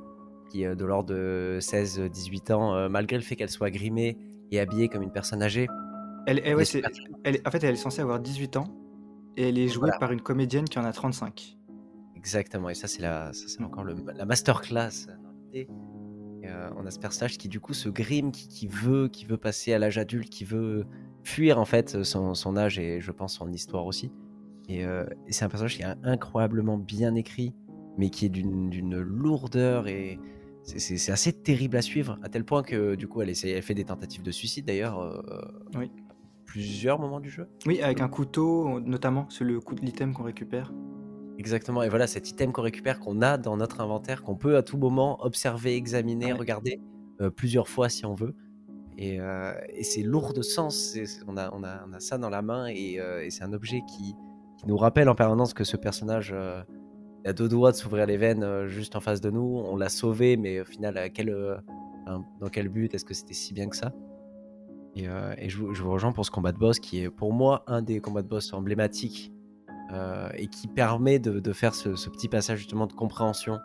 qui 0.51 0.63
est 0.63 0.77
de 0.77 0.85
l'ordre 0.85 1.11
de 1.15 1.59
16-18 1.61 2.53
ans, 2.53 2.75
euh, 2.75 2.89
malgré 2.89 3.17
le 3.17 3.23
fait 3.23 3.35
qu'elle 3.37 3.51
soit 3.51 3.71
grimée 3.71 4.17
et 4.53 4.61
habillée 4.61 4.89
comme 4.89 5.03
une 5.03 5.11
personne 5.13 5.43
âgée. 5.43 5.67
Elle, 6.27 6.39
eh 6.45 6.49
elle 6.51 6.57
ouais, 6.57 6.63
est 6.63 6.83
elle 7.25 7.41
en 7.47 7.51
fait, 7.51 7.63
elle 7.65 7.75
est 7.75 7.77
censée 7.77 8.01
avoir 8.03 8.19
18 8.21 8.57
ans 8.57 8.69
et 9.37 9.49
elle 9.49 9.59
est 9.59 9.69
jouée 9.69 9.83
Voilà. 9.89 9.99
par 9.99 10.11
une 10.13 10.21
comédienne 10.21 10.65
qui 10.65 10.79
en 10.79 10.85
a 10.85 10.93
35. 10.93 11.57
Exactement. 12.17 12.69
Et 12.69 12.75
ça, 12.75 12.89
c'est 12.89 13.03
la, 13.03 13.33
ça, 13.33 13.45
c'est 13.49 13.63
encore 13.63 13.85
le, 13.85 13.95
la 14.15 14.25
masterclass. 14.25 15.07
Et, 15.61 15.69
euh, 16.49 16.69
on 16.77 16.87
a 16.87 16.91
ce 16.91 16.99
personnage 16.99 17.39
qui 17.39 17.49
du 17.49 17.61
coup 17.61 17.75
se 17.75 17.89
grime, 17.89 18.31
qui, 18.31 18.49
qui 18.49 18.67
veut, 18.67 19.09
qui 19.09 19.25
veut 19.27 19.37
passer 19.39 19.73
à 19.73 19.79
l'âge 19.79 19.99
adulte, 19.99 20.29
qui 20.31 20.45
veut 20.45 20.87
fuir 21.25 21.59
en 21.59 21.65
fait 21.65 22.03
son, 22.05 22.35
son 22.35 22.57
âge 22.57 22.79
et 22.79 23.01
je 23.01 23.11
pense 23.11 23.35
son 23.35 23.51
histoire 23.51 23.87
aussi. 23.87 24.13
Et, 24.69 24.85
euh, 24.85 25.05
et 25.27 25.33
c'est 25.33 25.45
un 25.45 25.49
personnage 25.49 25.77
qui 25.77 25.83
est 25.83 25.95
incroyablement 26.05 26.77
bien 26.79 27.15
écrit, 27.15 27.55
mais 27.99 28.11
qui 28.11 28.27
est 28.27 28.29
d'une 28.29 28.99
lourdeur 29.01 29.89
et 29.89 30.19
c'est 30.65 31.13
assez 31.13 31.33
terrible 31.33 31.77
à 31.77 31.83
suivre, 31.83 32.19
à 32.25 32.29
tel 32.29 32.45
point 32.45 32.63
que 32.65 32.97
du 32.97 33.07
coup 33.07 33.23
elle, 33.23 33.31
essaie, 33.31 33.51
elle 33.51 33.63
fait 33.63 33.75
des 33.75 33.85
tentatives 33.85 34.23
de 34.23 34.33
suicide 34.33 34.67
d'ailleurs. 34.67 34.99
euh, 35.01 35.21
Oui. 35.77 35.91
Plusieurs 36.45 36.99
moments 36.99 37.21
du 37.21 37.29
jeu. 37.29 37.49
Oui, 37.67 37.81
avec 37.83 38.01
un 38.01 38.09
couteau, 38.09 38.81
notamment, 38.81 39.27
c'est 39.31 39.45
le 39.45 39.61
coup 39.61 39.75
de 39.75 39.81
l'item 39.83 40.15
qu'on 40.15 40.23
récupère. 40.23 40.73
Exactement, 41.39 41.83
et 41.83 41.89
voilà 41.89 42.07
cet 42.07 42.31
item 42.31 42.53
qu'on 42.53 42.63
récupère, 42.63 42.99
qu'on 42.99 43.21
a 43.23 43.37
dans 43.37 43.57
notre 43.57 43.81
inventaire, 43.81 44.23
qu'on 44.23 44.37
peut 44.37 44.57
à 44.57 44.63
tout 44.63 44.79
moment 44.79 45.19
observer, 45.25 45.77
examiner, 45.77 46.33
Ouais. 46.33 46.39
regarder 46.39 46.81
euh, 47.21 47.31
plusieurs 47.31 47.69
fois 47.69 47.89
si 47.89 48.07
on 48.07 48.15
veut. 48.15 48.35
Et, 48.99 49.21
euh, 49.21 49.53
et 49.75 49.85
c'est 49.85 50.03
lourd 50.03 50.33
de 50.33 50.41
sens, 50.41 50.97
on, 51.27 51.37
a, 51.37 51.53
on, 51.55 51.63
a, 51.63 51.85
on 51.87 51.93
a 51.93 52.01
ça 52.01 52.17
dans 52.17 52.31
la 52.31 52.41
main 52.41 52.67
et, 52.69 52.99
euh, 52.99 53.23
et 53.25 53.31
c'est 53.31 53.45
un 53.45 53.53
objet 53.53 53.83
qui, 53.87 54.15
qui 54.57 54.67
nous 54.67 54.77
rappelle 54.79 55.09
en 55.11 55.15
permanence 55.15 55.53
que 55.53 55.65
ce 55.65 55.77
personnage 55.77 56.33
a 56.33 57.33
deux 57.35 57.49
doigts 57.49 57.73
de 57.73 57.77
s'ouvrir 57.77 58.07
les 58.07 58.17
veines 58.17 58.67
juste 58.69 58.97
en 58.97 59.01
face 59.01 59.21
de 59.21 59.29
nous. 59.31 59.43
On 59.67 59.77
l'a 59.77 59.91
sauvé, 59.91 60.39
mais 60.39 60.61
au 60.61 60.65
final, 60.65 60.97
à 60.97 61.11
quel, 61.11 61.35
enfin, 62.07 62.25
dans 62.41 62.49
quel 62.49 62.71
but 62.71 62.95
Est-ce 62.95 63.05
que 63.05 63.13
c'était 63.13 63.35
si 63.35 63.53
bien 63.53 63.69
que 63.69 63.77
ça? 63.77 63.93
Et, 64.95 65.05
et 65.05 65.49
je, 65.51 65.59
vous- 65.59 65.75
je 65.75 65.83
vous 65.83 65.91
rejoins 65.91 66.13
pour 66.13 66.25
ce 66.25 66.31
combat 66.31 66.53
de 66.53 66.59
boss 66.59 66.79
qui 66.81 67.03
est 67.03 67.11
pour 67.11 67.35
moi 67.35 67.65
un 67.67 67.83
des 67.83 68.01
combats 68.01 68.23
de 68.23 68.29
boss 68.29 68.55
emblématiques 68.55 69.31
euh, 69.93 70.29
et 70.35 70.49
qui 70.49 70.67
permet 70.67 71.19
de, 71.19 71.53
faire 71.53 71.75
ce, 71.75 71.91
petit 72.09 72.29
passage 72.29 72.59
justement 72.59 72.87
de 72.87 72.93
compréhension 72.93 73.59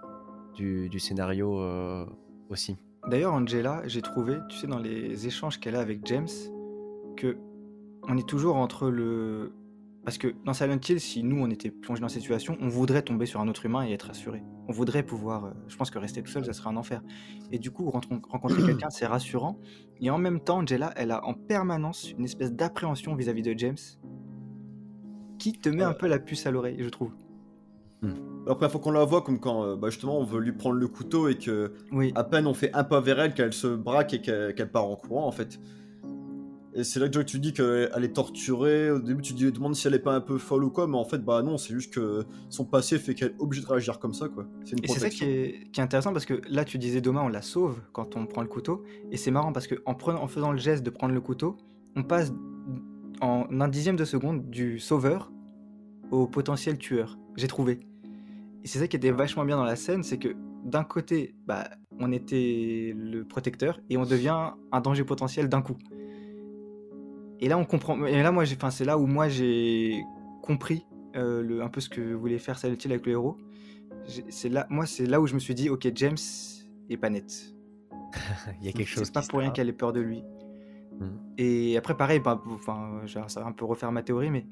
du, 0.54 1.00
scénario 1.00 1.60
euh, 1.60 2.06
aussi. 2.50 2.78
D'ailleurs, 3.08 3.34
Angela, 3.34 3.82
j'ai 3.86 4.02
trouvé, 4.02 4.38
tu 4.50 4.58
sais, 4.58 4.68
dans 4.68 4.78
les 4.78 5.26
échanges 5.26 5.60
qu'elle 5.60 5.76
a 5.76 5.80
avec 5.80 6.06
James, 6.06 6.28
que 7.18 7.38
on 8.08 8.18
est 8.18 8.28
toujours 8.28 8.58
entre 8.58 8.90
le. 8.90 9.54
Parce 10.04 10.18
que 10.18 10.34
dans 10.46 10.54
Silent 10.54 10.80
Hill, 10.88 11.00
si 11.00 11.22
nous 11.22 11.40
on 11.44 11.50
était 11.52 11.70
plongé 11.70 12.02
dans 12.02 12.08
cette 12.08 12.22
situation, 12.22 12.58
on 12.60 12.68
voudrait 12.68 13.04
tomber 13.04 13.28
sur 13.28 13.40
un 13.40 13.48
autre 13.48 13.66
humain 13.68 13.86
et 13.86 13.92
être 13.92 14.10
assuré. 14.10 14.44
On 14.68 14.72
voudrait 14.72 15.04
pouvoir. 15.04 15.46
euh, 15.46 15.52
Je 15.68 15.76
pense 15.76 15.92
que 15.92 16.00
rester 16.00 16.24
tout 16.24 16.32
seul, 16.32 16.44
ça 16.44 16.54
serait 16.54 16.70
un 16.70 16.78
enfer. 16.78 17.04
Et 17.52 17.60
du 17.60 17.70
coup, 17.70 17.90
rencontrer 17.90 18.64
quelqu'un, 18.64 18.90
c'est 18.90 19.06
rassurant. 19.06 19.60
Et 20.00 20.10
en 20.10 20.18
même 20.18 20.40
temps, 20.40 20.60
Angela, 20.60 20.92
elle 20.96 21.12
a 21.12 21.24
en 21.26 21.36
permanence 21.36 22.12
une 22.12 22.26
espèce 22.26 22.52
d'appréhension 22.52 23.16
vis-à-vis 23.16 23.44
de 23.44 23.54
James 23.58 23.78
qui 25.42 25.54
te 25.54 25.70
met 25.70 25.84
un 25.84 25.94
peu 25.94 26.08
la 26.08 26.20
puce 26.20 26.46
à 26.46 26.52
l'oreille, 26.52 26.78
je 26.80 26.90
trouve. 26.90 27.12
La 28.48 28.56
première 28.56 28.72
fois 28.72 28.82
qu'on 28.82 28.92
la 28.92 29.04
voit, 29.06 29.22
comme 29.22 29.40
quand 29.40 29.64
euh, 29.64 29.76
bah, 29.76 29.90
justement 29.90 30.18
on 30.20 30.24
veut 30.24 30.40
lui 30.40 30.54
prendre 30.54 30.76
le 30.76 30.88
couteau 30.88 31.28
et 31.28 31.38
que 31.38 31.74
Oui, 31.92 32.12
à 32.16 32.24
peine 32.24 32.48
on 32.48 32.54
fait 32.56 32.74
un 32.74 32.84
pas 32.84 33.00
vers 33.00 33.20
elle, 33.20 33.34
qu'elle 33.34 33.54
se 33.54 33.68
braque 33.68 34.14
et 34.14 34.22
qu'elle 34.22 34.72
part 34.72 34.86
en 34.86 34.96
courant 34.96 35.28
en 35.28 35.32
fait. 35.32 35.60
Et 36.74 36.84
c'est 36.84 37.00
là 37.00 37.10
que 37.10 37.20
tu 37.20 37.40
dis 37.40 37.54
qu'elle 37.54 38.04
est 38.04 38.14
torturée. 38.14 38.90
Au 38.90 39.00
début, 39.00 39.22
tu 39.22 39.36
te 39.36 39.44
demandes 39.50 39.76
si 39.76 39.88
elle 39.88 39.94
est 39.94 40.00
pas 40.00 40.16
un 40.16 40.22
peu 40.22 40.38
folle 40.38 40.64
ou 40.64 40.70
quoi, 40.70 40.88
mais 40.88 40.98
en 40.98 41.04
fait, 41.04 41.18
bah 41.18 41.42
non, 41.44 41.58
c'est 41.58 41.74
juste 41.74 41.94
que 41.94 42.24
son 42.50 42.64
passé 42.64 42.98
fait 42.98 43.14
qu'elle 43.14 43.32
est 43.32 43.36
obligée 43.40 43.62
de 43.62 43.68
réagir 43.68 44.00
comme 44.00 44.14
ça, 44.14 44.30
quoi. 44.30 44.48
C'est 44.64 44.78
une 44.78 44.86
Et 44.86 44.88
c'est 44.88 45.00
ça 45.00 45.10
qui 45.10 45.18
protection. 45.18 45.28
est, 45.28 45.72
qui 45.72 45.82
est 45.82 45.84
intéressant 45.84 46.14
parce 46.14 46.26
que 46.26 46.42
là, 46.50 46.64
tu 46.64 46.78
disais 46.78 47.02
Doma, 47.02 47.24
on 47.24 47.28
la 47.28 47.42
sauve 47.42 47.82
quand 47.92 48.16
on 48.16 48.26
prend 48.26 48.42
le 48.42 48.48
couteau. 48.48 48.84
Et 49.12 49.18
c'est 49.18 49.32
marrant 49.32 49.52
parce 49.52 49.68
que 49.68 49.76
en, 49.86 49.96
prenant, 49.96 50.24
en 50.24 50.28
faisant 50.28 50.54
le 50.54 50.60
geste 50.60 50.84
de 50.84 50.90
prendre 50.90 51.14
le 51.14 51.20
couteau, 51.20 51.58
on 51.98 52.04
passe 52.04 52.32
en 53.22 53.48
un 53.60 53.68
dixième 53.68 53.96
de 53.96 54.06
seconde 54.06 54.50
du 54.50 54.80
sauveur 54.80 55.32
au 56.12 56.28
potentiel 56.28 56.78
tueur. 56.78 57.18
J'ai 57.38 57.48
trouvé. 57.48 57.80
Et 58.64 58.68
c'est 58.68 58.80
ça 58.80 58.88
qui 58.88 58.96
était 58.96 59.12
vachement 59.12 59.46
bien 59.46 59.56
dans 59.56 59.64
la 59.64 59.76
scène, 59.76 60.04
c'est 60.04 60.18
que 60.18 60.36
d'un 60.64 60.84
côté, 60.84 61.36
bah, 61.46 61.70
on 62.00 62.12
était 62.12 62.94
le 62.96 63.24
protecteur 63.24 63.80
et 63.90 63.98
on 63.98 64.04
devient 64.04 64.52
un 64.72 64.82
danger 64.82 65.04
potentiel 65.04 65.50
d'un 65.50 65.62
coup. 65.62 65.78
Et 67.40 67.48
là, 67.48 67.58
on 67.58 67.66
comprend. 67.66 68.06
Et 68.06 68.22
là, 68.22 68.32
moi, 68.32 68.46
j'ai, 68.46 68.56
enfin, 68.56 68.70
c'est 68.70 68.86
là 68.86 68.98
où 68.98 69.08
moi 69.08 69.28
j'ai 69.28 70.04
compris 70.44 70.86
euh, 71.16 71.42
le, 71.42 71.64
un 71.64 71.70
peu 71.70 71.82
ce 71.82 71.90
que 71.90 72.14
voulait 72.14 72.38
faire 72.38 72.60
Silent 72.60 72.76
avec 72.86 73.06
le 73.06 73.12
héros. 73.14 73.38
C'est 74.30 74.50
là, 74.50 74.68
moi, 74.70 74.86
c'est 74.86 75.06
là 75.06 75.20
où 75.22 75.28
je 75.28 75.34
me 75.34 75.40
suis 75.40 75.56
dit, 75.56 75.70
ok, 75.70 75.88
James 75.96 76.18
est 76.90 76.98
pas 76.98 77.10
net. 77.10 77.54
Il 78.62 78.66
y 78.66 78.70
a 78.70 78.72
quelque 78.72 78.88
chose. 78.88 79.06
C'est 79.06 79.14
pas 79.14 79.22
pour 79.22 79.40
rien 79.40 79.52
qu'elle 79.52 79.70
ait 79.70 79.74
peur 79.74 79.94
de 79.94 80.02
lui. 80.02 80.24
Mhm. 81.02 81.20
Et 81.38 81.78
après, 81.78 81.96
pareil, 81.98 82.20
bah, 82.20 82.42
enfin, 82.46 83.02
ça 83.28 83.42
va 83.42 83.48
un 83.48 83.52
peu 83.52 83.66
refaire 83.66 83.92
ma 83.92 84.04
théorie, 84.04 84.30
mais 84.30 84.46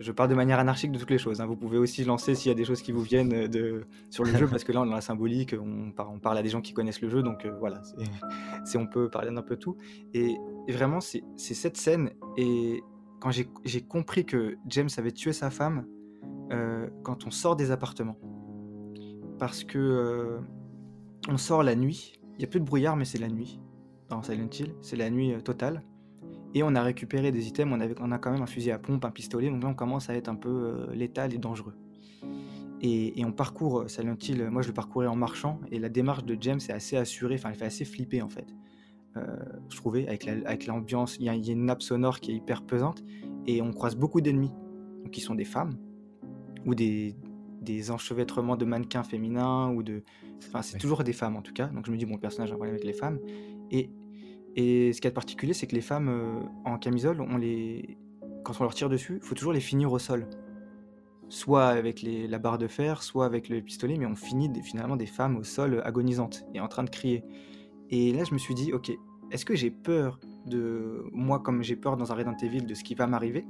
je, 0.00 0.10
parle 0.12 0.28
de 0.28 0.34
manière 0.34 0.58
anarchique 0.58 0.92
de 0.92 0.98
toutes 0.98 1.10
les 1.10 1.18
choses. 1.18 1.40
hein. 1.40 1.46
Vous 1.46 1.56
pouvez 1.56 1.78
aussi 1.78 2.04
lancer 2.04 2.34
s'il 2.34 2.48
y 2.50 2.52
a 2.52 2.54
des 2.56 2.64
choses 2.64 2.82
qui 2.82 2.92
vous 2.92 3.02
viennent 3.02 3.32
euh, 3.32 3.48
de, 3.48 3.84
sur 4.10 4.24
le 4.24 4.30
jeu, 4.36 4.46
parce 4.50 4.64
que 4.64 4.72
là, 4.72 4.80
on 4.80 4.84
est 4.84 4.88
dans 4.88 4.94
la 4.94 5.00
symbolique, 5.00 5.54
on, 5.60 5.90
par- 5.92 6.10
on 6.12 6.18
parle 6.18 6.38
à 6.38 6.42
des 6.42 6.48
gens 6.48 6.60
qui 6.60 6.72
connaissent 6.72 7.00
le 7.00 7.08
jeu, 7.08 7.22
donc 7.22 7.44
euh, 7.44 7.52
voilà, 7.58 7.80
c'est- 8.64 8.78
on 8.78 8.86
peut 8.86 9.08
parler 9.08 9.30
d'un 9.30 9.42
peu 9.42 9.56
tout. 9.56 9.76
Et, 10.14 10.36
et 10.68 10.72
vraiment, 10.72 11.00
c'est 11.00 11.22
cette 11.36 11.76
scène, 11.76 12.10
et 12.36 12.82
quand 13.20 13.30
j'ai 13.30 13.48
j'ai 13.64 13.82
compris 13.82 14.24
que 14.26 14.56
James 14.66 14.88
avait 14.98 15.12
tué 15.12 15.32
sa 15.32 15.50
femme, 15.50 15.86
euh, 16.52 16.88
quand 17.04 17.26
on 17.26 17.30
sort 17.30 17.56
des 17.56 17.70
appartements. 17.70 18.18
Parce 19.38 19.64
que 19.64 19.78
euh, 19.78 20.40
on 21.28 21.36
sort 21.36 21.62
la 21.62 21.74
nuit, 21.74 22.20
il 22.34 22.38
n'y 22.38 22.44
a 22.44 22.48
plus 22.48 22.60
de 22.60 22.64
brouillard, 22.64 22.96
mais 22.96 23.04
c'est 23.04 23.18
la 23.18 23.28
nuit 23.28 23.60
dans 24.16 24.22
Silent 24.22 24.48
Hill, 24.58 24.74
c'est 24.80 24.96
la 24.96 25.10
nuit 25.10 25.32
euh, 25.32 25.40
totale. 25.40 25.82
Et 26.54 26.62
on 26.62 26.74
a 26.74 26.82
récupéré 26.82 27.32
des 27.32 27.48
items, 27.48 27.72
on, 27.72 27.80
avait, 27.80 27.94
on 28.00 28.12
a 28.12 28.18
quand 28.18 28.30
même 28.30 28.42
un 28.42 28.46
fusil 28.46 28.70
à 28.70 28.78
pompe, 28.78 29.04
un 29.04 29.10
pistolet, 29.10 29.48
donc 29.50 29.62
là 29.62 29.68
on 29.70 29.74
commence 29.74 30.10
à 30.10 30.14
être 30.14 30.28
un 30.28 30.34
peu 30.34 30.50
euh, 30.50 30.94
létal 30.94 31.32
et 31.32 31.38
dangereux. 31.38 31.74
Et, 32.82 33.18
et 33.20 33.24
on 33.24 33.32
parcourt 33.32 33.80
euh, 33.80 33.88
Silent 33.88 34.16
Hill, 34.20 34.48
moi 34.50 34.60
je 34.60 34.68
le 34.68 34.74
parcourais 34.74 35.06
en 35.06 35.16
marchant, 35.16 35.60
et 35.70 35.78
la 35.78 35.88
démarche 35.88 36.24
de 36.24 36.36
James 36.40 36.60
est 36.68 36.72
assez 36.72 36.96
assurée, 36.96 37.36
enfin 37.36 37.48
elle 37.50 37.54
fait 37.56 37.64
assez 37.64 37.84
flipper 37.86 38.20
en 38.20 38.28
fait. 38.28 38.46
Euh, 39.16 39.36
je 39.70 39.76
trouvais, 39.76 40.06
avec 40.08 40.26
la- 40.26 40.46
avec 40.46 40.66
l'ambiance, 40.66 41.16
il 41.18 41.24
y, 41.24 41.28
a- 41.28 41.34
il 41.34 41.46
y 41.46 41.50
a 41.50 41.52
une 41.52 41.64
nappe 41.64 41.82
sonore 41.82 42.20
qui 42.20 42.32
est 42.32 42.34
hyper 42.34 42.62
pesante, 42.62 43.02
et 43.46 43.62
on 43.62 43.72
croise 43.72 43.96
beaucoup 43.96 44.20
d'ennemis, 44.20 44.52
qui 45.10 45.20
sont 45.20 45.34
des 45.34 45.44
femmes, 45.46 45.72
ou 46.66 46.74
des, 46.74 47.16
des 47.62 47.90
enchevêtrements 47.90 48.56
de 48.56 48.64
mannequins 48.64 49.04
féminins, 49.04 49.70
ou 49.70 49.82
de... 49.82 50.02
Enfin 50.38 50.60
c'est 50.60 50.74
Ouais. 50.74 50.80
toujours 50.80 51.02
des 51.04 51.12
femmes 51.12 51.36
en 51.36 51.42
tout 51.42 51.52
cas, 51.54 51.68
donc 51.68 51.86
je 51.86 51.92
me 51.92 51.96
dis, 51.96 52.04
bon 52.04 52.14
le 52.14 52.20
personnage 52.20 52.50
a 52.50 52.54
un 52.54 52.56
problème 52.56 52.74
avec 52.74 52.86
les 52.86 52.92
femmes, 52.92 53.18
et 53.70 53.90
et 54.54 54.92
ce 54.92 55.00
qui 55.00 55.08
est 55.08 55.12
particulier, 55.12 55.54
c'est 55.54 55.66
que 55.66 55.74
les 55.74 55.80
femmes 55.80 56.08
euh, 56.08 56.40
en 56.64 56.78
camisole, 56.78 57.18
quand 58.44 58.60
on 58.60 58.62
leur 58.62 58.74
tire 58.74 58.88
dessus, 58.88 59.18
il 59.22 59.26
faut 59.26 59.34
toujours 59.34 59.52
les 59.52 59.60
finir 59.60 59.92
au 59.92 59.98
sol. 59.98 60.26
Soit 61.28 61.68
avec 61.68 62.02
la 62.02 62.38
barre 62.38 62.58
de 62.58 62.66
fer, 62.66 63.02
soit 63.02 63.24
avec 63.24 63.48
le 63.48 63.62
pistolet, 63.62 63.96
mais 63.96 64.04
on 64.04 64.14
finit 64.14 64.50
finalement 64.62 64.96
des 64.96 65.06
femmes 65.06 65.36
au 65.36 65.44
sol 65.44 65.80
agonisantes 65.84 66.44
et 66.52 66.60
en 66.60 66.68
train 66.68 66.84
de 66.84 66.90
crier. 66.90 67.24
Et 67.88 68.12
là, 68.12 68.24
je 68.24 68.34
me 68.34 68.38
suis 68.38 68.54
dit, 68.54 68.72
ok, 68.72 68.92
est-ce 69.30 69.46
que 69.46 69.54
j'ai 69.54 69.70
peur 69.70 70.20
de 70.44 71.06
moi, 71.12 71.38
comme 71.40 71.62
j'ai 71.62 71.76
peur 71.76 71.96
dans 71.96 72.12
un 72.12 72.14
Resident 72.14 72.36
Evil, 72.42 72.66
de 72.66 72.74
ce 72.74 72.84
qui 72.84 72.94
va 72.94 73.06
m'arriver 73.06 73.46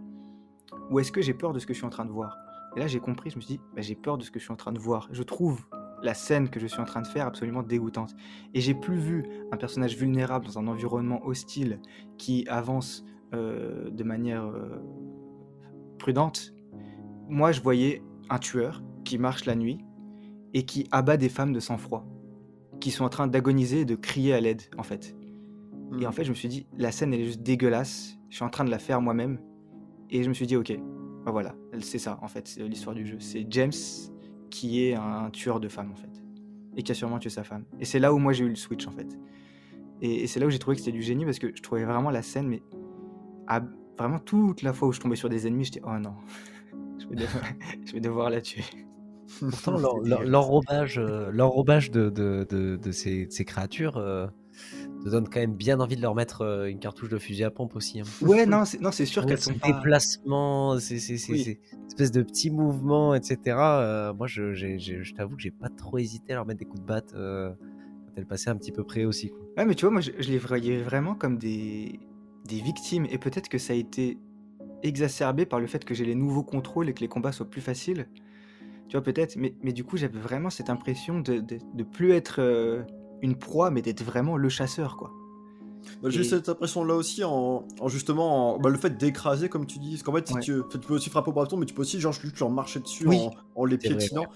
Ou 0.90 1.00
est-ce 1.00 1.10
que 1.10 1.20
j'ai 1.20 1.34
peur 1.34 1.52
de 1.52 1.58
ce 1.58 1.66
que 1.66 1.72
je 1.72 1.78
suis 1.78 1.86
en 1.86 1.90
train 1.90 2.04
de 2.04 2.12
voir? 2.12 2.36
Et 2.76 2.80
là, 2.80 2.86
j'ai 2.86 3.00
compris, 3.00 3.30
je 3.30 3.36
me 3.36 3.40
suis 3.40 3.56
dit, 3.56 3.60
bah, 3.74 3.82
j'ai 3.82 3.96
peur 3.96 4.16
de 4.16 4.22
ce 4.22 4.30
que 4.30 4.38
je 4.38 4.44
suis 4.44 4.52
en 4.52 4.56
train 4.56 4.72
de 4.72 4.78
voir. 4.78 5.08
Je 5.10 5.24
trouve 5.24 5.64
la 6.02 6.14
scène 6.14 6.48
que 6.48 6.60
je 6.60 6.66
suis 6.66 6.80
en 6.80 6.84
train 6.84 7.02
de 7.02 7.06
faire 7.06 7.26
absolument 7.26 7.62
dégoûtante. 7.62 8.14
Et 8.54 8.60
j'ai 8.60 8.74
plus 8.74 8.96
vu 8.96 9.24
un 9.50 9.56
personnage 9.56 9.96
vulnérable 9.96 10.46
dans 10.46 10.58
un 10.58 10.66
environnement 10.66 11.24
hostile 11.24 11.78
qui 12.18 12.46
avance 12.48 13.04
euh, 13.34 13.90
de 13.90 14.04
manière 14.04 14.44
euh, 14.44 14.82
prudente. 15.98 16.52
Moi, 17.28 17.52
je 17.52 17.60
voyais 17.60 18.02
un 18.28 18.38
tueur 18.38 18.82
qui 19.04 19.18
marche 19.18 19.46
la 19.46 19.54
nuit 19.54 19.78
et 20.54 20.64
qui 20.64 20.86
abat 20.90 21.16
des 21.16 21.28
femmes 21.28 21.52
de 21.52 21.60
sang-froid, 21.60 22.06
qui 22.80 22.90
sont 22.90 23.04
en 23.04 23.08
train 23.08 23.26
d'agoniser 23.26 23.80
et 23.80 23.84
de 23.84 23.94
crier 23.94 24.34
à 24.34 24.40
l'aide, 24.40 24.62
en 24.76 24.82
fait. 24.82 25.16
Et 26.00 26.06
en 26.06 26.12
fait, 26.12 26.24
je 26.24 26.30
me 26.30 26.34
suis 26.34 26.48
dit, 26.48 26.66
la 26.76 26.92
scène, 26.92 27.12
elle 27.14 27.20
est 27.20 27.26
juste 27.26 27.42
dégueulasse. 27.42 28.18
Je 28.28 28.36
suis 28.36 28.44
en 28.44 28.50
train 28.50 28.64
de 28.64 28.70
la 28.70 28.78
faire 28.78 29.00
moi-même. 29.00 29.38
Et 30.10 30.22
je 30.22 30.28
me 30.28 30.34
suis 30.34 30.46
dit, 30.46 30.56
ok, 30.56 30.78
bah 31.24 31.30
voilà, 31.30 31.54
c'est 31.80 31.98
ça, 31.98 32.18
en 32.22 32.28
fait, 32.28 32.48
c'est 32.48 32.66
l'histoire 32.68 32.94
du 32.94 33.06
jeu. 33.06 33.16
C'est 33.20 33.46
James 33.50 33.72
qui 34.52 34.84
est 34.84 34.94
un 34.94 35.30
tueur 35.30 35.58
de 35.60 35.68
femmes, 35.68 35.90
en 35.92 35.96
fait. 35.96 36.22
Et 36.76 36.84
qui 36.84 36.92
a 36.92 36.94
sûrement 36.94 37.18
tué 37.18 37.30
sa 37.30 37.42
femme. 37.44 37.64
Et 37.80 37.84
c'est 37.84 37.98
là 37.98 38.14
où 38.14 38.18
moi 38.18 38.32
j'ai 38.32 38.44
eu 38.44 38.48
le 38.50 38.54
switch, 38.54 38.86
en 38.86 38.92
fait. 38.92 39.18
Et, 40.02 40.24
et 40.24 40.26
c'est 40.28 40.40
là 40.40 40.46
où 40.46 40.50
j'ai 40.50 40.58
trouvé 40.60 40.76
que 40.76 40.82
c'était 40.82 40.92
du 40.96 41.02
génie 41.02 41.24
parce 41.24 41.38
que 41.40 41.52
je 41.54 41.62
trouvais 41.62 41.84
vraiment 41.84 42.10
la 42.10 42.22
scène, 42.22 42.48
mais 42.48 42.62
à- 43.48 43.62
vraiment 43.98 44.18
toute 44.20 44.62
la 44.62 44.72
fois 44.72 44.88
où 44.88 44.92
je 44.92 45.00
tombais 45.00 45.16
sur 45.16 45.28
des 45.30 45.46
ennemis, 45.46 45.64
j'étais, 45.66 45.82
oh 45.84 45.98
non, 45.98 46.14
je 46.98 47.06
vais 47.08 47.16
devoir, 47.16 47.44
je 47.86 47.92
vais 47.92 48.00
devoir 48.00 48.30
la 48.30 48.40
tuer. 48.40 48.64
Pourtant, 49.50 49.78
l'enrobage 50.24 50.98
euh, 50.98 51.30
l'enrobage 51.32 51.90
de, 51.90 52.10
de, 52.10 52.46
de, 52.48 52.76
de 52.76 52.92
ces, 52.92 53.26
de 53.26 53.32
ces 53.32 53.44
créatures 53.44 53.96
euh, 53.96 54.26
te 55.04 55.08
donne 55.08 55.28
quand 55.28 55.40
même 55.40 55.54
bien 55.54 55.80
envie 55.80 55.96
de 55.96 56.02
leur 56.02 56.14
mettre 56.14 56.42
euh, 56.42 56.66
une 56.70 56.78
cartouche 56.78 57.08
de 57.08 57.18
fusil 57.18 57.44
à 57.44 57.50
pompe 57.50 57.74
aussi. 57.76 58.00
hein. 58.00 58.04
Ouais, 58.20 58.46
non, 58.46 58.64
c'est, 58.64 58.80
non, 58.80 58.92
c'est 58.92 59.06
sûr 59.06 59.26
qu'elles 59.26 59.40
sont 59.40 59.54
pas. 59.54 59.72
déplacements, 59.72 60.78
ces, 60.78 60.98
ces, 60.98 61.18
ces, 61.18 61.32
Oui. 61.32 61.42
ces 61.44 61.60
espèces 61.88 62.12
de 62.12 62.22
petits 62.22 62.50
mouvements, 62.50 63.14
etc. 63.14 63.56
euh, 63.58 64.14
moi, 64.14 64.26
je, 64.26 64.52
j'ai- 64.54 64.78
j'ai- 64.78 65.02
je 65.02 65.14
t'avoue 65.14 65.36
que 65.36 65.42
j'ai 65.42 65.50
pas 65.50 65.68
trop 65.68 65.98
hésité 65.98 66.32
à 66.32 66.36
leur 66.36 66.46
mettre 66.46 66.60
des 66.60 66.64
coups 66.64 66.80
de 66.82 66.86
batte 66.86 67.12
euh, 67.14 67.50
quand 67.50 68.12
elles 68.16 68.26
passaient 68.26 68.50
un 68.50 68.56
petit 68.56 68.72
peu 68.72 68.84
près 68.84 69.04
aussi. 69.04 69.28
Quoi. 69.30 69.38
Ouais, 69.56 69.64
mais 69.66 69.74
tu 69.74 69.84
vois, 69.84 69.90
moi, 69.92 70.00
je, 70.00 70.10
je 70.18 70.30
les 70.30 70.38
voyais 70.38 70.78
vraiment 70.80 71.14
comme 71.14 71.36
des, 71.38 71.98
des 72.46 72.60
victimes. 72.60 73.06
Et 73.10 73.18
peut-être 73.18 73.48
que 73.48 73.58
ça 73.58 73.72
a 73.72 73.76
été 73.76 74.18
exacerbé 74.82 75.46
par 75.46 75.60
le 75.60 75.66
fait 75.66 75.84
que 75.84 75.94
j'ai 75.94 76.04
les 76.04 76.14
nouveaux 76.14 76.42
contrôles 76.42 76.88
et 76.88 76.94
que 76.94 77.00
les 77.00 77.08
combats 77.08 77.32
soient 77.32 77.48
plus 77.48 77.60
faciles. 77.60 78.06
Tu 78.88 78.96
vois, 78.96 79.02
peut-être. 79.02 79.36
Mais, 79.36 79.54
mais 79.62 79.72
du 79.72 79.84
coup, 79.84 79.96
j'avais 79.96 80.18
vraiment 80.18 80.50
cette 80.50 80.70
impression 80.70 81.20
de, 81.20 81.38
de, 81.40 81.58
de 81.74 81.82
plus 81.82 82.12
être 82.12 82.36
euh, 82.40 82.82
une 83.22 83.36
proie, 83.36 83.70
mais 83.70 83.80
d'être 83.82 84.02
vraiment 84.02 84.36
le 84.36 84.48
chasseur, 84.48 84.96
quoi. 84.96 85.12
Bah, 86.02 86.10
J'ai 86.10 86.20
Et- 86.20 86.24
cette 86.24 86.48
impression-là 86.48 86.94
aussi 86.94 87.24
en, 87.24 87.64
en 87.80 87.88
justement 87.88 88.54
en- 88.54 88.58
bah, 88.58 88.70
le 88.70 88.78
fait 88.78 88.96
d'écraser, 88.96 89.48
comme 89.48 89.66
tu 89.66 89.78
dis. 89.78 89.90
Parce 89.92 90.02
qu'en 90.04 90.12
fait, 90.12 90.28
si 90.28 90.34
Ouais. 90.34 90.40
tu, 90.40 90.60
tu 90.70 90.78
peux 90.78 90.94
aussi 90.94 91.10
frapper 91.10 91.30
au 91.30 91.32
bâton, 91.32 91.56
mais 91.56 91.66
tu 91.66 91.74
peux 91.74 91.82
aussi 91.82 91.98
genre, 92.00 92.14
leur 92.38 92.50
marcher 92.50 92.80
dessus 92.80 93.06
Oui. 93.06 93.18
en, 93.18 93.30
en 93.62 93.64
les 93.64 93.78
piétinant. 93.78 94.26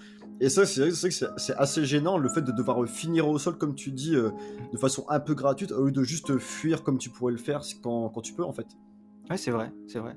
Et 0.41 0.49
ça, 0.49 0.67
c'est 0.67 0.81
vrai 0.81 0.91
que 0.91 0.97
c'est- 0.97 1.27
c'est 1.37 1.55
assez 1.55 1.85
gênant 1.85 2.19
le 2.19 2.29
fait 2.29 2.43
de 2.43 2.53
devoir 2.53 2.83
euh, 2.83 2.87
finir 2.87 3.29
au 3.29 3.39
sol, 3.39 3.57
comme 3.59 3.75
tu 3.75 3.91
dis, 3.93 4.15
euh, 4.15 4.31
de 4.73 4.77
façon 4.77 5.05
un 5.09 5.19
peu 5.21 5.35
gratuite, 5.35 5.73
au 5.73 5.85
lieu 5.87 5.93
de 5.93 6.03
juste 6.03 6.37
fuir 6.39 6.83
comme 6.83 6.99
tu 6.99 7.11
pourrais 7.11 7.33
le 7.33 7.39
faire 7.39 7.63
quand, 7.83 8.09
quand 8.11 8.21
tu 8.21 8.33
peux, 8.35 8.45
en 8.45 8.53
fait. 8.53 8.67
Ouais, 9.31 9.37
c'est 9.37 9.51
vrai, 9.51 9.73
c'est 9.89 9.99
vrai. 9.99 10.17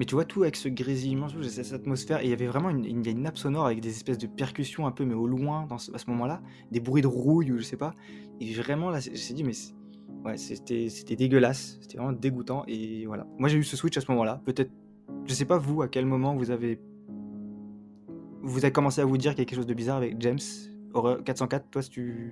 Mais 0.00 0.06
tu 0.06 0.14
vois, 0.14 0.24
tout 0.24 0.40
avec 0.44 0.56
ce 0.56 0.70
grésillement, 0.70 1.26
cette 1.42 1.74
atmosphère. 1.74 2.20
Et 2.22 2.24
il 2.24 2.30
y 2.30 2.32
avait 2.32 2.46
vraiment 2.46 2.70
une, 2.70 2.86
une, 2.86 3.04
y 3.04 3.10
a 3.10 3.12
nappe 3.12 3.36
sonore 3.36 3.66
avec 3.66 3.80
des 3.82 3.90
espèces 3.90 4.16
de 4.16 4.26
percussions 4.26 4.86
un 4.86 4.92
peu, 4.92 5.04
mais 5.04 5.12
au 5.12 5.26
loin, 5.26 5.66
dans 5.66 5.76
ce- 5.76 5.92
à 5.94 5.98
ce 5.98 6.08
moment-là. 6.08 6.40
Des 6.72 6.80
bruits 6.80 7.02
de 7.02 7.06
rouille 7.06 7.52
ou 7.52 7.58
je 7.58 7.62
sais 7.64 7.76
pas. 7.76 7.94
Et 8.40 8.50
vraiment, 8.54 8.88
là, 8.88 8.98
je 9.00 9.10
me 9.10 9.34
dit, 9.34 9.44
mais 9.44 9.52
ouais, 10.24 10.38
c'était 10.38 11.16
dégueulasse. 11.16 11.76
C'était 11.82 11.98
vraiment 11.98 12.14
dégoûtant. 12.14 12.64
Et 12.66 13.04
voilà. 13.04 13.26
Moi, 13.38 13.50
j'ai 13.50 13.58
eu 13.58 13.62
ce 13.62 13.76
switch 13.76 13.98
à 13.98 14.00
ce 14.00 14.10
moment-là. 14.10 14.40
Peut-être, 14.46 14.70
je 15.26 15.34
sais 15.34 15.44
pas 15.44 15.58
vous, 15.58 15.82
à 15.82 15.88
quel 15.88 16.06
moment 16.06 16.34
vous 16.34 16.50
avez 16.50 16.80
vous 18.42 18.64
avez 18.64 18.72
commencé 18.72 19.02
à 19.02 19.04
vous 19.04 19.18
dire 19.18 19.34
quelque 19.34 19.54
chose 19.54 19.66
de 19.66 19.74
bizarre 19.74 19.98
avec 19.98 20.16
James. 20.20 20.38
Horreur 20.94 21.22
404, 21.22 21.68
toi, 21.70 21.82
si 21.82 21.90
tu. 21.90 22.30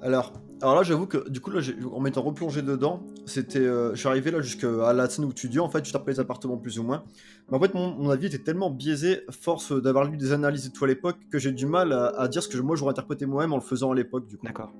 Alors, 0.00 0.32
alors 0.62 0.74
là, 0.76 0.82
j'avoue 0.82 1.06
que 1.06 1.28
du 1.28 1.40
coup, 1.40 1.50
là, 1.50 1.60
en 1.92 2.00
m'étant 2.00 2.22
replongé 2.22 2.62
dedans, 2.62 3.02
c'était, 3.26 3.58
euh, 3.60 3.94
je 3.94 4.00
suis 4.00 4.08
arrivé 4.08 4.30
là 4.30 4.40
jusqu'à 4.40 4.92
la 4.92 5.08
scène 5.08 5.24
où 5.24 5.32
tu 5.32 5.48
dis 5.48 5.58
en 5.58 5.68
fait, 5.70 5.84
juste 5.84 5.96
après 5.96 6.12
les 6.12 6.20
appartements 6.20 6.56
plus 6.58 6.78
ou 6.78 6.82
moins. 6.82 7.04
Mais 7.50 7.56
en 7.56 7.60
fait, 7.60 7.72
mon, 7.74 7.94
mon 7.94 8.10
avis 8.10 8.26
était 8.26 8.38
tellement 8.38 8.70
biaisé, 8.70 9.22
force 9.30 9.72
d'avoir 9.72 10.04
lu 10.04 10.16
des 10.16 10.32
analyses 10.32 10.66
et 10.66 10.70
tout 10.70 10.84
à 10.84 10.88
l'époque, 10.88 11.16
que 11.30 11.38
j'ai 11.38 11.52
du 11.52 11.66
mal 11.66 11.92
à, 11.92 12.08
à 12.08 12.28
dire 12.28 12.42
ce 12.42 12.48
que 12.48 12.56
je- 12.56 12.62
moi 12.62 12.76
j'aurais 12.76 12.90
interprété 12.90 13.26
moi-même 13.26 13.52
en 13.52 13.56
le 13.56 13.62
faisant 13.62 13.90
à 13.92 13.94
l'époque 13.94 14.26
du 14.26 14.36
coup. 14.36 14.46
D'accord. 14.46 14.72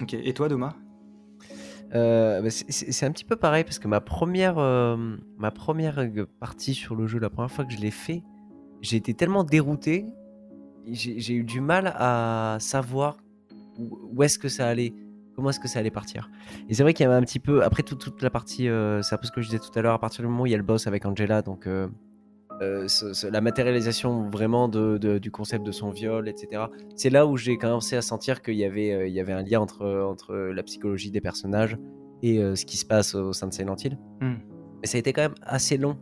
Ok, 0.00 0.14
et 0.14 0.32
toi, 0.32 0.48
Thomas? 0.48 0.74
Euh, 1.94 2.40
bah, 2.40 2.48
c'est- 2.50 3.04
un 3.06 3.10
petit 3.12 3.24
peu 3.24 3.36
pareil 3.36 3.64
parce 3.64 3.78
que 3.78 3.86
ma 3.88 4.00
première, 4.00 4.58
euh, 4.58 4.96
ma 5.38 5.50
première 5.50 5.98
partie 6.40 6.72
sur 6.74 6.94
le 6.94 7.06
jeu, 7.06 7.18
la 7.18 7.28
première 7.28 7.50
fois 7.50 7.64
que 7.64 7.72
je 7.72 7.78
l'ai 7.78 7.90
fait, 7.90 8.22
j'ai 8.80 8.96
été 8.96 9.12
tellement 9.14 9.44
dérouté, 9.44 10.06
j'ai 10.86 11.34
eu 11.34 11.44
du 11.44 11.60
mal 11.60 11.92
à 11.96 12.56
savoir 12.60 13.18
où, 13.78 14.22
est-ce 14.22 14.38
que 14.38 14.48
ça 14.48 14.66
allait, 14.68 14.92
comment 15.34 15.50
est-ce 15.50 15.60
que 15.60 15.68
ça 15.68 15.78
allait 15.78 15.90
partir. 15.90 16.30
Et 16.68 16.74
c'est 16.74 16.82
vrai 16.82 16.94
qu'il 16.94 17.04
y 17.04 17.06
avait 17.06 17.16
un 17.16 17.22
petit 17.22 17.38
peu, 17.40 17.62
après 17.64 17.82
toute, 17.82 18.00
toute 18.00 18.22
la 18.22 18.30
partie, 18.30 18.68
euh, 18.68 19.02
c'est 19.02 19.14
un 19.14 19.18
peu 19.18 19.26
ce 19.26 19.32
que 19.32 19.40
je 19.40 19.46
disais 19.48 19.58
tout 19.58 19.76
à 19.78 19.82
l'heure, 19.82 19.94
à 19.94 19.98
partir 19.98 20.22
du 20.22 20.28
moment 20.28 20.42
où 20.42 20.46
il 20.46 20.52
y 20.52 20.54
a 20.54 20.58
le 20.58 20.62
boss 20.62 20.86
avec 20.86 21.04
Angela, 21.06 21.42
donc 21.42 21.66
euh, 21.66 21.88
euh, 22.60 22.86
ce- 22.86 23.12
ce- 23.12 23.26
la 23.26 23.40
matérialisation 23.40 24.28
vraiment 24.30 24.68
de, 24.68 24.98
de- 24.98 25.18
du 25.18 25.30
concept 25.30 25.64
de 25.64 25.72
son 25.72 25.90
viol, 25.90 26.28
etc. 26.28 26.64
C'est 26.96 27.10
là 27.10 27.26
où 27.26 27.36
j'ai 27.36 27.56
commencé 27.56 27.96
à 27.96 28.02
sentir 28.02 28.42
qu'il 28.42 28.54
y 28.54 28.64
avait, 28.64 28.92
euh, 28.92 29.06
il 29.08 29.14
y 29.14 29.20
avait 29.20 29.32
un 29.32 29.42
lien 29.42 29.60
entre, 29.60 29.86
entre 29.86 30.34
la 30.34 30.62
psychologie 30.62 31.10
des 31.10 31.20
personnages 31.20 31.76
et 32.22 32.38
euh, 32.38 32.54
ce 32.54 32.64
qui 32.66 32.76
se 32.76 32.84
passe 32.84 33.14
au 33.14 33.32
sein 33.32 33.48
de 33.48 33.54
Silent 33.54 33.76
Hill. 33.82 33.98
Hmm. 34.20 34.34
Mais 34.80 34.86
ça 34.86 34.96
a 34.96 35.00
été 35.00 35.12
quand 35.12 35.22
même 35.22 35.34
assez 35.42 35.76
long. 35.76 35.96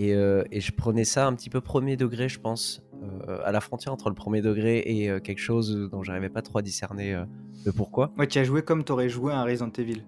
Et, 0.00 0.10
et 0.10 0.60
je 0.60 0.72
prenais 0.72 1.04
ça 1.04 1.24
un 1.28 1.34
petit 1.34 1.48
peu 1.48 1.60
premier 1.60 1.96
degré, 1.96 2.28
je 2.28 2.40
pense, 2.40 2.82
euh, 3.28 3.38
à 3.44 3.52
la 3.52 3.60
frontière 3.60 3.92
entre 3.92 4.08
le 4.08 4.14
premier 4.14 4.40
degré 4.42 4.82
et 4.86 5.10
euh, 5.10 5.20
quelque 5.20 5.38
chose 5.40 5.88
dont 5.90 6.02
j'arrivais 6.02 6.28
pas 6.28 6.42
trop 6.42 6.58
à 6.58 6.62
discerner 6.62 7.14
euh, 7.14 7.24
le 7.64 7.72
pourquoi. 7.72 8.12
Ouais, 8.18 8.26
tu 8.26 8.38
as 8.38 8.44
joué 8.44 8.62
comme 8.62 8.84
t'aurais 8.84 9.08
joué 9.08 9.32
à 9.32 9.38
un 9.40 9.44
Resident 9.44 9.70
Evil. 9.78 10.04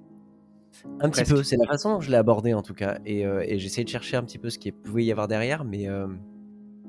Un 1.00 1.08
petit 1.10 1.24
peu, 1.24 1.42
c'est 1.42 1.56
la 1.56 1.66
façon 1.66 1.94
dont 1.94 2.00
je 2.00 2.10
l'ai 2.10 2.16
abordé 2.16 2.52
en 2.54 2.62
tout 2.62 2.74
cas. 2.74 2.98
Et, 3.06 3.22
et 3.22 3.58
j'essayais 3.58 3.84
de 3.84 3.88
chercher 3.88 4.16
un 4.18 4.22
petit 4.24 4.38
peu 4.38 4.50
ce 4.50 4.58
qu'il 4.58 4.74
pouvait 4.74 5.04
y 5.04 5.10
avoir 5.10 5.26
derrière, 5.26 5.64
mais 5.64 5.86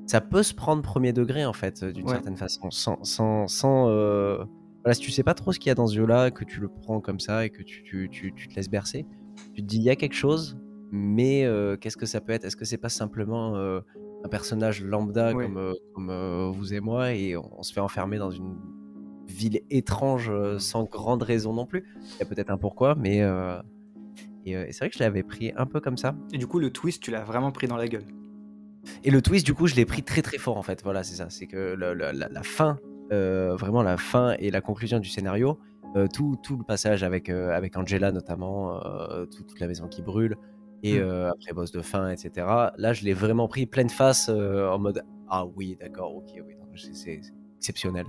ça 0.06 0.20
peut 0.20 0.44
se 0.44 0.54
prendre 0.54 0.82
premier 0.82 1.14
degré 1.14 1.46
en 1.46 1.54
fait, 1.54 1.86
d'une 1.86 2.06
Ouais. 2.06 2.12
certaine 2.12 2.36
façon. 2.36 2.70
Sans, 2.70 3.02
sans, 3.04 3.48
sans, 3.48 3.86
Voilà, 3.86 4.94
si 4.94 5.00
tu 5.00 5.12
sais 5.12 5.24
pas 5.24 5.34
trop 5.34 5.54
ce 5.54 5.60
qu'il 5.60 5.70
y 5.70 5.72
a 5.72 5.76
dans 5.76 5.88
ce 5.88 5.96
jeu-là, 5.96 6.32
que 6.32 6.44
tu 6.44 6.60
le 6.60 6.68
prends 6.68 7.00
comme 7.00 7.22
ça 7.22 7.46
et 7.46 7.50
que 7.50 7.64
tu, 7.64 7.82
tu, 7.84 8.10
tu, 8.12 8.34
tu 8.34 8.48
te 8.50 8.56
laisses 8.56 8.70
bercer, 8.70 9.06
tu 9.54 9.62
te 9.62 9.68
dis 9.68 9.78
il 9.78 9.84
y 9.84 9.90
a 9.90 9.96
quelque 9.96 10.16
chose, 10.16 10.58
mais 10.92 11.46
euh, 11.46 11.78
qu'est-ce 11.78 11.98
que 11.98 12.06
ça 12.06 12.20
peut 12.22 12.34
être? 12.34 12.44
Est-ce 12.46 12.56
que 12.58 12.66
c'est 12.66 12.78
pas 12.78 12.90
simplement 12.90 13.56
euh, 13.56 13.80
un 14.24 14.30
personnage 14.30 14.84
lambda 14.84 15.34
comme, 15.44 15.58
euh, 15.58 15.74
comme 15.94 16.10
euh, 16.10 16.50
vous 16.52 16.74
et 16.74 16.80
moi 16.80 17.14
et 17.14 17.38
on, 17.38 17.60
on 17.60 17.64
se 17.64 17.72
fait 17.74 17.80
enfermer 17.80 18.18
dans 18.18 18.32
une 18.32 18.58
ville 19.28 19.62
étrange 19.70 20.30
euh, 20.30 20.58
sans 20.60 20.84
grande 20.86 21.22
raison 21.24 21.54
non 21.54 21.66
plus 21.66 21.84
Il 22.04 22.20
y 22.20 22.24
a 22.24 22.26
peut-être 22.26 22.50
un 22.50 22.58
pourquoi, 22.58 22.96
mais. 22.96 23.18
et, 24.46 24.52
et 24.52 24.72
c'est 24.72 24.80
vrai 24.80 24.90
que 24.90 24.98
je 24.98 25.04
l'avais 25.04 25.24
pris 25.24 25.52
un 25.56 25.66
peu 25.66 25.80
comme 25.82 25.98
ça. 25.98 26.16
Et 26.34 26.38
du 26.38 26.48
coup, 26.48 26.60
le 26.60 26.72
twist, 26.72 27.02
tu 27.04 27.12
l'as 27.12 27.24
vraiment 27.24 27.52
pris 27.52 27.68
dans 27.68 27.78
la 27.78 27.88
gueule? 27.88 28.06
Et 29.04 29.12
le 29.12 29.22
twist, 29.22 29.46
du 29.46 29.54
coup, 29.54 29.68
je 29.68 29.76
l'ai 29.76 29.86
pris 29.86 30.02
très 30.04 30.22
très 30.22 30.38
fort 30.38 30.58
en 30.58 30.64
fait. 30.64 30.82
Voilà, 30.84 31.04
c'est 31.04 31.16
ça. 31.16 31.30
C'est 31.30 31.46
que 31.48 31.76
la, 31.76 31.94
la 32.14 32.44
fin, 32.44 32.78
euh, 33.12 33.56
vraiment 33.56 33.84
la 33.84 33.98
fin 33.98 34.36
et 34.40 34.50
la 34.50 34.62
conclusion 34.62 35.00
du 35.00 35.10
scénario, 35.10 35.60
euh, 35.96 36.08
tout, 36.14 36.38
tout 36.42 36.56
le 36.58 36.64
passage 36.64 37.04
avec, 37.04 37.30
euh, 37.30 37.52
avec 37.52 37.76
Angela 37.78 38.12
notamment, 38.12 38.80
tout- 39.30 39.44
toute 39.44 39.60
la 39.60 39.68
maison 39.68 39.88
qui 39.88 40.02
brûle, 40.02 40.38
et 40.84 41.00
Mm. 41.00 41.02
euh, 41.04 41.32
après 41.32 41.54
boss 41.54 41.72
de 41.72 41.82
fin, 41.82 42.10
etc. 42.10 42.46
Là, 42.78 42.94
je 42.94 43.04
l'ai 43.04 43.14
vraiment 43.14 43.48
pris 43.48 43.66
pleine 43.66 43.90
face 43.90 44.30
euh, 44.30 44.70
en 44.70 44.80
mode 44.80 45.04
Ah 45.30 45.46
oui, 45.46 45.78
d'accord, 45.80 46.16
ok, 46.16 46.26
oui, 46.46 46.54
c'est 46.94 47.20
exceptionnel. 47.58 48.06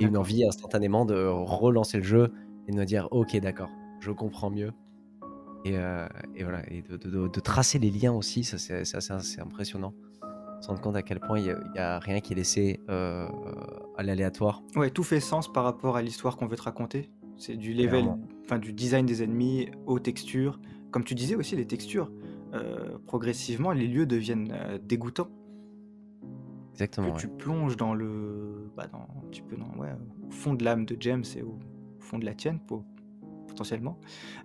Et 0.00 0.04
une 0.04 0.16
envie 0.16 0.44
instantanément 0.46 1.04
de 1.06 1.24
relancer 1.26 1.98
le 1.98 2.02
jeu 2.04 2.32
et 2.66 2.72
de 2.72 2.76
me 2.76 2.84
dire 2.84 3.08
Ok, 3.12 3.36
d'accord, 3.38 3.70
je 4.00 4.10
comprends 4.10 4.50
mieux. 4.50 4.72
Et, 5.64 5.76
euh, 5.76 6.06
et 6.34 6.42
voilà, 6.44 6.62
et 6.70 6.82
de, 6.82 6.96
de- 6.96 7.08
de- 7.10 7.28
de 7.28 7.40
tracer 7.40 7.78
les 7.78 7.90
liens 7.90 8.12
aussi, 8.12 8.44
ça 8.44 8.56
c'est 8.58 8.80
assez 8.94 9.40
impressionnant. 9.40 9.94
Se 10.60 10.68
rendre 10.68 10.80
compte 10.80 10.96
à 10.96 11.02
quel 11.02 11.20
point 11.20 11.38
il 11.38 11.54
n'y 11.74 11.78
a, 11.78 11.98
rien 11.98 12.20
qui 12.20 12.32
est 12.32 12.36
laissé 12.36 12.80
à 12.88 14.02
l'aléatoire. 14.02 14.62
Ouais, 14.74 14.90
tout 14.90 15.02
fait 15.02 15.20
sens 15.20 15.52
par 15.52 15.64
rapport 15.64 15.96
à 15.96 16.02
l'histoire 16.02 16.36
qu'on 16.36 16.46
veut 16.46 16.56
te 16.56 16.62
raconter. 16.62 17.10
C'est 17.36 17.56
du 17.56 17.74
level, 17.74 18.06
enfin 18.44 18.58
du 18.58 18.72
design 18.72 19.04
des 19.06 19.22
ennemis 19.22 19.68
aux 19.86 19.98
textures. 19.98 20.58
Comme 20.96 21.04
tu 21.04 21.14
disais 21.14 21.34
aussi, 21.34 21.56
les 21.56 21.66
textures. 21.66 22.10
euh, 22.54 22.96
progressivement, 23.04 23.72
les 23.72 23.86
lieux 23.86 24.06
deviennent 24.06 24.50
euh, 24.50 24.78
dégoûtants. 24.82 25.28
Exactement. 26.72 27.08
que 27.08 27.12
ouais. 27.12 27.18
tu 27.20 27.28
plonges 27.28 27.76
dans 27.76 27.92
le, 27.92 28.70
bah, 28.74 28.86
dans 28.90 29.00
un 29.00 29.28
petit 29.30 29.42
peu 29.42 29.56
dans, 29.56 29.68
ouais, 29.78 29.90
au 30.26 30.30
fond 30.30 30.54
de 30.54 30.64
l'âme 30.64 30.86
de 30.86 30.96
James 31.00 31.24
et 31.36 31.42
au 31.42 31.58
fond 31.98 32.18
de 32.18 32.24
la 32.24 32.32
tienne, 32.32 32.58
po- 32.66 32.82
potentiellement. 33.46 33.98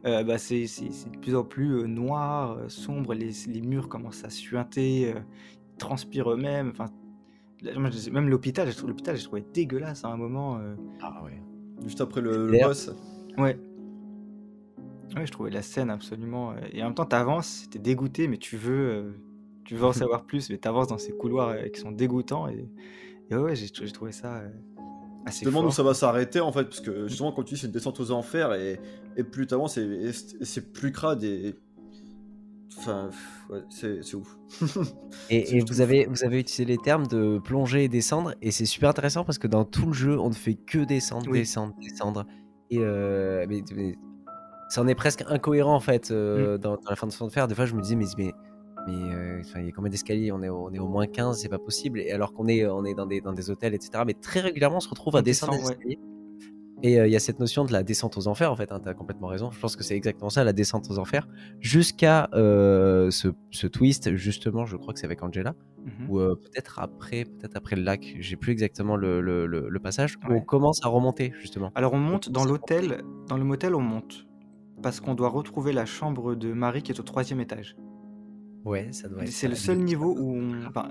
euh, 0.05 0.25
bah, 0.25 0.37
c'est 0.37 0.67
c'est- 0.67 0.91
c'est 0.91 1.09
de 1.09 1.17
plus 1.19 1.35
en 1.35 1.45
plus 1.45 1.71
euh, 1.83 1.87
noir, 1.87 2.57
euh, 2.57 2.67
sombre. 2.67 3.13
Les, 3.13 3.31
les 3.47 3.61
murs 3.61 3.87
commencent 3.87 4.25
à 4.25 4.29
suinter, 4.29 5.13
euh, 5.13 5.19
ils 5.73 5.77
transpirent 5.77 6.31
eux-mêmes. 6.31 6.71
Enfin, 6.71 6.87
même 8.11 8.27
l'hôpital, 8.27 8.67
j'ai 8.67 8.73
trouvé- 8.73 8.89
l'hôpital, 8.91 9.15
j'ai 9.15 9.23
trouvé 9.23 9.45
dégueulasse 9.53 10.03
à 10.03 10.09
un 10.09 10.17
moment. 10.17 10.57
euh, 10.57 10.75
Ah 11.01 11.23
ouais. 11.23 11.41
Juste 11.83 12.01
après 12.01 12.19
le, 12.19 12.47
le 12.51 12.59
boss. 12.61 12.91
Ouais. 13.37 13.57
Ouais, 15.15 15.25
je 15.25 15.31
trouvais 15.31 15.49
la 15.49 15.61
scène 15.61 15.89
absolument. 15.89 16.51
euh, 16.51 16.55
Et 16.71 16.81
en 16.81 16.85
même 16.85 16.95
temps, 16.95 17.05
t'avances, 17.05 17.67
t'es 17.69 17.79
dégoûté, 17.79 18.27
mais 18.27 18.37
tu 18.37 18.55
veux, 18.57 18.89
euh, 18.89 19.11
tu 19.65 19.75
veux 19.75 19.85
en 19.85 19.93
savoir 19.93 20.25
plus, 20.25 20.49
mais 20.49 20.57
t'avances 20.57 20.87
dans 20.87 20.97
ces 20.97 21.11
couloirs 21.11 21.49
euh, 21.49 21.67
qui 21.67 21.79
sont 21.81 21.91
dégoûtants. 21.91 22.47
Et, 22.47 22.69
et 23.29 23.35
ouais, 23.35 23.55
j'ai 23.55 23.69
trouvé 23.91 24.11
ça 24.11 24.37
euh, 24.37 24.49
assez 25.25 25.41
Je 25.41 25.49
me 25.49 25.51
demande 25.51 25.65
où 25.67 25.71
ça 25.71 25.83
va 25.83 25.93
s'arrêter 25.93 26.39
en 26.39 26.51
fait, 26.51 26.63
parce 26.65 26.81
que 26.81 27.07
justement, 27.07 27.31
quand 27.33 27.43
tu 27.43 27.55
dis 27.55 27.59
c'est 27.61 27.67
une 27.67 27.73
descente 27.73 27.99
aux 27.99 28.11
enfers, 28.11 28.53
et, 28.53 28.79
et 29.17 29.23
plus 29.23 29.47
t'avances, 29.47 29.73
c'est 29.75 29.85
et 29.85 30.11
c'est 30.45 30.71
plus 30.73 30.91
crade, 30.91 31.23
et. 31.23 31.55
Enfin, 32.77 33.09
ouais, 33.49 33.59
c'est 33.69 34.15
ouf. 34.15 34.39
Et, 35.29 35.57
et 35.57 35.59
vous 35.61 35.81
ouf. 35.81 35.81
avez, 35.81 36.05
vous 36.05 36.23
avez 36.23 36.39
utilisé 36.39 36.65
les 36.65 36.77
termes 36.77 37.05
de 37.07 37.37
plonger 37.39 37.83
et 37.83 37.89
descendre, 37.89 38.33
et 38.41 38.51
c'est 38.51 38.65
super 38.65 38.89
intéressant 38.89 39.25
parce 39.25 39.37
que 39.37 39.47
dans 39.47 39.65
tout 39.65 39.87
le 39.87 39.93
jeu, 39.93 40.17
on 40.19 40.29
ne 40.29 40.33
fait 40.33 40.55
que 40.55 40.79
descendre, 40.79 41.27
Oui. 41.29 41.39
descendre, 41.39 41.75
descendre. 41.81 42.25
Et 42.69 42.79
euh, 42.79 43.45
mais, 43.49 43.61
mais 43.75 43.95
ça 44.71 44.81
en 44.81 44.87
est 44.87 44.95
presque 44.95 45.23
incohérent 45.27 45.75
en 45.75 45.79
fait 45.79 46.11
euh, 46.11 46.57
dans, 46.57 46.75
dans 46.75 46.89
la 46.89 46.95
fin 46.95 47.07
de 47.07 47.11
son 47.11 47.29
fer. 47.29 47.47
Des 47.47 47.55
fois, 47.55 47.65
je 47.65 47.75
me 47.75 47.81
disais, 47.81 47.95
mais, 47.95 48.05
mais, 48.17 48.31
mais 48.87 49.13
euh, 49.13 49.41
il 49.57 49.65
y 49.65 49.69
a 49.69 49.71
combien 49.71 49.89
d'escaliers? 49.91 50.31
On 50.31 50.41
est, 50.41 50.49
au, 50.49 50.67
on 50.67 50.73
est 50.73 50.79
au 50.79 50.87
moins 50.87 51.07
15, 51.07 51.39
c'est 51.41 51.49
pas 51.49 51.59
possible. 51.59 51.99
Et 51.99 52.11
alors 52.11 52.33
qu'on 52.33 52.47
est, 52.47 52.65
on 52.65 52.85
est 52.85 52.93
dans, 52.93 53.05
des, 53.05 53.19
dans 53.21 53.33
des 53.33 53.49
hôtels, 53.49 53.73
etc. 53.73 54.03
Mais 54.05 54.13
très 54.13 54.39
régulièrement, 54.39 54.77
on 54.77 54.81
se 54.81 54.89
retrouve 54.89 55.15
à 55.15 55.21
descendre 55.21 55.61
ouais. 55.65 55.97
Et 56.83 56.99
euh, 56.99 57.05
il 57.05 57.13
y 57.13 57.15
a 57.15 57.19
cette 57.19 57.39
notion 57.39 57.63
de 57.63 57.71
la 57.73 57.83
descente 57.83 58.17
aux 58.17 58.27
enfers, 58.27 58.51
en 58.51 58.55
fait, 58.55 58.71
hein, 58.71 58.79
tu 58.81 58.89
as 58.89 58.95
complètement 58.95 59.27
raison. 59.27 59.51
Je 59.51 59.59
pense 59.59 59.75
que 59.75 59.83
c'est 59.83 59.95
exactement 59.95 60.31
ça, 60.31 60.43
la 60.43 60.53
descente 60.53 60.89
aux 60.89 60.97
enfers, 60.97 61.27
jusqu'à 61.59 62.27
ce, 62.33 63.31
ce 63.51 63.67
twist, 63.67 64.15
justement, 64.15 64.65
je 64.65 64.77
crois 64.77 64.93
que 64.93 64.99
c'est 64.99 65.05
avec 65.05 65.21
Angela, 65.21 65.53
Mhm. 65.83 66.09
ou 66.09 66.19
euh, 66.19 66.35
peut-être 66.35 66.79
après, 66.79 67.23
peut-être 67.25 67.55
après 67.55 67.75
le 67.75 67.81
lac, 67.83 68.15
j'ai 68.19 68.35
plus 68.35 68.51
exactement 68.51 68.95
le, 68.95 69.19
le, 69.21 69.45
le- 69.47 69.67
le 69.67 69.79
passage, 69.79 70.17
où 70.29 70.33
on 70.33 70.41
commence 70.41 70.79
à 70.85 70.89
remonter, 70.89 71.33
justement. 71.39 71.71
Alors 71.75 71.93
on 71.93 71.99
monte 71.99 72.29
dans 72.29 72.45
l'hôtel, 72.45 73.01
dans 73.27 73.37
le 73.37 73.43
motel 73.43 73.73
on 73.75 73.81
monte. 73.81 74.27
Parce 74.81 74.99
qu'on 74.99 75.13
doit 75.15 75.29
retrouver 75.29 75.73
la 75.73 75.85
chambre 75.85 76.35
de 76.35 76.53
Marie 76.53 76.81
qui 76.81 76.91
est 76.91 76.99
au 76.99 77.03
troisième 77.03 77.39
étage. 77.39 77.75
Ouais, 78.65 78.91
ça 78.91 79.07
doit 79.09 79.23
être 79.23 79.29
C'est 79.29 79.47
le 79.47 79.55
seul 79.55 79.77
niveau 79.79 80.15
où 80.17 80.33
on, 80.35 80.65
enfin, 80.65 80.89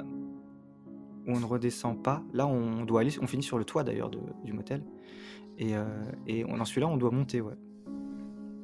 où 1.26 1.32
on 1.32 1.40
ne 1.40 1.44
redescend 1.44 2.02
pas. 2.02 2.22
Là 2.32 2.46
on 2.46 2.84
doit 2.84 3.00
aller, 3.02 3.12
on 3.20 3.26
finit 3.26 3.42
sur 3.42 3.58
le 3.58 3.64
toit 3.64 3.84
d'ailleurs 3.84 4.10
du 4.10 4.52
motel. 4.52 4.84
Et, 5.58 5.76
euh, 5.76 5.84
et 6.26 6.44
on, 6.46 6.56
dans 6.56 6.64
celui-là 6.64 6.88
on 6.88 6.96
doit 6.96 7.10
monter, 7.10 7.40
ouais. 7.40 7.54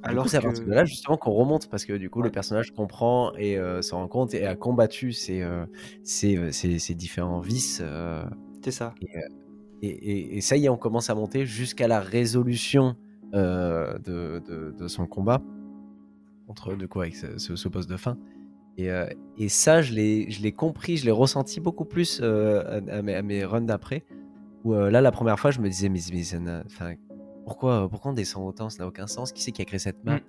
Alors 0.03 0.29
c'est 0.29 0.37
à 0.37 0.41
partir 0.41 0.65
de 0.65 0.71
là, 0.73 0.85
justement, 0.85 1.17
qu'on 1.17 1.33
remonte, 1.33 1.69
parce 1.69 1.85
que 1.85 1.93
du 1.95 2.09
coup, 2.11 2.21
Ouais. 2.21 2.27
le 2.27 2.31
personnage 2.31 2.71
comprend 2.71 3.33
et 3.37 3.59
euh, 3.59 3.83
se 3.83 3.93
rend 3.93 4.07
compte 4.07 4.35
et 4.35 4.47
a 4.47 4.55
combattu 4.55 5.11
ces, 5.13 5.43
euh, 5.43 5.67
euh, 6.25 6.95
différents 6.95 7.41
vices. 7.41 7.81
euh, 7.83 8.25
C'est 8.63 8.71
ça. 8.71 8.95
et, 9.83 9.89
et- 9.89 10.37
et 10.37 10.41
ça 10.41 10.57
y 10.57 10.67
est, 10.67 10.69
on 10.69 10.77
commence 10.77 11.11
à 11.11 11.15
monter 11.17 11.45
jusqu'à 11.45 11.89
la 11.89 11.99
résolution 12.01 12.95
de, 13.33 14.43
de- 14.47 14.75
de 14.79 14.89
son 14.89 15.07
combat 15.07 15.43
contre 16.47 16.75
de 16.75 16.87
quoi 16.87 17.05
avec 17.05 17.17
ce, 17.17 17.39
ce, 17.39 17.57
ce 17.57 17.69
boss 17.69 17.87
de 17.87 17.97
fin. 17.97 18.17
Et, 18.79 18.91
euh, 18.91 19.07
et 19.39 19.49
ça, 19.49 19.83
je 19.83 19.93
l'ai 19.95 20.31
je 20.31 20.43
l'ai 20.43 20.53
compris, 20.53 20.97
je 20.97 21.05
l'ai 21.07 21.11
ressenti 21.11 21.61
beaucoup 21.61 21.85
plus 21.87 22.21
euh, 22.23 22.81
à, 22.89 22.99
à 22.99 23.03
mes, 23.03 23.15
à 23.15 23.23
mes 23.23 23.45
runs 23.45 23.63
d'après. 23.63 24.05
Où 24.65 24.75
euh, 24.75 24.91
là, 24.91 25.01
la 25.01 25.13
première 25.13 25.39
fois, 25.41 25.51
je 25.51 25.61
me 25.61 25.69
disais, 25.69 25.89
mais, 25.89 26.01
mais 26.13 26.23
ça 26.23 26.39
pourquoi, 27.45 27.89
pourquoi 27.89 28.11
on 28.11 28.15
descend 28.15 28.47
autant? 28.47 28.69
Ça 28.69 28.83
n'a 28.83 28.89
aucun 28.89 29.07
sens. 29.07 29.33
Qui 29.33 29.43
c'est 29.43 29.53
qui 29.53 29.63
a 29.63 29.65
créé 29.65 29.79
cette 29.79 30.05
map? 30.05 30.21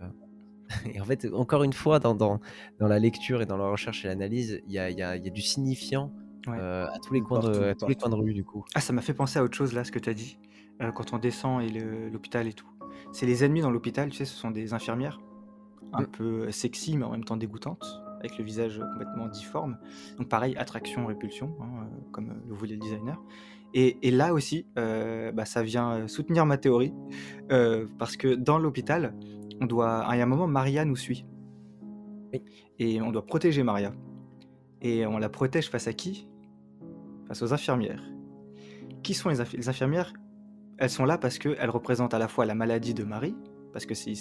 Et 0.94 1.00
en 1.00 1.06
fait, 1.06 1.26
encore 1.34 1.64
une 1.64 1.74
fois, 1.74 2.00
dans, 2.00 2.14
dans, 2.14 2.40
dans 2.80 2.88
la 2.88 3.00
lecture 3.00 3.42
et 3.42 3.46
dans 3.46 3.56
la 3.58 3.70
recherche 3.70 4.04
et 4.04 4.10
l'analyse, 4.10 4.62
il 4.68 4.74
y 4.74 4.80
a, 4.80 4.90
y, 4.90 5.02
a, 5.02 5.16
y 5.16 5.28
a 5.28 5.32
du 5.32 5.42
signifiant 5.42 6.12
Ouais. 6.46 6.58
euh, 6.60 6.86
à 6.86 7.00
tous 7.00 7.14
les 7.14 7.22
coins 7.22 7.40
de, 7.40 7.64
à 7.70 7.76
tous 7.76 7.88
les 7.88 7.96
coins 7.96 8.10
de 8.10 8.16
rue, 8.16 8.34
du 8.34 8.44
coup. 8.46 8.64
Ah, 8.76 8.80
ça 8.82 8.94
m'a 8.94 9.02
fait 9.02 9.14
penser 9.14 9.40
à 9.40 9.44
autre 9.44 9.56
chose 9.58 9.74
là, 9.74 9.84
ce 9.84 9.92
que 9.92 10.00
tu 10.00 10.10
as 10.10 10.14
dit, 10.14 10.38
euh, 10.82 10.92
quand 10.94 11.14
on 11.14 11.18
descend 11.18 11.62
et 11.62 11.68
l'hôpital 12.10 12.48
et 12.48 12.54
tout. 12.54 12.68
C'est 13.12 13.26
les 13.26 13.44
ennemis 13.44 13.62
dans 13.62 13.72
l'hôpital, 13.72 14.10
tu 14.10 14.18
sais, 14.18 14.26
ce 14.26 14.36
sont 14.36 14.52
des 14.52 14.74
infirmières, 14.74 15.20
un 15.94 16.04
Mm. 16.04 16.08
peu 16.08 16.52
sexy 16.52 16.98
mais 16.98 17.06
en 17.06 17.12
même 17.12 17.24
temps 17.24 17.38
dégoûtantes. 17.38 17.86
avec 18.20 18.36
le 18.40 18.44
visage 18.44 18.80
complètement 18.80 19.28
difforme. 19.28 19.78
Donc 20.18 20.28
pareil, 20.28 20.58
attraction-répulsion, 20.58 21.56
hein, 21.62 21.66
euh, 21.84 22.12
comme 22.12 22.42
le 22.48 22.54
voulait 22.56 22.74
le 22.74 22.80
designer. 22.80 23.22
Et, 23.76 24.00
et 24.02 24.10
là 24.10 24.34
aussi, 24.34 24.66
euh, 24.80 25.32
bah, 25.32 25.46
ça 25.46 25.62
vient 25.62 26.08
soutenir 26.08 26.44
ma 26.48 26.58
théorie, 26.58 26.96
euh, 27.52 27.86
parce 28.00 28.18
que 28.18 28.34
dans 28.34 28.58
l'hôpital, 28.58 29.14
on 29.62 29.68
doit, 29.68 30.04
il 30.14 30.18
y 30.18 30.20
a 30.20 30.24
un 30.24 30.26
moment, 30.28 30.48
Maria 30.48 30.84
nous 30.84 30.96
suit. 30.96 31.28
Oui. 32.34 32.42
Et 32.80 33.00
on 33.04 33.12
doit 33.12 33.24
protéger 33.24 33.62
Maria. 33.62 33.94
Et 34.82 35.06
on 35.06 35.20
la 35.20 35.30
protège 35.30 35.70
face 35.70 35.88
à 35.88 35.94
qui? 35.94 36.28
Face 37.28 37.44
aux 37.44 37.54
infirmières. 37.54 38.02
Qui 39.04 39.14
sont 39.14 39.30
les, 39.30 39.42
inf- 39.42 39.56
les 39.56 39.70
infirmières? 39.70 40.12
Elles 40.78 40.90
sont 40.90 41.06
là 41.06 41.18
parce 41.18 41.40
qu'elles 41.40 41.70
représentent 41.70 42.14
à 42.14 42.20
la 42.20 42.28
fois 42.28 42.46
la 42.46 42.56
maladie 42.56 42.94
de 42.94 43.04
Marie, 43.04 43.36
parce 43.74 43.86
que 43.86 43.96
c'est 43.96 44.14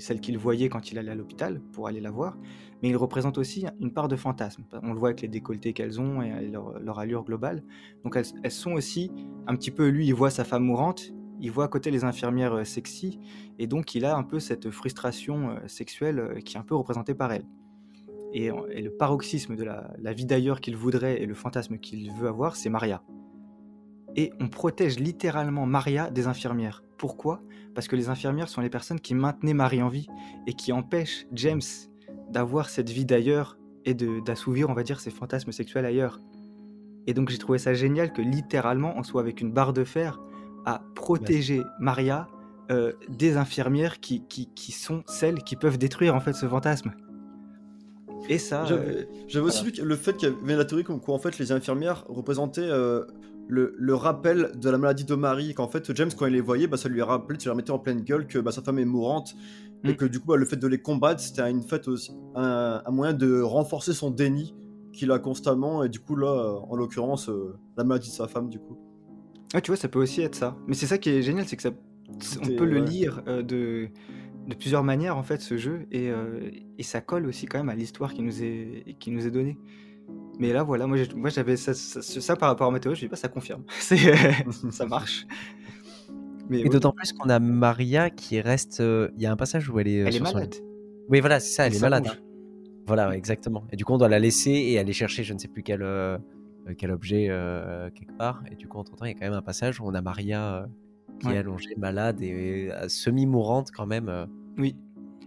celle 0.00 0.20
qu'il 0.20 0.38
voyait 0.38 0.68
quand 0.68 0.90
il 0.90 0.98
allait 0.98 1.10
à 1.10 1.14
l'hôpital 1.14 1.60
pour 1.72 1.88
aller 1.88 2.00
la 2.00 2.10
voir, 2.10 2.36
mais 2.82 2.90
ils 2.90 2.96
représentent 2.96 3.38
aussi 3.38 3.66
une 3.80 3.92
part 3.92 4.08
de 4.08 4.16
fantasme. 4.16 4.64
On 4.82 4.92
le 4.92 4.98
voit 4.98 5.08
avec 5.08 5.22
les 5.22 5.28
décolletés 5.28 5.72
qu'elles 5.72 6.00
ont 6.00 6.22
et 6.22 6.50
leur, 6.50 6.98
allure 6.98 7.24
globale. 7.24 7.62
Donc 8.04 8.16
elles, 8.16 8.26
elles 8.42 8.50
sont 8.50 8.72
aussi 8.72 9.10
un 9.46 9.56
petit 9.56 9.70
peu, 9.70 9.88
lui, 9.88 10.06
il 10.06 10.14
voit 10.14 10.30
sa 10.30 10.44
femme 10.44 10.64
mourante, 10.64 11.12
il 11.40 11.50
voit 11.50 11.64
à 11.64 11.68
côté 11.68 11.90
les 11.90 12.04
infirmières 12.04 12.54
euh, 12.54 12.64
sexy, 12.64 13.18
et 13.58 13.66
donc 13.66 13.94
il 13.94 14.04
a 14.04 14.16
un 14.16 14.22
peu 14.22 14.40
cette 14.40 14.70
frustration 14.70 15.50
euh, 15.50 15.66
sexuelle 15.66 16.18
euh, 16.18 16.40
qui 16.40 16.56
est 16.56 16.60
un 16.60 16.64
peu 16.64 16.74
représentée 16.74 17.14
par 17.14 17.32
elle. 17.32 17.44
Et, 18.32 18.50
le 18.50 18.90
paroxysme 18.90 19.54
de 19.54 19.62
la 19.62 20.12
vie 20.12 20.26
d'ailleurs 20.26 20.60
qu'il 20.60 20.76
voudrait 20.76 21.22
et 21.22 21.26
le 21.26 21.34
fantasme 21.34 21.78
qu'il 21.78 22.10
veut 22.14 22.26
avoir, 22.26 22.56
c'est 22.56 22.68
Maria. 22.68 23.00
Et 24.16 24.32
on 24.40 24.48
protège 24.48 24.98
littéralement 25.00 25.66
Maria 25.66 26.10
des 26.10 26.26
infirmières. 26.26 26.82
Pourquoi? 26.98 27.42
Parce 27.74 27.88
que 27.88 27.96
les 27.96 28.08
infirmières 28.08 28.48
sont 28.48 28.60
les 28.60 28.70
personnes 28.70 29.00
qui 29.00 29.14
maintenaient 29.14 29.54
Marie 29.54 29.82
en 29.82 29.88
vie 29.88 30.06
et 30.46 30.52
qui 30.52 30.72
empêchent 30.72 31.26
James 31.32 31.60
d'avoir 32.30 32.68
cette 32.68 32.90
vie 32.90 33.04
d'ailleurs 33.04 33.58
et 33.84 33.94
de- 33.94 34.20
d'assouvir, 34.20 34.70
on 34.70 34.74
va 34.74 34.82
dire, 34.84 35.00
ses 35.00 35.10
fantasmes 35.10 35.50
sexuels 35.52 35.84
ailleurs. 35.84 36.20
Et 37.06 37.12
donc 37.14 37.28
j'ai 37.28 37.38
trouvé 37.38 37.58
ça 37.58 37.74
génial 37.74 38.12
que 38.12 38.22
littéralement 38.22 38.94
on 38.96 39.02
soit 39.02 39.20
avec 39.20 39.40
une 39.40 39.52
barre 39.52 39.72
de 39.72 39.84
fer 39.84 40.20
à 40.64 40.82
protéger 40.94 41.60
Maria 41.80 42.28
euh, 42.70 42.92
des 43.10 43.36
infirmières 43.36 44.00
qui, 44.00 44.24
qui, 44.26 44.46
qui 44.54 44.72
sont 44.72 45.02
celles 45.06 45.42
qui 45.42 45.54
peuvent 45.56 45.76
détruire 45.76 46.14
en 46.14 46.20
fait 46.20 46.32
ce 46.32 46.46
fantasme. 46.46 46.92
Et 48.30 48.38
ça, 48.38 48.64
euh, 48.70 49.04
J'avais 49.28 49.44
aussi 49.44 49.58
voilà. 49.64 49.70
lu 49.76 49.82
que- 49.82 49.86
le 49.86 49.96
fait 49.96 50.16
qu'il 50.16 50.30
y 50.30 50.32
avait 50.32 50.56
la 50.56 50.64
théorie 50.64 50.84
comme 50.84 51.00
quoi 51.00 51.14
en 51.14 51.18
fait 51.18 51.38
les 51.38 51.52
infirmières 51.52 52.04
représentaient 52.08 52.62
euh, 52.62 53.04
le, 53.48 53.74
le 53.76 53.94
rappel 53.94 54.52
de 54.56 54.70
la 54.70 54.78
maladie 54.78 55.04
de 55.04 55.14
Marie, 55.14 55.54
qu'en 55.54 55.68
fait 55.68 55.94
James 55.94 56.10
quand 56.16 56.26
il 56.26 56.32
les 56.32 56.40
voyait, 56.40 56.66
bah, 56.66 56.76
ça 56.76 56.88
lui 56.88 57.02
rappelait, 57.02 57.38
ça 57.38 57.44
lui 57.44 57.50
remettait 57.50 57.70
en 57.72 57.78
pleine 57.78 58.00
gueule 58.00 58.26
que 58.26 58.38
bah, 58.38 58.52
sa 58.52 58.62
femme 58.62 58.78
est 58.78 58.84
mourante 58.84 59.34
et 59.84 59.92
Mm. 59.92 59.96
que 59.96 60.04
du 60.06 60.18
coup 60.18 60.28
bah, 60.28 60.36
le 60.36 60.46
fait 60.46 60.56
de 60.56 60.66
les 60.66 60.78
combattre 60.78 61.20
c'était 61.20 61.42
une 61.50 61.62
fait 61.62 61.88
aussi, 61.88 62.12
un, 62.34 62.82
un 62.86 62.90
moyen 62.90 63.12
de 63.12 63.40
renforcer 63.42 63.92
son 63.92 64.10
déni 64.10 64.54
qu'il 64.94 65.10
a 65.12 65.18
constamment 65.18 65.84
et 65.84 65.88
du 65.90 65.98
coup 66.00 66.16
là 66.16 66.28
euh, 66.28 66.58
en 66.70 66.76
l'occurrence 66.76 67.28
euh, 67.28 67.54
la 67.76 67.84
maladie 67.84 68.08
de 68.08 68.14
sa 68.14 68.28
femme 68.28 68.48
du 68.48 68.58
coup. 68.58 68.78
Ouais, 69.52 69.60
tu 69.60 69.70
vois, 69.70 69.76
ça 69.76 69.88
peut 69.88 70.00
aussi 70.00 70.22
être 70.22 70.34
ça. 70.34 70.56
Mais 70.66 70.74
c'est 70.74 70.86
ça 70.86 70.98
qui 70.98 71.10
est 71.10 71.22
génial, 71.22 71.46
c'est 71.46 71.56
que 71.56 71.62
ça, 71.62 71.70
on 72.42 72.56
peut 72.56 72.64
le 72.64 72.78
lire 72.78 73.22
euh, 73.28 73.42
de, 73.42 73.88
de 74.48 74.54
plusieurs 74.54 74.84
manières 74.84 75.16
en 75.16 75.22
fait 75.22 75.40
ce 75.40 75.56
jeu 75.56 75.86
et, 75.92 76.10
euh, 76.10 76.50
et 76.78 76.82
ça 76.82 77.00
colle 77.00 77.26
aussi 77.26 77.46
quand 77.46 77.58
même 77.58 77.68
à 77.68 77.74
l'histoire 77.74 78.14
qui 78.14 78.22
nous 78.22 78.42
est 78.42 78.96
qui 78.98 79.10
nous 79.10 79.26
est 79.26 79.30
donnée. 79.30 79.58
Mais 80.38 80.52
là 80.52 80.62
voilà, 80.62 80.86
moi 80.86 80.96
moi 81.16 81.30
j'avais 81.30 81.56
ça, 81.56 81.74
ça, 81.74 82.02
ça 82.02 82.36
par 82.36 82.48
rapport 82.48 82.72
à 82.72 82.78
théorie, 82.80 82.96
je 82.96 83.02
dis 83.02 83.08
pas 83.08 83.16
ça 83.16 83.28
confirme, 83.28 83.62
ça 84.70 84.86
marche. 84.86 85.26
Mais 86.50 86.60
Et 86.60 86.68
d'autant 86.68 86.92
plus 86.92 87.12
qu'on 87.12 87.28
a 87.30 87.38
Maria 87.38 88.10
qui 88.10 88.40
reste. 88.40 88.80
euh, 88.80 89.08
Il 89.16 89.22
y 89.22 89.26
a 89.26 89.32
un 89.32 89.36
passage 89.36 89.70
où 89.70 89.78
elle 89.80 89.88
est. 89.88 90.00
euh, 90.02 90.06
elle 90.06 90.14
est 90.16 90.18
son 90.18 90.24
malade. 90.24 90.54
Oui, 91.08 91.20
voilà, 91.20 91.40
c'est 91.40 91.52
ça, 91.54 91.66
elle 91.66 91.74
est 91.74 91.80
malade. 91.80 92.04
bouge. 92.04 92.22
Voilà, 92.86 93.08
ouais, 93.08 93.16
exactement. 93.16 93.64
Et 93.72 93.76
du 93.76 93.84
coup, 93.86 93.94
on 93.94 93.98
doit 93.98 94.08
la 94.10 94.18
laisser 94.18 94.50
et 94.50 94.78
aller 94.78 94.92
chercher 94.92 95.22
je 95.24 95.32
ne 95.32 95.38
sais 95.38 95.48
plus 95.48 95.62
quel, 95.62 95.80
euh, 95.82 96.18
quel 96.76 96.90
objet 96.90 97.28
quelque 97.94 98.12
part. 98.18 98.42
Et 98.50 98.56
du 98.56 98.68
coup, 98.68 98.76
entre 98.78 98.94
temps, 98.94 99.06
il 99.06 99.08
y 99.08 99.10
a 99.12 99.14
quand 99.14 99.24
même 99.24 99.32
un 99.32 99.40
passage 99.42 99.80
où 99.80 99.84
on 99.86 99.94
a 99.94 100.02
Maria 100.02 100.66
qui 101.20 101.28
Ouais. 101.28 101.34
est 101.36 101.38
allongée, 101.38 101.74
malade 101.78 102.20
et 102.20 102.70
semi-mourante 102.88 103.70
quand 103.74 103.86
même. 103.86 104.26
Oui. 104.58 104.76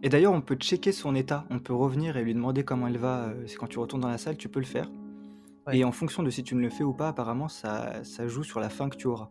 Et 0.04 0.10
d'ailleurs, 0.10 0.34
on 0.34 0.42
peut 0.42 0.56
checker 0.56 0.92
son 0.92 1.16
état. 1.16 1.46
On 1.50 1.60
peut 1.60 1.74
revenir 1.74 2.18
et 2.18 2.24
lui 2.24 2.34
demander 2.34 2.64
comment 2.64 2.88
elle 2.88 2.98
va. 2.98 3.26
euh, 3.30 3.44
C'est 3.48 3.56
quand 3.56 3.68
tu 3.68 3.80
retournes 3.80 4.02
dans 4.02 4.10
la 4.10 4.18
salle, 4.18 4.38
tu 4.38 4.50
peux 4.50 4.60
le 4.60 4.66
faire. 4.66 4.90
Ouais. 5.66 5.80
Et 5.80 5.84
en 5.84 5.92
fonction 5.92 6.24
de 6.24 6.30
si 6.30 6.44
tu 6.44 6.56
ne 6.56 6.62
le 6.62 6.70
fais 6.70 6.84
ou 6.84 6.94
pas, 6.94 7.10
apparemment, 7.10 7.48
ça, 7.50 8.04
ça 8.04 8.28
joue 8.28 8.44
sur 8.44 8.60
la 8.60 8.70
fin 8.70 8.90
que 8.90 8.96
tu 8.96 9.08
auras. 9.08 9.30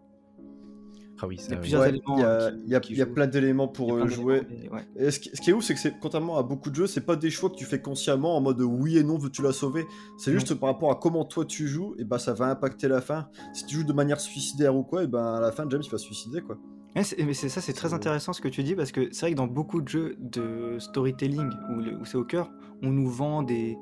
Ah 1.18 1.26
oui, 1.26 1.36
Il 1.38 1.40
y 1.40 1.44
a 1.44 1.48
ça, 1.48 1.54
oui. 1.54 1.60
plusieurs 1.60 1.80
Ouais, 1.80 1.88
éléments, 1.88 2.16
il 2.18 2.20
y 2.20 2.24
a, 2.24 2.50
qui- 2.50 2.56
il 2.66 2.68
y 2.70 2.74
a- 2.74 2.80
qui 2.80 2.92
il 2.92 2.98
y 2.98 3.02
a 3.02 3.06
jouent. 3.06 3.14
plein 3.14 3.26
d'éléments 3.26 3.68
pour 3.68 3.94
euh, 3.94 4.04
d'éléments, 4.04 4.14
jouer. 4.14 4.42
mais 4.50 4.68
ouais. 4.68 4.86
Et 4.96 5.10
ce, 5.10 5.18
qui, 5.18 5.30
ce 5.32 5.40
qui 5.40 5.48
est 5.48 5.52
ouf, 5.54 5.64
c'est 5.64 5.72
que 5.72 5.80
c'est 5.80 5.98
contrairement 5.98 6.36
à 6.36 6.42
beaucoup 6.42 6.68
de 6.68 6.74
jeux, 6.74 6.86
c'est 6.86 7.00
pas 7.06 7.16
des 7.16 7.30
choix 7.30 7.48
que 7.48 7.54
tu 7.54 7.64
fais 7.64 7.80
consciemment 7.80 8.36
en 8.36 8.42
mode 8.42 8.60
oui 8.60 8.98
et 8.98 9.02
non, 9.02 9.16
veux-tu 9.16 9.40
la 9.40 9.52
sauver? 9.54 9.86
C'est 10.18 10.30
juste 10.32 10.52
par 10.56 10.68
rapport 10.68 10.90
à 10.90 10.96
comment 10.96 11.24
toi 11.24 11.46
tu 11.46 11.68
joues, 11.68 11.94
et 11.98 12.04
bah 12.04 12.18
ça 12.18 12.34
va 12.34 12.50
impacter 12.50 12.86
la 12.88 13.00
fin. 13.00 13.28
Si 13.54 13.64
tu 13.64 13.76
joues 13.76 13.84
de 13.84 13.94
manière 13.94 14.20
suicidaire 14.20 14.76
ou 14.76 14.82
quoi, 14.82 15.04
et 15.04 15.06
ben 15.06 15.24
à 15.36 15.40
la 15.40 15.52
fin 15.52 15.64
James 15.70 15.80
il 15.82 15.90
va 15.90 15.96
se 15.96 16.04
suicider 16.04 16.42
quoi. 16.42 16.58
Mais 16.96 17.02
c'est 17.34 17.48
ça, 17.50 17.60
c'est 17.60 17.74
très 17.74 17.92
intéressant 17.92 18.32
ce 18.32 18.40
que 18.40 18.48
tu 18.48 18.62
dis 18.62 18.74
parce 18.74 18.90
que 18.90 19.08
c'est 19.12 19.20
vrai 19.26 19.32
que 19.32 19.36
dans 19.36 19.46
beaucoup 19.46 19.82
de 19.82 19.88
jeux 19.88 20.16
de 20.18 20.78
storytelling 20.78 21.50
où, 21.70 22.04
c'est 22.06 22.16
au 22.16 22.24
cœur, 22.24 22.50
on 22.82 22.90
nous 22.90 23.08
vend 23.08 23.42
des, 23.42 23.76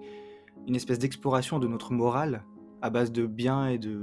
une 0.67 0.75
espèce 0.75 0.99
d'exploration 0.99 1.61
de 1.61 1.69
notre 1.69 1.93
morale 1.93 2.45
à 2.83 2.91
base 2.91 3.13
de 3.13 3.25
bien 3.27 3.69
et 3.69 3.79
de 3.79 3.95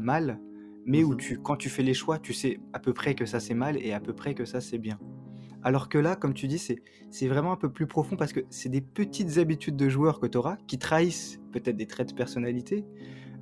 mal, 0.00 0.40
mais 0.84 1.04
où 1.04 1.12
Mhm. 1.12 1.16
tu, 1.18 1.38
quand 1.38 1.54
tu 1.54 1.68
fais 1.68 1.84
les 1.84 1.94
choix, 1.94 2.18
tu 2.18 2.32
sais 2.32 2.58
à 2.72 2.80
peu 2.80 2.92
près 2.92 3.14
que 3.14 3.26
ça 3.26 3.38
c'est 3.38 3.54
mal 3.54 3.76
et 3.80 3.92
à 3.92 4.00
peu 4.00 4.12
près 4.12 4.34
que 4.34 4.44
ça 4.44 4.60
c'est 4.60 4.78
bien. 4.78 4.98
Alors 5.62 5.88
que 5.88 5.98
là, 5.98 6.16
comme 6.16 6.34
tu 6.34 6.48
dis, 6.48 6.58
c'est 6.58 7.28
vraiment 7.28 7.52
un 7.52 7.56
peu 7.56 7.70
plus 7.70 7.86
profond 7.86 8.16
parce 8.16 8.32
que 8.32 8.40
c'est 8.50 8.68
des 8.68 8.80
petites 8.80 9.38
habitudes 9.38 9.76
de 9.76 9.88
joueurs 9.88 10.18
que 10.18 10.26
tu 10.26 10.36
auras 10.36 10.56
qui 10.66 10.78
trahissent 10.78 11.40
peut-être 11.52 11.76
des 11.76 11.86
traits 11.86 12.08
de 12.10 12.14
personnalité. 12.14 12.84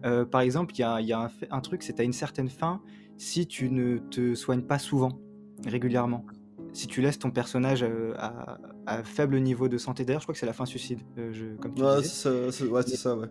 Euh, 0.05 0.25
par 0.27 0.43
exemple, 0.43 0.75
il 0.77 0.81
y 0.81 0.85
a, 0.85 1.01
il 1.01 1.07
y 1.07 1.13
a 1.13 1.21
un, 1.21 1.29
fait- 1.29 1.49
un 1.51 1.61
truc, 1.61 1.83
c'est 1.83 2.01
à 2.01 2.03
une 2.05 2.13
certaine 2.13 2.49
fin 2.49 2.81
si 3.19 3.47
tu 3.47 3.71
ne 3.71 3.99
te 3.99 4.35
soignes 4.35 4.63
pas 4.63 4.79
souvent, 4.79 5.19
régulièrement. 5.67 6.25
Si 6.73 6.87
tu 6.87 7.01
laisses 7.01 7.19
ton 7.19 7.31
personnage 7.31 7.83
euh, 7.83 8.13
à, 8.19 8.59
à 8.87 9.03
faible 9.03 9.41
niveau 9.41 9.69
de 9.69 9.79
santé, 9.79 10.05
d'ailleurs, 10.05 10.21
je 10.21 10.27
crois 10.27 10.35
que 10.35 10.39
c'est 10.39 10.47
la 10.47 10.53
fin 10.53 10.67
suicide, 10.67 11.01
euh, 11.19 11.33
je- 11.33 11.57
comme 11.57 11.73
tu 11.75 11.83
Ouais, 11.83 11.97
disais. 11.97 12.09
c'est 12.09 12.29
ça, 12.29 12.53
c'est- 12.53 12.65
ouais, 12.65 12.83
c'est 12.83 12.97
ça, 12.97 13.17
ouais. 13.17 13.29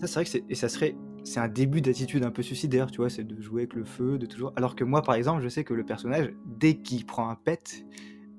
Ça, 0.00 0.06
c'est 0.06 0.14
vrai 0.14 0.24
que 0.24 0.30
c'est, 0.30 0.44
et 0.48 0.54
ça 0.56 0.68
serait, 0.68 0.96
c'est 1.22 1.38
un 1.40 1.46
début 1.48 1.80
d'attitude 1.80 2.24
un 2.24 2.30
peu 2.32 2.42
suicidaire, 2.42 2.90
tu 2.90 2.96
vois, 2.98 3.10
c'est 3.10 3.22
de 3.22 3.40
jouer 3.40 3.62
avec 3.62 3.74
le 3.74 3.84
feu, 3.84 4.18
de 4.18 4.26
toujours. 4.26 4.52
Alors 4.56 4.74
que 4.74 4.82
moi, 4.82 5.02
par 5.02 5.14
exemple, 5.14 5.42
je 5.42 5.48
sais 5.48 5.62
que 5.62 5.74
le 5.74 5.84
personnage, 5.84 6.32
dès 6.46 6.74
qu'il 6.78 7.06
prend 7.06 7.28
un 7.28 7.36
pet, 7.36 7.84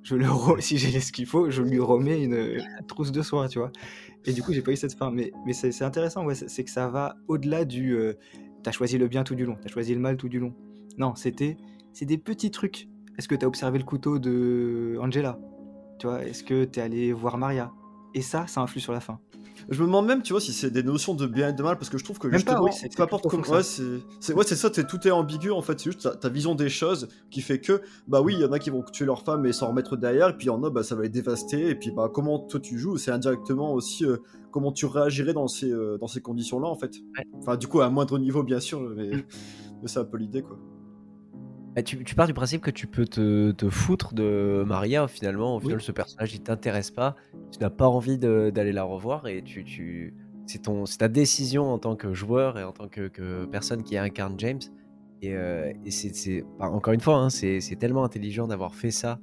je 0.03 0.15
le 0.15 0.25
re- 0.25 0.59
si 0.59 0.77
j'ai 0.77 0.99
ce 0.99 1.11
qu'il 1.13 1.27
faut, 1.27 1.49
je 1.49 1.61
lui 1.61 1.79
remets 1.79 2.21
une, 2.21 2.33
une 2.33 2.85
trousse 2.87 3.11
de 3.13 3.21
soin, 3.21 3.47
tu 3.47 3.59
vois. 3.59 3.71
Et 4.25 4.33
du 4.33 4.41
coup, 4.43 4.51
j'ai 4.51 4.61
pas 4.61 4.71
eu 4.71 4.75
cette 4.75 4.95
fin. 4.95 5.11
Mais, 5.11 5.31
mais 5.45 5.53
c'est, 5.53 5.81
intéressant, 5.83 6.25
ouais, 6.25 6.35
c'est, 6.35 6.49
c'est 6.49 6.63
que 6.65 6.71
ça 6.71 6.89
va 6.89 7.15
au-delà 7.27 7.63
du. 7.63 7.93
euh, 7.95 8.13
t'as 8.63 8.71
choisi 8.71 8.97
le 8.97 9.07
bien 9.07 9.23
tout 9.23 9.35
du 9.35 9.45
long, 9.45 9.55
t'as 9.61 9.69
choisi 9.69 9.93
le 9.93 10.01
mal 10.01 10.17
tout 10.17 10.29
du 10.29 10.39
long. 10.39 10.53
Non, 10.97 11.15
c'était, 11.15 11.57
c'est 11.93 12.05
des 12.05 12.17
petits 12.17 12.51
trucs. 12.51 12.87
Est-ce 13.17 13.27
que 13.27 13.35
t'as 13.35 13.47
observé 13.47 13.77
le 13.77 13.85
couteau 13.85 14.19
de 14.19 14.97
Angela? 15.01 15.37
Tu 15.99 16.07
vois, 16.07 16.23
est-ce 16.25 16.43
que 16.43 16.63
t'es 16.65 16.81
allé 16.81 17.13
voir 17.13 17.37
Maria? 17.37 17.71
Et 18.13 18.21
ça, 18.21 18.47
ça 18.47 18.61
influe 18.61 18.79
sur 18.81 18.93
la 18.93 18.99
fin. 18.99 19.19
Je 19.69 19.79
me 19.79 19.85
demande 19.85 20.07
même, 20.07 20.23
tu 20.23 20.33
vois, 20.33 20.41
si 20.41 20.51
c'est 20.53 20.71
des 20.71 20.81
notions 20.81 21.13
de 21.13 21.27
bien 21.27 21.49
et 21.49 21.53
de 21.53 21.61
mal, 21.61 21.77
parce 21.77 21.89
que 21.89 21.97
je 21.99 22.03
trouve 22.03 22.17
que 22.17 22.27
Même 22.27 22.31
pas, 22.31 22.37
justement, 22.51 22.63
oui, 22.63 22.71
c'est- 22.73 22.87
c'est 22.89 22.97
peu 22.97 23.03
importe 23.03 23.27
comment. 23.29 23.43
Ouais, 23.43 23.61
c'est 23.63 24.33
ouais, 24.33 24.43
ça, 24.43 24.69
tout 24.71 25.07
est 25.07 25.11
ambigu 25.11 25.51
en 25.51 25.61
fait. 25.61 25.79
C'est 25.79 25.85
juste 25.91 26.01
ta, 26.01 26.15
ta 26.15 26.29
vision 26.29 26.55
des 26.55 26.67
choses 26.67 27.07
qui 27.29 27.41
fait 27.41 27.59
que, 27.61 27.81
bah 28.07 28.21
oui, 28.21 28.33
il 28.33 28.41
y 28.41 28.45
en 28.45 28.51
a 28.51 28.59
qui 28.59 28.71
vont 28.71 28.81
tuer 28.81 29.05
leur 29.05 29.23
femme 29.23 29.45
et 29.45 29.53
s'en 29.53 29.67
remettre 29.69 29.97
derrière, 29.97 30.29
et 30.29 30.35
puis 30.37 30.45
il 30.45 30.49
y 30.49 30.51
en 30.51 30.63
a, 30.63 30.69
bah 30.71 30.81
ça 30.83 30.95
va 30.95 31.03
les 31.03 31.09
dévaster, 31.09 31.69
et 31.69 31.75
puis 31.75 31.91
bah 31.91 32.09
comment 32.11 32.39
toi 32.39 32.59
tu 32.59 32.79
joues, 32.79 32.97
c'est 32.97 33.11
indirectement 33.11 33.71
aussi 33.73 34.03
euh, 34.03 34.17
comment 34.49 34.71
tu 34.71 34.87
réagirais 34.87 35.33
dans 35.33 35.47
ces, 35.47 35.71
euh, 35.71 35.97
dans 35.99 36.07
ces 36.07 36.21
conditions-là 36.21 36.67
en 36.67 36.75
fait. 36.75 36.95
Ouais. 37.17 37.25
Enfin, 37.37 37.55
du 37.55 37.67
coup, 37.67 37.81
à 37.81 37.85
un 37.85 37.91
moindre 37.91 38.17
niveau, 38.17 38.41
bien 38.43 38.59
sûr, 38.59 38.81
mais, 38.81 39.11
Mm. 39.11 39.23
mais 39.83 39.87
c'est 39.87 39.99
un 39.99 40.05
peu 40.05 40.17
l'idée 40.17 40.41
quoi. 40.41 40.57
Bah, 41.75 41.83
tu, 41.83 42.03
tu 42.03 42.15
pars 42.15 42.27
du 42.27 42.33
principe 42.33 42.61
que 42.61 42.71
tu 42.71 42.85
peux 42.85 43.05
te, 43.05 43.51
te 43.51 43.69
foutre 43.69 44.13
de 44.13 44.63
Maria 44.67 45.07
finalement. 45.07 45.55
Au 45.55 45.59
Oui. 45.59 45.65
final, 45.65 45.81
ce 45.81 45.91
personnage 45.91 46.33
il 46.33 46.41
t'intéresse 46.41 46.91
pas. 46.91 47.15
Tu 47.51 47.59
n'as 47.59 47.69
pas 47.69 47.87
envie 47.87 48.17
d'aller 48.17 48.73
la 48.73 48.83
revoir 48.83 49.27
et 49.27 49.41
tu, 49.41 49.63
tu 49.63 50.13
c'est 50.47 50.97
ta 50.97 51.07
décision 51.07 51.71
en 51.71 51.77
tant 51.79 51.95
que 51.95 52.13
joueur 52.13 52.59
et 52.59 52.63
en 52.63 52.73
tant 52.73 52.89
que, 52.89 53.07
que 53.07 53.45
personne 53.45 53.83
qui 53.83 53.97
incarne 53.97 54.35
James. 54.37 54.59
Et, 55.21 55.33
euh, 55.35 55.71
et 55.85 55.91
c'est 55.91 56.43
enfin, 56.59 56.73
encore 56.73 56.93
une 56.93 56.99
fois, 56.99 57.15
hein, 57.15 57.29
c'est 57.29 57.61
tellement 57.79 58.03
intelligent 58.03 58.47
d'avoir 58.47 58.75
fait 58.75 58.91
ça 58.91 59.19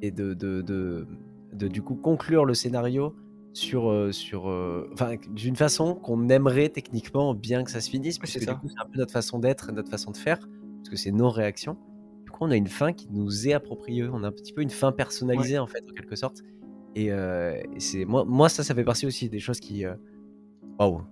et 0.00 0.10
de, 0.10 0.32
de, 0.32 0.62
de, 0.62 1.06
de, 1.52 1.68
du 1.68 1.82
coup 1.82 1.96
conclure 1.96 2.46
le 2.46 2.54
scénario 2.54 3.14
sur 3.52 3.90
euh, 3.90 4.12
sur 4.12 4.48
euh, 4.48 4.88
d'une 5.34 5.56
façon 5.56 5.96
qu'on 5.96 6.28
aimerait 6.28 6.68
techniquement 6.70 7.34
bien 7.34 7.64
que 7.64 7.70
ça 7.70 7.80
se 7.80 7.90
finisse 7.90 8.18
parce 8.18 8.32
que 8.32 8.38
c'est 8.40 8.48
un 8.48 8.54
peu 8.54 8.68
notre 8.94 9.12
façon 9.12 9.38
d'être, 9.40 9.72
notre 9.72 9.90
façon 9.90 10.12
de 10.12 10.16
faire 10.16 10.38
parce 10.38 10.88
que 10.88 10.96
c'est 10.96 11.10
nos 11.10 11.28
réactions. 11.30 11.76
Coup, 12.40 12.46
on 12.46 12.50
a 12.50 12.56
une 12.56 12.66
fin 12.66 12.92
qui 12.92 13.08
nous 13.10 13.46
est 13.48 13.52
appropriée. 13.52 14.08
On 14.12 14.24
a 14.24 14.28
un 14.28 14.32
petit 14.32 14.52
peu 14.52 14.62
une 14.62 14.70
fin 14.70 14.92
personnalisée 14.92 15.58
en 15.58 15.66
fait, 15.66 15.84
en 15.88 15.94
quelque 15.94 16.16
sorte. 16.16 16.42
Et, 16.96 17.12
euh, 17.12 17.60
et 17.76 17.80
c'est 17.80 18.04
moi, 18.04 18.24
moi 18.24 18.48
ça, 18.48 18.64
ça 18.64 18.74
fait 18.74 18.84
partie 18.84 19.06
aussi 19.06 19.28
des 19.28 19.38
choses 19.38 19.60
qui. 19.60 19.84
euh, 19.84 19.94
Waouh. 20.78 21.02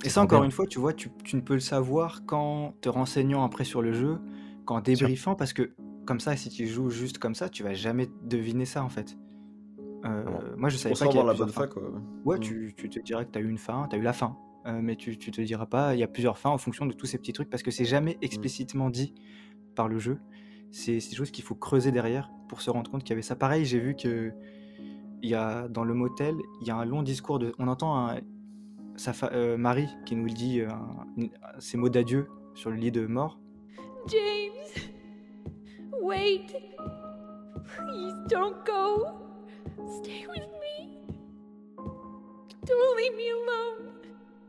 Et 0.00 0.04
C'est 0.04 0.10
ça, 0.10 0.22
encore 0.22 0.40
bien. 0.40 0.46
une 0.46 0.52
fois, 0.52 0.66
tu 0.66 0.78
vois, 0.78 0.92
tu, 0.92 1.10
tu 1.24 1.34
ne 1.34 1.40
peux 1.40 1.54
le 1.54 1.60
savoir 1.60 2.24
qu'en 2.24 2.72
te 2.80 2.88
renseignant 2.88 3.42
après 3.44 3.64
sur 3.64 3.82
le 3.82 3.92
jeu, 3.92 4.18
qu'en 4.64 4.80
débriefant, 4.80 5.34
parce 5.34 5.52
que 5.52 5.72
comme 6.06 6.20
ça, 6.20 6.36
si 6.36 6.50
tu 6.50 6.66
joues 6.68 6.88
juste 6.90 7.18
comme 7.18 7.34
ça, 7.34 7.48
tu 7.48 7.62
vas 7.64 7.74
jamais 7.74 8.08
deviner 8.24 8.64
ça 8.64 8.84
en 8.84 8.88
fait. 8.88 9.16
Euh, 10.04 10.24
moi, 10.56 10.68
je 10.68 10.76
savais 10.76 10.92
Pour 10.94 11.00
pas 11.00 11.06
qu'il 11.06 11.14
y 11.16 11.18
savoir 11.18 11.28
a 11.28 11.32
la 11.32 11.38
bonne 11.38 11.52
fin, 11.52 11.66
quoi. 11.66 11.82
Ouais, 12.24 12.36
Mm. 12.36 12.40
tu, 12.40 12.74
tu 12.76 12.88
te 12.88 13.00
diras 13.00 13.24
que 13.24 13.32
tu 13.32 13.38
as 13.38 13.42
eu 13.42 13.48
une 13.48 13.58
fin, 13.58 13.86
tu 13.90 13.96
as 13.96 13.98
eu 13.98 14.02
la 14.02 14.12
fin. 14.12 14.36
Euh, 14.66 14.78
mais 14.82 14.94
tu, 14.96 15.16
tu 15.18 15.30
te 15.32 15.40
diras 15.40 15.66
pas, 15.66 15.94
il 15.94 15.98
y 16.00 16.02
a 16.04 16.08
plusieurs 16.08 16.38
fins 16.38 16.50
en 16.50 16.58
fonction 16.58 16.86
de 16.86 16.92
tous 16.92 17.06
ces 17.06 17.18
petits 17.18 17.32
trucs 17.32 17.50
parce 17.50 17.62
que 17.64 17.70
c'est 17.72 17.84
jamais 17.84 18.18
explicitement 18.22 18.90
dit 18.90 19.14
par 19.74 19.88
le 19.88 19.98
jeu. 19.98 20.18
C'est 20.70 20.94
des 20.94 21.00
choses 21.16 21.30
qu'il 21.30 21.44
faut 21.44 21.54
creuser 21.54 21.92
derrière 21.92 22.30
pour 22.48 22.60
se 22.60 22.70
rendre 22.70 22.90
compte 22.90 23.02
qu'il 23.02 23.10
y 23.10 23.12
avait 23.14 23.22
ça. 23.22 23.36
Pareil, 23.36 23.64
j'ai 23.64 23.78
vu 23.80 23.94
que 23.96 24.32
y 25.22 25.34
a, 25.34 25.66
dans 25.68 25.84
le 25.84 25.94
motel, 25.94 26.34
il 26.60 26.66
y 26.68 26.70
a 26.70 26.76
un 26.76 26.84
long 26.84 27.02
discours 27.02 27.38
de. 27.38 27.52
On 27.58 27.68
entend 27.68 28.10
sa 28.96 29.12
fa- 29.12 29.30
euh, 29.32 29.56
Marie 29.56 29.88
qui 30.06 30.14
nous 30.16 30.28
dit 30.28 30.60
euh, 30.60 30.68
ses 31.58 31.76
mots 31.76 31.88
d'adieu 31.88 32.28
sur 32.54 32.70
le 32.70 32.76
lit 32.76 32.92
de 32.92 33.06
mort. 33.06 33.38
James, 34.08 34.84
wait. 36.02 36.46
Please 37.64 38.14
don't 38.28 38.56
go. 38.66 39.06
Stay 40.02 40.26
with 40.26 40.46
me. 40.60 40.98
Don't 42.66 42.96
leave 42.96 43.14
me 43.16 43.30
alone. 43.30 43.92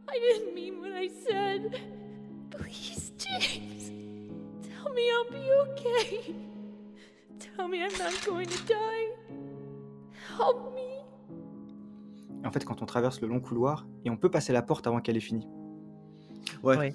I 0.08 0.18
didn't 0.20 0.54
mean 0.56 0.80
what 0.80 0.92
I 0.96 1.08
said. 1.10 1.80
Please, 2.52 3.14
James. 3.18 3.79
Tell 4.90 4.96
me 4.96 5.02
I'll 5.12 5.30
be 5.30 5.52
okay. 5.72 6.36
Tell 7.40 7.68
me 7.68 7.78
I'm 7.84 7.92
not 8.00 8.26
going 8.26 8.48
to 8.48 8.58
die. 8.68 9.14
Help 10.38 10.74
me. 10.76 12.46
En 12.46 12.52
fait, 12.52 12.66
quand 12.66 12.82
on 12.82 12.86
traverse 12.86 13.22
le 13.22 13.28
long 13.28 13.40
couloir, 13.40 13.86
et 14.06 14.10
on 14.10 14.18
peut 14.18 14.32
passer 14.32 14.54
la 14.54 14.62
porte 14.62 14.88
avant 14.88 15.00
qu'elle 15.02 15.18
ait 15.18 15.22
fini. 15.22 15.48
Ouais. 16.64 16.78
Ouais. 16.78 16.94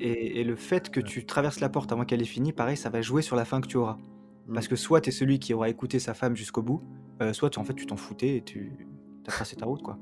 Et, 0.00 0.40
et 0.40 0.44
le 0.44 0.56
fait 0.56 0.90
que 0.90 1.00
tu 1.00 1.24
traverses 1.24 1.60
la 1.60 1.68
porte 1.68 1.92
avant 1.92 2.04
qu'elle 2.04 2.20
ait 2.20 2.26
fini, 2.26 2.52
pareil, 2.52 2.76
ça 2.76 2.90
va 2.90 3.00
jouer 3.00 3.22
sur 3.22 3.36
la 3.36 3.44
fin 3.44 3.60
que 3.60 3.66
tu 3.68 3.76
auras. 3.76 3.96
Mm. 4.48 4.54
Parce 4.54 4.68
que 4.68 4.76
soit 4.76 5.00
tu 5.00 5.08
es 5.08 5.12
celui 5.12 5.38
qui 5.38 5.54
aura 5.54 5.68
écouté 5.70 5.98
sa 5.98 6.12
femme 6.14 6.36
jusqu'au 6.36 6.62
bout, 6.62 6.82
euh, 7.22 7.32
soit 7.32 7.48
tu, 7.50 7.58
en 7.58 7.64
fait 7.64 7.74
tu 7.74 7.86
t'en 7.86 7.96
foutais 7.96 8.36
et 8.36 8.42
tu 8.42 8.86
as 9.26 9.30
tracé 9.30 9.56
ta 9.56 9.64
route 9.64 9.82
quoi. 9.82 9.98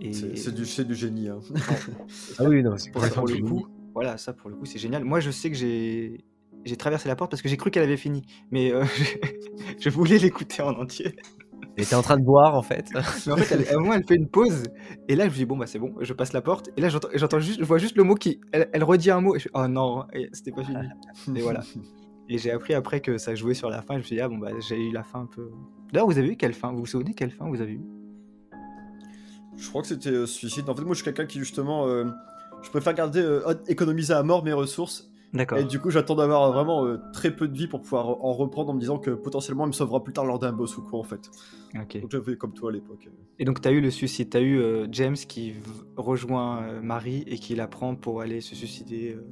Et 0.00 0.12
C'est 0.12 0.52
du, 0.52 0.84
du 0.84 0.94
génie. 0.94 1.28
hein. 1.28 1.38
Ah 2.38 2.44
oui, 2.44 2.62
non, 2.62 2.76
c'est 2.76 2.90
pour, 2.90 3.02
le 3.02 3.38
coup, 3.40 3.66
voilà, 3.94 4.16
ça 4.18 4.32
pour 4.32 4.50
le 4.50 4.56
coup 4.56 4.64
c'est 4.64 4.78
génial. 4.78 5.04
Moi 5.04 5.20
je 5.20 5.30
sais 5.30 5.50
que 5.50 5.56
j'ai 5.56 6.24
j'ai 6.64 6.76
traversé 6.76 7.08
la 7.08 7.16
porte 7.16 7.30
parce 7.30 7.42
que 7.42 7.48
j'ai 7.48 7.56
cru 7.56 7.70
qu'elle 7.70 7.82
avait 7.82 7.96
fini, 7.96 8.22
mais 8.50 8.72
euh, 8.72 8.84
je 9.80 9.90
voulais 9.90 10.18
l'écouter 10.18 10.62
en 10.62 10.72
entier. 10.74 11.16
Elle 11.76 11.84
était 11.84 11.94
en 11.94 12.02
train 12.02 12.18
de 12.18 12.24
boire 12.24 12.54
en 12.54 12.62
fait. 12.62 12.90
Mais 13.26 13.32
en 13.32 13.36
fait, 13.36 13.54
elle, 13.54 13.66
à 13.68 13.76
un 13.76 13.80
moment, 13.80 13.94
elle 13.94 14.04
fait 14.04 14.16
une 14.16 14.28
pause, 14.28 14.64
et 15.08 15.16
là 15.16 15.24
je 15.24 15.30
me 15.30 15.34
dis 15.36 15.44
bon 15.46 15.56
bah 15.56 15.66
c'est 15.66 15.78
bon, 15.78 15.94
je 16.00 16.12
passe 16.12 16.34
la 16.34 16.42
porte, 16.42 16.68
et 16.76 16.80
là 16.82 16.90
j'entends, 16.90 17.08
j'entends 17.14 17.40
juste, 17.40 17.60
je 17.60 17.64
vois 17.64 17.78
juste 17.78 17.96
le 17.96 18.04
mot 18.04 18.14
qui, 18.14 18.40
elle, 18.52 18.68
elle 18.72 18.84
redit 18.84 19.10
un 19.10 19.22
mot, 19.22 19.34
et 19.34 19.38
je 19.38 19.48
oh 19.54 19.66
non, 19.68 20.04
et 20.12 20.28
c'était 20.32 20.52
pas 20.52 20.64
fini. 20.64 20.84
Et 21.34 21.40
voilà. 21.40 21.62
Et 22.28 22.38
j'ai 22.38 22.50
appris 22.50 22.72
après 22.72 23.00
que 23.00 23.18
ça 23.18 23.34
jouait 23.34 23.52
sur 23.52 23.68
la 23.68 23.82
fin. 23.82 23.94
Je 23.94 23.98
me 23.98 24.02
suis 24.04 24.16
dit, 24.16 24.22
ah 24.22 24.28
bon, 24.28 24.38
bah 24.38 24.50
j'ai 24.60 24.76
eu 24.76 24.92
la 24.92 25.02
fin 25.02 25.20
un 25.20 25.26
peu. 25.26 25.50
D'ailleurs, 25.92 26.06
vous 26.06 26.18
avez 26.18 26.28
eu 26.28 26.36
quelle 26.36 26.54
fin? 26.54 26.72
Vous 26.72 26.78
vous 26.78 26.86
souvenez 26.86 27.14
quelle 27.14 27.30
fin 27.30 27.46
vous 27.46 27.60
avez 27.60 27.72
eu 27.72 27.82
Je 29.56 29.68
crois 29.68 29.82
que 29.82 29.88
c'était 29.88 30.10
euh, 30.10 30.26
suicide. 30.26 30.68
En 30.68 30.74
fait, 30.74 30.82
moi, 30.82 30.94
je 30.94 31.02
suis 31.02 31.04
quelqu'un 31.04 31.26
qui, 31.26 31.38
justement, 31.40 31.86
euh, 31.88 32.04
je 32.62 32.70
préfère 32.70 32.94
garder, 32.94 33.20
euh, 33.20 33.54
économiser 33.68 34.12
à 34.14 34.22
mort 34.22 34.44
mes 34.44 34.52
ressources. 34.52 35.08
D'accord. 35.32 35.56
Et 35.58 35.64
du 35.64 35.80
coup, 35.80 35.88
j'attends 35.90 36.14
d'avoir 36.14 36.42
euh, 36.42 36.52
vraiment 36.52 36.84
euh, 36.84 36.98
très 37.14 37.30
peu 37.34 37.48
de 37.48 37.56
vie 37.56 37.66
pour 37.66 37.80
pouvoir 37.80 38.22
en 38.22 38.32
reprendre 38.34 38.70
en 38.70 38.74
me 38.74 38.80
disant 38.80 38.98
que 38.98 39.10
potentiellement, 39.10 39.64
il 39.64 39.68
me 39.68 39.72
sauvera 39.72 40.04
plus 40.04 40.12
tard 40.12 40.26
lors 40.26 40.38
d'un 40.38 40.52
boss 40.52 40.76
ou 40.76 40.82
quoi, 40.82 40.98
en 40.98 41.04
fait. 41.04 41.30
Ok. 41.74 42.00
Donc, 42.02 42.10
j'avais 42.10 42.36
comme 42.36 42.52
toi 42.52 42.68
à 42.68 42.72
l'époque. 42.74 43.08
Et 43.38 43.44
donc, 43.46 43.62
tu 43.62 43.66
as 43.68 43.70
eu 43.72 43.80
le 43.80 43.90
suicide. 43.90 44.28
Tu 44.28 44.36
as 44.36 44.40
eu 44.40 44.58
euh, 44.60 44.86
James 44.92 45.14
qui 45.16 45.52
v- 45.52 45.60
rejoint 45.96 46.62
euh, 46.64 46.82
Marie 46.82 47.24
et 47.26 47.38
qui 47.38 47.54
la 47.54 47.66
prend 47.66 47.94
pour 47.96 48.20
aller 48.20 48.42
se 48.42 48.54
suicider 48.54 49.14
euh, 49.14 49.24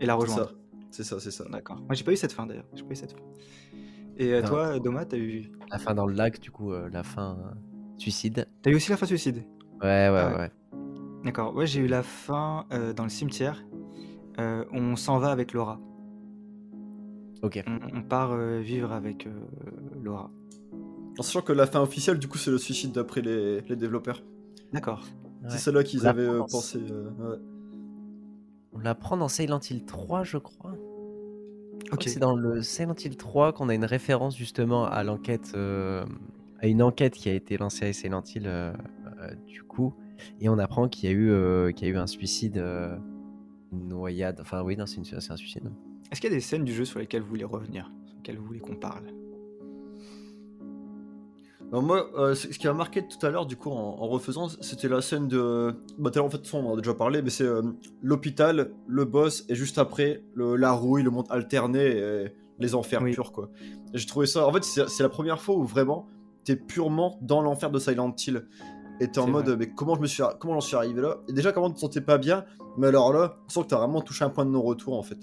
et 0.00 0.06
la 0.06 0.14
C'est 0.14 0.20
rejoindre. 0.20 0.48
ça, 0.48 0.54
c'est 0.90 1.04
ça, 1.04 1.20
c'est 1.20 1.30
ça. 1.30 1.44
D'accord. 1.50 1.76
Moi, 1.76 1.92
j'ai 1.94 2.04
pas 2.04 2.12
eu 2.12 2.16
cette 2.16 2.32
fin 2.32 2.46
d'ailleurs. 2.46 2.64
J'ai 2.74 2.82
pas 2.84 2.92
eu 2.92 2.96
cette 2.96 3.12
fin. 3.12 3.18
Et 4.16 4.32
euh, 4.32 4.40
Non. 4.40 4.48
toi, 4.48 4.78
Doma, 4.78 5.04
t'as 5.04 5.18
eu... 5.18 5.52
La 5.70 5.78
fin 5.78 5.94
dans 5.94 6.06
le 6.06 6.14
lac, 6.14 6.40
du 6.40 6.50
coup, 6.50 6.72
euh, 6.72 6.88
la 6.90 7.02
fin 7.02 7.36
euh, 7.38 7.54
suicide. 7.98 8.46
T'as 8.62 8.70
eu 8.70 8.76
aussi 8.76 8.90
la 8.90 8.96
fin 8.96 9.04
suicide? 9.06 9.44
Ouais, 9.82 10.08
ouais, 10.08 10.08
Ah 10.16 10.28
ouais. 10.32 10.38
ouais. 10.38 10.50
D'accord. 11.24 11.54
Ouais, 11.54 11.66
j'ai 11.66 11.80
eu 11.80 11.86
la 11.86 12.02
fin 12.02 12.66
euh, 12.72 12.92
dans 12.92 13.04
le 13.04 13.08
cimetière. 13.08 13.64
Euh, 14.38 14.64
on 14.72 14.96
s'en 14.96 15.18
va 15.18 15.30
avec 15.30 15.52
Laura. 15.52 15.80
Ok. 17.42 17.62
On, 17.66 17.98
on 17.98 18.02
part 18.02 18.32
euh, 18.32 18.60
vivre 18.60 18.92
avec 18.92 19.26
euh, 19.26 19.30
Laura. 20.02 20.30
En 21.18 21.22
sachant 21.22 21.42
que 21.42 21.52
la 21.52 21.66
fin 21.66 21.80
officielle, 21.80 22.18
du 22.18 22.28
coup, 22.28 22.38
c'est 22.38 22.50
le 22.50 22.58
suicide 22.58 22.92
d'après 22.92 23.20
les, 23.20 23.60
les 23.62 23.76
développeurs. 23.76 24.22
D'accord. 24.72 25.02
Ouais. 25.42 25.50
C'est 25.50 25.58
celle-là 25.58 25.84
qu'ils 25.84 26.06
avaient 26.06 26.22
euh, 26.26 26.38
pensé. 26.38 26.78
euh, 26.90 27.10
ouais. 27.18 27.38
On 28.72 28.78
la 28.78 28.94
prend 28.94 29.16
dans 29.16 29.28
Silent 29.28 29.60
Hill 29.60 29.84
3, 29.84 30.24
je 30.24 30.38
crois. 30.38 30.72
Je 30.72 31.86
crois 31.86 31.94
Ok. 31.94 32.04
que 32.04 32.10
C'est 32.10 32.20
dans 32.20 32.34
le 32.34 32.62
Silent 32.62 32.94
Hill 32.94 33.16
3 33.16 33.52
qu'on 33.52 33.68
a 33.68 33.74
une 33.74 33.84
référence 33.84 34.36
justement 34.36 34.86
à 34.86 35.04
l'enquête, 35.04 35.52
euh, 35.54 36.04
à 36.60 36.66
une 36.68 36.82
enquête 36.82 37.12
qui 37.14 37.28
a 37.28 37.34
été 37.34 37.58
lancée 37.58 37.86
à 37.88 37.92
Silent 37.92 38.22
Hill 38.34 38.44
euh, 38.46 38.72
euh, 39.20 39.34
du 39.46 39.62
coup, 39.62 39.92
et 40.40 40.48
on 40.48 40.58
apprend 40.58 40.88
qu'il 40.88 41.08
y 41.08 41.12
a 41.12 41.16
eu, 41.16 41.30
euh, 41.30 41.72
qu'il 41.72 41.86
y 41.86 41.90
a 41.90 41.94
eu 41.94 41.96
un 41.98 42.06
suicide, 42.06 42.58
euh, 42.58 42.96
une 43.72 43.88
noyade. 43.88 44.38
Enfin 44.40 44.62
oui, 44.62 44.76
non, 44.76 44.86
c'est, 44.86 44.96
une- 44.96 45.04
c'est 45.04 45.30
un 45.32 45.36
suicide. 45.36 45.62
Est-ce 46.10 46.20
qu'il 46.20 46.30
y 46.30 46.32
a 46.32 46.36
des 46.36 46.40
scènes 46.40 46.64
du 46.64 46.72
jeu 46.74 46.84
sur 46.84 46.98
lesquelles 46.98 47.22
vous 47.22 47.28
voulez 47.28 47.44
revenir 47.44 47.90
Sur 48.06 48.16
lesquelles 48.16 48.36
vous 48.38 48.44
voulez 48.46 48.60
qu'on 48.60 48.76
parle? 48.76 49.04
Moi, 51.74 52.10
euh, 52.18 52.34
ce 52.34 52.48
qui 52.48 52.66
m'a 52.66 52.74
marqué 52.74 53.02
tout 53.08 53.24
à 53.24 53.30
l'heure, 53.30 53.46
du 53.46 53.56
coup, 53.56 53.70
en, 53.70 53.74
en 53.98 54.06
refaisant, 54.06 54.48
c'était 54.60 54.88
la 54.88 55.00
scène 55.00 55.26
de. 55.26 55.74
Bah, 55.98 56.10
en 56.18 56.28
fait, 56.28 56.42
on 56.52 56.66
en 56.66 56.74
a 56.74 56.76
déjà 56.76 56.92
parlé, 56.92 57.22
mais 57.22 57.30
c'est 57.30 57.44
euh, 57.44 57.62
l'hôpital, 58.02 58.72
le 58.86 59.04
boss, 59.06 59.46
et 59.48 59.54
juste 59.54 59.78
après, 59.78 60.22
le, 60.34 60.56
la 60.56 60.72
rouille, 60.72 61.02
le 61.02 61.08
monde 61.10 61.24
alterné, 61.30 61.80
et 61.96 62.26
les 62.58 62.74
enfers 62.74 63.00
Oui. 63.02 63.14
purs, 63.14 63.32
quoi. 63.32 63.48
J'ai 63.94 64.04
trouvé 64.06 64.26
ça. 64.26 64.46
En 64.46 64.52
fait, 64.52 64.64
c'est 64.64 64.86
c'est 64.90 65.02
la 65.02 65.08
première 65.08 65.40
fois 65.40 65.56
où 65.56 65.64
vraiment, 65.64 66.06
t'es 66.44 66.56
purement 66.56 67.18
dans 67.22 67.40
l'enfer 67.40 67.70
de 67.70 67.78
Silent 67.78 68.14
Hill. 68.26 68.46
Et 69.02 69.10
t'es 69.10 69.18
en 69.18 69.26
mode, 69.26 69.48
vrai. 69.48 69.56
mais 69.56 69.68
comment 69.68 69.96
je 69.96 70.00
me 70.00 70.06
suis, 70.06 70.22
comment 70.38 70.54
j'en 70.54 70.60
suis 70.60 70.76
arrivé 70.76 71.00
là? 71.00 71.16
Et 71.28 71.32
déjà, 71.32 71.52
comment 71.52 71.68
tu 71.68 71.74
te 71.74 71.80
sentais 71.80 72.00
pas 72.00 72.18
bien, 72.18 72.44
mais 72.78 72.86
alors 72.86 73.12
là, 73.12 73.38
tu 73.48 73.54
sens 73.54 73.64
que 73.64 73.70
t'as 73.70 73.78
vraiment 73.78 74.00
touché 74.00 74.24
un 74.24 74.30
point 74.30 74.44
de 74.44 74.50
non-retour, 74.50 74.96
en 74.96 75.02
fait. 75.02 75.18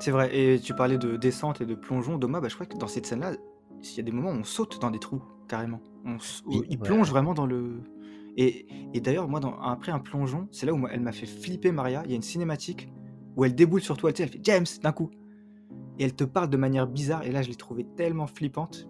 C'est 0.00 0.10
vrai, 0.10 0.34
et 0.34 0.58
tu 0.58 0.74
parlais 0.74 0.96
de 0.96 1.16
descente 1.16 1.60
et 1.60 1.66
de 1.66 1.74
plongeon. 1.74 2.16
Doma, 2.16 2.40
bah, 2.40 2.48
je 2.48 2.54
crois 2.54 2.66
que 2.66 2.76
dans 2.78 2.86
cette 2.88 3.04
scène-là, 3.06 3.32
il 3.82 3.96
y 3.96 4.00
a 4.00 4.02
des 4.02 4.12
moments 4.12 4.30
où 4.30 4.40
on 4.40 4.44
saute 4.44 4.80
dans 4.80 4.90
des 4.90 4.98
trous, 4.98 5.22
carrément. 5.46 5.80
On 6.04 6.16
Oui, 6.46 6.62
il 6.70 6.78
ouais. 6.78 6.82
plonge 6.82 7.10
vraiment 7.10 7.34
dans 7.34 7.46
le. 7.46 7.82
Et, 8.36 8.66
et 8.94 9.00
d'ailleurs, 9.00 9.28
moi, 9.28 9.40
dans, 9.40 9.60
après 9.60 9.92
un 9.92 9.98
plongeon, 9.98 10.48
c'est 10.50 10.64
là 10.64 10.72
où 10.72 10.88
elle 10.88 11.00
m'a 11.00 11.12
fait 11.12 11.26
flipper, 11.26 11.70
Maria. 11.70 12.02
Il 12.06 12.10
y 12.10 12.14
a 12.14 12.16
une 12.16 12.22
cinématique 12.22 12.90
où 13.36 13.44
elle 13.44 13.54
déboule 13.54 13.82
sur 13.82 13.96
toi, 13.98 14.10
sais, 14.14 14.22
elle 14.22 14.30
fait 14.30 14.40
James 14.42 14.64
d'un 14.82 14.92
coup. 14.92 15.10
Et 15.98 16.04
elle 16.04 16.14
te 16.14 16.24
parle 16.24 16.48
de 16.48 16.56
manière 16.56 16.86
bizarre, 16.86 17.24
et 17.24 17.30
là, 17.30 17.42
je 17.42 17.48
l'ai 17.50 17.56
trouvée 17.56 17.86
tellement 17.96 18.26
flippante. 18.26 18.88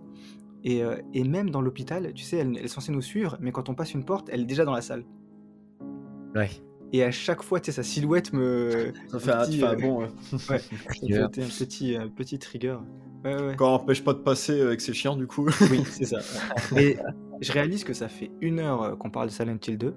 Et, 0.65 0.83
euh, 0.83 0.97
et 1.13 1.25
même 1.25 1.51
dans 1.51 1.61
l'hôpital, 1.61 2.13
tu 2.15 2.23
sais, 2.25 2.37
elle, 2.39 2.57
elle 2.57 2.65
est 2.65 2.69
censée 2.69 2.93
nous 2.93 3.03
suivre, 3.03 3.37
mais 3.41 3.51
quand 3.53 3.69
on 3.69 3.75
passe 3.75 3.95
une 3.95 4.05
porte, 4.05 4.29
elle 4.31 4.43
est 4.43 4.47
déjà 4.47 4.65
dans 4.65 4.73
la 4.73 4.83
salle. 4.83 5.05
Ouais. 6.35 6.51
Et 6.93 7.03
à 7.03 7.11
chaque 7.11 7.43
fois, 7.43 7.59
tu 7.59 7.67
sais, 7.67 7.73
sa 7.73 7.83
silhouette 7.83 8.33
me. 8.33 8.93
Ça 9.09 9.19
fait 9.19 9.31
un, 9.33 9.45
petit, 9.45 9.59
tu 9.59 9.65
euh, 9.65 9.75
bon. 9.77 10.03
euh, 10.03 10.07
Ouais, 10.51 10.59
fait 11.09 11.19
un 11.19 11.29
petit, 11.29 11.97
un 11.97 12.09
petit 12.09 12.39
trigger. 12.39 12.77
Ouais, 13.25 13.35
ouais. 13.43 13.55
Quand 13.57 13.71
on 13.71 13.75
empêche 13.75 14.05
pas 14.05 14.13
de 14.13 14.19
passer 14.19 14.61
euh, 14.61 14.67
avec 14.69 14.81
ses 14.81 14.93
chiens, 14.93 15.17
du 15.17 15.27
coup. 15.27 15.49
Oui, 15.71 15.83
c'est 15.91 16.05
ça. 16.05 16.19
Et 16.77 16.97
je 17.41 17.53
réalise 17.53 17.85
que 17.85 17.95
ça 17.95 18.09
fait 18.09 18.31
une 18.41 18.59
heure 18.61 18.99
qu'on 18.99 19.11
parle 19.11 19.29
de 19.29 19.33
Silent 19.33 19.57
Hill 19.67 19.79
2 19.79 19.95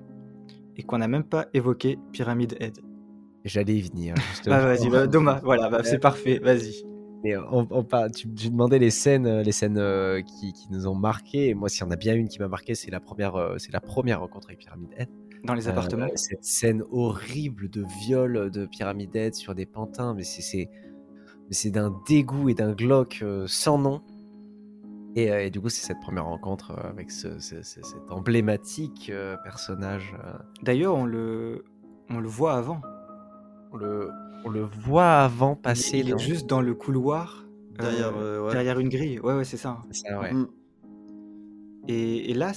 et 0.77 0.83
qu'on 0.83 0.97
n'a 0.97 1.07
même 1.07 1.23
pas 1.23 1.47
évoqué 1.53 1.97
Pyramid 2.11 2.55
Head. 2.59 2.79
J'allais 3.43 3.75
y 3.75 3.81
venir. 3.81 4.15
Justement. 4.31 4.55
Bah 4.55 4.63
vas-y, 4.63 4.89
bah, 4.89 5.05
Doma, 5.07 5.39
voilà, 5.43 5.69
bah, 5.69 5.83
c'est 5.83 5.99
parfait, 5.99 6.39
vas-y. 6.39 6.83
Mais 7.25 7.35
on, 7.37 7.65
on 7.71 7.83
parle- 7.83 8.11
tu, 8.11 8.31
tu 8.31 8.49
demandais 8.51 8.77
les 8.77 8.91
scènes, 8.91 9.25
euh, 9.25 9.41
les 9.41 9.51
scènes 9.51 9.79
euh, 9.79 10.21
qui, 10.21 10.53
qui 10.53 10.67
nous 10.71 10.85
ont 10.85 10.93
marqué. 10.93 11.49
Et 11.49 11.53
moi, 11.55 11.69
s'il 11.69 11.81
y 11.83 11.87
en 11.87 11.89
a 11.89 11.95
bien 11.95 12.13
une 12.13 12.27
qui 12.27 12.37
m'a 12.37 12.47
marqué, 12.47 12.75
c'est 12.75 12.91
la 12.91 12.99
première, 12.99 13.35
euh, 13.35 13.55
c'est 13.57 13.73
la 13.73 13.81
première 13.81 14.19
rencontre 14.19 14.49
avec 14.49 14.59
Pyramid 14.59 14.89
Head. 14.95 15.09
Dans 15.43 15.55
les 15.55 15.67
appartements. 15.67 16.07
Cette 16.13 16.43
scène 16.43 16.83
horrible 16.91 17.67
de 17.69 17.83
viol 18.01 18.51
de 18.51 18.67
Pyramid 18.67 19.15
Head 19.15 19.33
sur 19.33 19.55
des 19.55 19.65
pantins, 19.65 20.13
mais 20.13 20.23
c'est 20.23 21.71
d'un 21.71 21.99
dégoût 22.07 22.49
et 22.49 22.53
d'un 22.53 22.73
glauque 22.73 23.23
sans 23.47 23.79
nom. 23.79 24.01
Et, 25.15 25.25
et 25.25 25.49
du 25.49 25.59
coup, 25.61 25.69
c'est 25.69 25.85
cette 25.85 25.99
première 26.01 26.25
rencontre 26.25 26.71
avec 26.83 27.09
ce, 27.09 27.39
ce- 27.39 27.63
ce- 27.63 27.81
cet 27.81 28.11
emblématique 28.11 29.11
personnage. 29.43 30.15
D'ailleurs, 30.61 30.95
on 30.95 31.05
le, 31.05 31.63
on 32.11 32.19
le 32.19 32.27
voit 32.27 32.53
avant. 32.55 32.81
on, 33.71 33.77
le, 33.77 34.09
on 34.45 34.49
le 34.49 34.61
voit 34.63 35.17
avant 35.23 35.55
Il, 35.57 35.61
passer 35.61 35.97
il 35.99 36.07
est 36.09 36.11
dans- 36.11 36.17
juste 36.17 36.47
dans 36.47 36.61
le 36.61 36.73
couloir, 36.73 37.45
euh, 37.79 37.81
Derrière, 37.81 38.13
euh, 38.17 38.45
ouais. 38.45 38.51
derrière 38.53 38.79
une 38.79 38.89
grille. 38.89 39.19
Ouais, 39.19 39.33
ouais, 39.35 39.43
c'est 39.43 39.57
ça. 39.57 39.81
Ouais. 40.21 40.33
Mm. 40.33 40.47
Et, 41.87 42.31
et 42.31 42.33
là, 42.33 42.51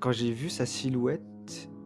quand 0.00 0.12
j'ai 0.12 0.32
vu 0.32 0.48
sa 0.48 0.66
silhouette, 0.66 1.22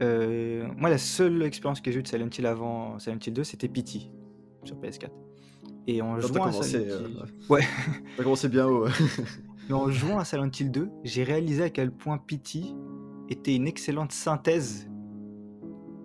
euh, 0.03 0.66
moi, 0.77 0.91
la 0.91 0.99
seule 0.99 1.43
expérience 1.43 1.81
que 1.81 1.91
j'ai 1.91 2.01
eue 2.01 2.03
de 2.03 2.09
Silent 2.09 2.29
Hill 2.37 2.47
avant 2.47 2.99
Silent 2.99 3.18
Hill 3.27 3.33
2, 3.33 3.45
c'était 3.45 3.68
Pity 3.68 4.11
sur 4.64 4.77
PS4. 4.77 5.09
Et 5.87 6.01
en 6.01 6.18
jouant 6.18 6.45
à 6.47 6.53
Silent 6.53 6.81
Hill... 6.83 7.16
ouais. 7.51 7.59
Ouais. 7.59 7.62
T'as 8.16 8.22
commencé 8.22 8.49
bien 8.49 8.66
haut. 8.66 8.87
Mais 9.68 9.75
en 9.75 9.91
jouant 9.91 10.18
à 10.18 10.25
Silent 10.25 10.51
Hill 10.59 10.70
2, 10.70 10.89
j'ai 11.05 11.25
réalisé 11.25 11.62
à 11.64 11.70
quel 11.70 11.91
point 11.91 12.16
Pity 12.18 12.75
était 13.29 13.55
une 13.55 13.66
excellente 13.66 14.12
synthèse 14.12 14.89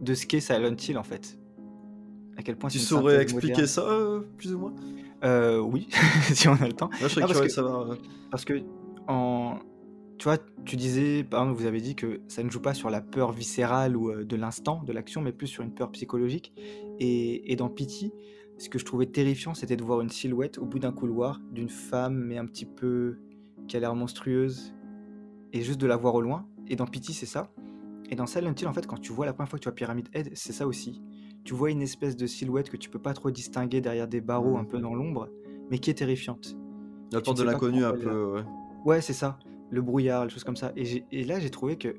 de 0.01 0.13
ce 0.13 0.25
qu'est 0.25 0.39
Silent 0.41 0.75
Hill 0.75 0.97
en 0.97 1.03
fait. 1.03 1.38
À 2.39 2.43
quel 2.43 2.55
point 2.55 2.69
Tu 2.69 2.79
saurais 2.79 3.21
expliquer 3.21 3.47
moderne. 3.49 3.67
ça, 3.67 3.81
euh, 3.89 4.21
plus 4.37 4.53
ou 4.53 4.59
moins? 4.59 4.73
Euh, 5.25 5.59
Oui, 5.59 5.89
si 6.33 6.47
on 6.47 6.53
a 6.53 6.65
le 6.67 6.71
temps. 6.73 6.89
Là, 7.01 7.07
je 7.09 7.19
Ah, 7.19 7.27
parce 7.27 7.39
que- 7.39 7.43
de 7.43 7.49
savoir. 7.49 7.91
euh. 7.91 7.95
Parce 8.31 8.45
que 8.45 8.53
en... 9.09 9.59
tu 10.17 10.23
vois, 10.23 10.37
tu 10.63 10.77
disais, 10.77 11.25
par 11.25 11.41
exemple, 11.43 11.59
vous 11.59 11.65
avez 11.67 11.81
dit 11.81 11.95
que 11.95 12.21
ça 12.29 12.41
ne 12.41 12.49
joue 12.49 12.61
pas 12.61 12.73
sur 12.73 12.89
la 12.89 13.01
peur 13.01 13.33
viscérale 13.33 13.97
ou 13.97 14.23
de 14.23 14.35
l'instant, 14.37 14.81
de 14.85 14.93
l'action, 14.93 15.21
mais 15.21 15.33
plus 15.33 15.47
sur 15.47 15.63
une 15.63 15.73
peur 15.73 15.91
psychologique. 15.91 16.53
Et, 16.99 17.51
et 17.51 17.55
dans 17.57 17.67
Pity, 17.69 18.13
ce 18.57 18.69
que 18.69 18.79
je 18.79 18.85
trouvais 18.85 19.07
terrifiant, 19.07 19.53
c'était 19.53 19.75
de 19.75 19.83
voir 19.83 19.99
une 19.99 20.09
silhouette 20.09 20.57
au 20.59 20.65
bout 20.65 20.79
d'un 20.79 20.93
couloir 20.93 21.41
d'une 21.51 21.69
femme, 21.69 22.15
mais 22.15 22.37
un 22.37 22.45
petit 22.45 22.65
peu 22.65 23.17
qui 23.67 23.75
a 23.75 23.81
l'air 23.81 23.95
monstrueuse, 23.95 24.73
et 25.51 25.61
juste 25.61 25.81
de 25.81 25.87
la 25.87 25.97
voir 25.97 26.15
au 26.15 26.21
loin. 26.21 26.47
Et 26.69 26.77
dans 26.77 26.85
Pity, 26.87 27.13
c'est 27.13 27.25
ça. 27.25 27.51
Et 28.09 28.15
dans 28.15 28.25
Silent 28.27 28.53
Hill, 28.59 28.67
en 28.67 28.73
fait, 28.73 28.87
quand 28.87 28.99
tu 29.01 29.11
vois 29.11 29.25
la 29.25 29.33
première 29.33 29.49
fois 29.49 29.59
que 29.59 29.63
tu 29.63 29.69
vois 29.69 29.75
Pyramid 29.75 30.07
Head, 30.13 30.31
c'est 30.33 30.53
ça 30.53 30.65
aussi. 30.67 31.01
Tu 31.49 31.55
vois 31.55 31.71
une 31.71 31.81
espèce 31.81 32.15
de 32.15 32.27
silhouette 32.27 32.69
que 32.69 32.77
tu 32.77 32.91
peux 32.91 32.99
pas 32.99 33.15
trop 33.15 33.31
distinguer 33.31 33.81
derrière 33.81 34.07
des 34.07 34.21
barreaux 34.21 34.57
un 34.57 34.65
peu 34.65 34.77
dans 34.77 34.93
l'ombre, 34.93 35.29
mais 35.71 35.79
qui 35.79 35.89
est 35.89 35.95
terrifiante. 35.95 36.55
La 37.11 37.21
porte 37.21 37.39
de 37.39 37.43
l'inconnu 37.43 37.83
un 37.83 37.91
peu. 37.91 38.33
ouais. 38.35 38.43
Ouais, 38.85 39.01
c'est 39.01 39.13
ça. 39.13 39.39
Le 39.71 39.81
brouillard, 39.81 40.25
les 40.25 40.29
choses 40.29 40.43
comme 40.43 40.55
ça. 40.55 40.71
Et, 40.75 41.23
là, 41.23 41.39
j'ai 41.39 41.49
trouvé 41.49 41.75
que, 41.75 41.95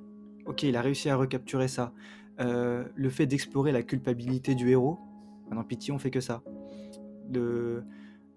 ok, 0.47 0.63
il 0.63 0.77
a 0.77 0.81
réussi 0.81 1.09
à 1.11 1.17
recapturer 1.17 1.67
ça. 1.67 1.93
Euh, 2.39 2.85
le 2.95 3.09
fait 3.11 3.27
d'explorer 3.27 3.73
la 3.73 3.83
culpabilité 3.83 4.55
du 4.55 4.71
héros. 4.71 5.01
Dans 5.51 5.65
Pity, 5.65 5.91
on 5.91 5.99
fait 5.99 6.13
que 6.13 6.21
ça. 6.21 6.43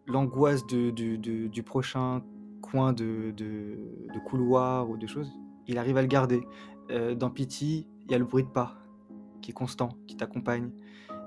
L'angoisse 0.07 0.65
de- 0.65 0.89
du- 0.89 1.19
du- 1.19 1.47
du 1.47 1.61
prochain 1.61 2.23
coin 2.63 2.91
de, 2.91 3.29
de- 3.37 3.77
de 4.11 4.19
couloir 4.25 4.89
ou 4.89 4.97
de 4.97 5.05
choses, 5.05 5.31
il 5.67 5.77
arrive 5.77 5.97
à 5.97 6.01
le 6.01 6.07
garder. 6.07 6.41
Euh, 6.89 7.13
dans 7.13 7.29
Pity, 7.29 7.87
il 8.07 8.11
y 8.11 8.15
a 8.15 8.17
le 8.17 8.25
bruit 8.25 8.41
de 8.43 8.49
pas 8.49 8.79
qui 9.43 9.51
est 9.51 9.53
constant, 9.53 9.89
qui 10.07 10.15
t'accompagne. 10.17 10.71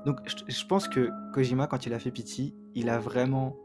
Donc, 0.05 0.19
je, 0.27 0.67
pense 0.67 0.89
que 0.89 1.11
Kojima, 1.33 1.67
quand 1.67 1.87
il 1.87 1.95
a 1.95 1.99
fait 1.99 2.11
Pity, 2.11 2.55
il 2.75 2.89
a 2.89 2.99
vraiment 2.99 3.57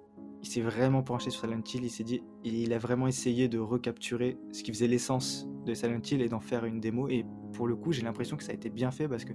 il 0.43 0.47
s'est 0.47 0.62
vraiment 0.62 1.04
penché 1.04 1.30
sur 1.30 1.41
Silent 1.41 1.62
Hill, 1.72 1.84
il 1.84 1.91
s'est 1.91 2.04
dit, 2.04 2.24
il 2.43 2.74
a 2.74 2.80
vraiment 2.80 3.06
essayé 3.08 3.47
de 3.47 3.60
recapturer 3.60 4.39
ce 4.52 4.64
qui 4.64 4.72
faisait 4.72 4.88
l'essence 4.88 5.47
de 5.68 5.76
Silent 5.76 6.02
Hill 6.04 6.22
et 6.22 6.30
d'en 6.30 6.39
faire 6.39 6.66
une 6.66 6.80
démo. 6.80 7.08
Et 7.10 7.26
pour 7.54 7.68
le 7.68 7.76
coup, 7.76 7.91
j'ai 7.91 8.02
l'impression 8.02 8.38
que 8.38 8.43
ça 8.43 8.52
a 8.52 8.56
été 8.56 8.72
bien 8.72 8.89
fait 8.89 9.08
parce 9.08 9.24
que 9.24 9.34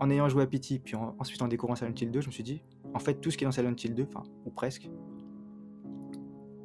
en 0.00 0.08
ayant 0.08 0.28
joué 0.30 0.44
à 0.44 0.46
Pity, 0.46 0.78
puis 0.78 0.96
en- 0.96 1.14
ensuite 1.18 1.42
en 1.42 1.48
découvrant 1.48 1.76
Silent 1.76 1.92
Hill 2.00 2.10
2, 2.10 2.22
je 2.22 2.26
me 2.28 2.32
suis 2.32 2.42
dit, 2.42 2.62
en 2.94 2.98
fait, 2.98 3.20
tout 3.20 3.30
ce 3.30 3.36
qui 3.36 3.44
est 3.44 3.46
dans 3.46 3.52
Silent 3.52 3.74
Hill 3.76 3.94
2, 3.94 4.06
enfin, 4.08 4.22
ou 4.46 4.50
presque, 4.50 4.88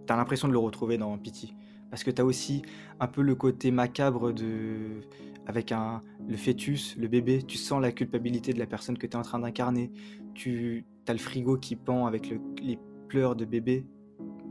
t'as 0.05 0.15
l'impression 0.15 0.47
de 0.47 0.53
le 0.53 0.59
retrouver 0.59 0.97
dans 0.97 1.17
Pity. 1.17 1.53
Parce 1.93 2.03
que 2.03 2.09
t'as 2.09 2.23
aussi 2.23 2.63
un 2.99 3.05
peu 3.05 3.21
le 3.21 3.35
côté 3.35 3.69
macabre 3.69 4.33
de. 4.33 5.01
Avec 5.45 5.71
un, 5.71 6.01
le 6.27 6.35
fœtus, 6.37 6.95
le 6.97 7.07
bébé, 7.07 7.43
tu 7.43 7.59
sens 7.59 7.79
la 7.79 7.91
culpabilité 7.91 8.51
de 8.51 8.57
la 8.57 8.65
personne 8.65 8.97
que 8.97 9.05
tu 9.05 9.11
es 9.13 9.15
en 9.15 9.21
train 9.21 9.37
d'incarner. 9.37 9.91
Tu 10.33 10.85
as 11.07 11.13
le 11.13 11.19
frigo 11.19 11.55
qui 11.57 11.75
pend 11.75 12.07
avec 12.07 12.31
le- 12.31 12.41
les 12.63 12.79
pleurs 13.09 13.35
de 13.35 13.45
bébé. 13.45 13.85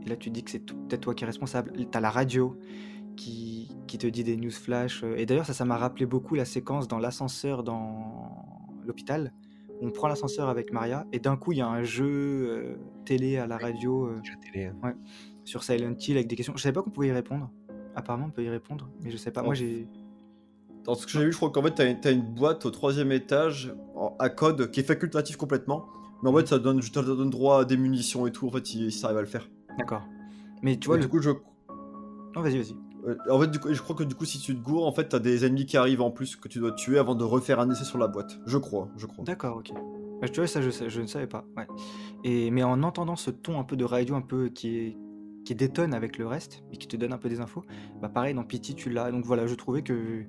Et 0.05 0.09
là, 0.09 0.15
tu 0.15 0.29
dis 0.29 0.41
que 0.41 0.51
c'est 0.51 0.65
peut-être 0.65 1.01
toi 1.01 1.13
qui 1.15 1.25
es 1.25 1.27
responsable. 1.27 1.73
Tu 1.73 1.97
as 1.97 1.99
la 1.99 2.11
radio 2.11 2.57
qui, 3.17 3.75
qui 3.87 3.97
te 3.97 4.07
dit 4.07 4.23
des 4.23 4.37
news 4.37 4.49
flash. 4.51 5.03
Et 5.17 5.25
d'ailleurs, 5.25 5.45
ça, 5.45 5.53
ça 5.53 5.65
m'a 5.65 5.75
rappelé 5.75 6.05
beaucoup 6.05 6.35
la 6.35 6.45
séquence 6.45 6.87
dans 6.87 6.99
l'ascenseur 6.99 7.63
dans 7.63 8.77
l'hôpital. 8.85 9.33
On 9.81 9.91
prend 9.91 10.07
l'ascenseur 10.07 10.47
avec 10.47 10.71
Maria 10.71 11.05
et 11.11 11.19
d'un 11.19 11.35
coup, 11.35 11.51
il 11.51 11.57
y 11.57 11.61
a 11.61 11.67
un 11.67 11.83
jeu 11.83 12.05
euh, 12.07 12.75
télé 13.03 13.35
à 13.37 13.47
la 13.47 13.57
radio 13.57 14.05
euh, 14.05 14.21
Jeu 14.23 14.33
télé. 14.41 14.71
hein. 14.81 14.93
Sur 15.43 15.63
Silent 15.63 15.95
Hill 15.99 16.15
avec 16.15 16.27
des 16.27 16.35
questions. 16.35 16.53
Je 16.55 16.61
savais 16.61 16.73
pas 16.73 16.81
qu'on 16.81 16.89
pouvait 16.91 17.07
y 17.07 17.11
répondre. 17.11 17.49
Apparemment, 17.95 18.25
on 18.27 18.31
peut 18.31 18.43
y 18.43 18.49
répondre, 18.49 18.89
mais 19.03 19.11
je 19.11 19.17
sais 19.17 19.31
pas. 19.31 19.43
Moi, 19.43 19.53
j'ai. 19.53 19.87
Dans 20.83 20.95
ce 20.95 21.05
que 21.05 21.11
j'ai 21.13 21.23
vu, 21.25 21.31
je 21.31 21.37
crois 21.37 21.49
qu'en 21.49 21.61
fait, 21.63 21.71
t'as 21.75 21.89
une, 21.89 21.99
t'as 21.99 22.11
une 22.11 22.21
boîte 22.33 22.65
au 22.65 22.71
troisième 22.71 23.11
étage 23.11 23.73
en- 23.95 24.15
à 24.19 24.29
code 24.29 24.69
qui 24.71 24.79
est 24.81 24.83
facultatif 24.83 25.37
complètement. 25.37 25.85
Mais 26.21 26.29
en 26.29 26.33
fait, 26.35 26.47
ça 26.47 26.59
donne, 26.59 26.81
ça 26.81 27.01
donne 27.01 27.29
droit 27.29 27.61
à 27.61 27.65
des 27.65 27.77
munitions 27.77 28.25
et 28.27 28.31
tout. 28.31 28.47
En 28.47 28.51
fait, 28.51 28.73
il, 28.73 28.89
il 28.89 29.05
arrive 29.05 29.17
à 29.17 29.21
le 29.21 29.27
faire. 29.27 29.49
D'accord. 29.77 30.03
Mais 30.61 30.77
tu 30.77 30.87
vois, 30.87 30.97
le... 30.97 31.03
du 31.03 31.09
coup, 31.09 31.21
je, 31.21 31.29
non, 32.35 32.41
vas-y, 32.41 32.57
vas-y. 32.57 32.75
euh, 33.07 33.15
en 33.29 33.39
fait, 33.39 33.47
du 33.47 33.59
coup, 33.59 33.73
je 33.73 33.81
crois 33.81 33.95
que 33.95 34.03
du 34.03 34.15
coup, 34.15 34.25
si 34.25 34.39
tu 34.39 34.55
te 34.55 34.61
gourres, 34.61 34.87
en 34.87 34.91
fait, 34.91 35.09
t'as 35.09 35.19
des 35.19 35.45
ennemis 35.45 35.65
qui 35.65 35.77
arrivent 35.77 36.01
en 36.01 36.11
plus 36.11 36.35
que 36.35 36.47
tu 36.47 36.59
dois 36.59 36.71
tuer 36.71 36.97
avant 36.97 37.15
de 37.15 37.23
refaire 37.23 37.59
un 37.59 37.69
essai 37.69 37.83
sur 37.85 37.97
la 37.97 38.07
boîte. 38.07 38.39
Je 38.45 38.57
crois, 38.57 38.89
je 38.97 39.05
crois. 39.05 39.23
D'accord, 39.23 39.57
ok. 39.57 39.71
Bah, 40.21 40.27
tu 40.29 40.39
vois, 40.39 40.47
ça, 40.47 40.61
je, 40.61 40.69
je 40.69 41.01
ne 41.01 41.07
savais 41.07 41.27
pas. 41.27 41.45
Ouais. 41.57 41.67
Et, 42.23 42.49
mais 42.51 42.63
en 42.63 42.81
entendant 42.83 43.15
ce 43.15 43.29
ton 43.29 43.59
un 43.59 43.63
peu 43.63 43.75
de 43.75 43.85
radio, 43.85 44.15
un 44.15 44.21
peu 44.21 44.49
qui 44.49 44.77
est 44.77 44.97
qui 45.45 45.55
détonne 45.55 45.93
avec 45.93 46.17
le 46.17 46.25
reste 46.27 46.63
et 46.71 46.77
qui 46.77 46.87
te 46.87 46.95
donne 46.97 47.13
un 47.13 47.17
peu 47.17 47.29
des 47.29 47.39
infos, 47.41 47.61
bah 48.01 48.09
pareil 48.09 48.33
dans 48.33 48.43
Pity 48.43 48.75
tu 48.75 48.89
l'as. 48.89 49.11
Donc 49.11 49.25
voilà, 49.25 49.45
je 49.47 49.55
trouvais 49.55 49.81
que 49.81 50.23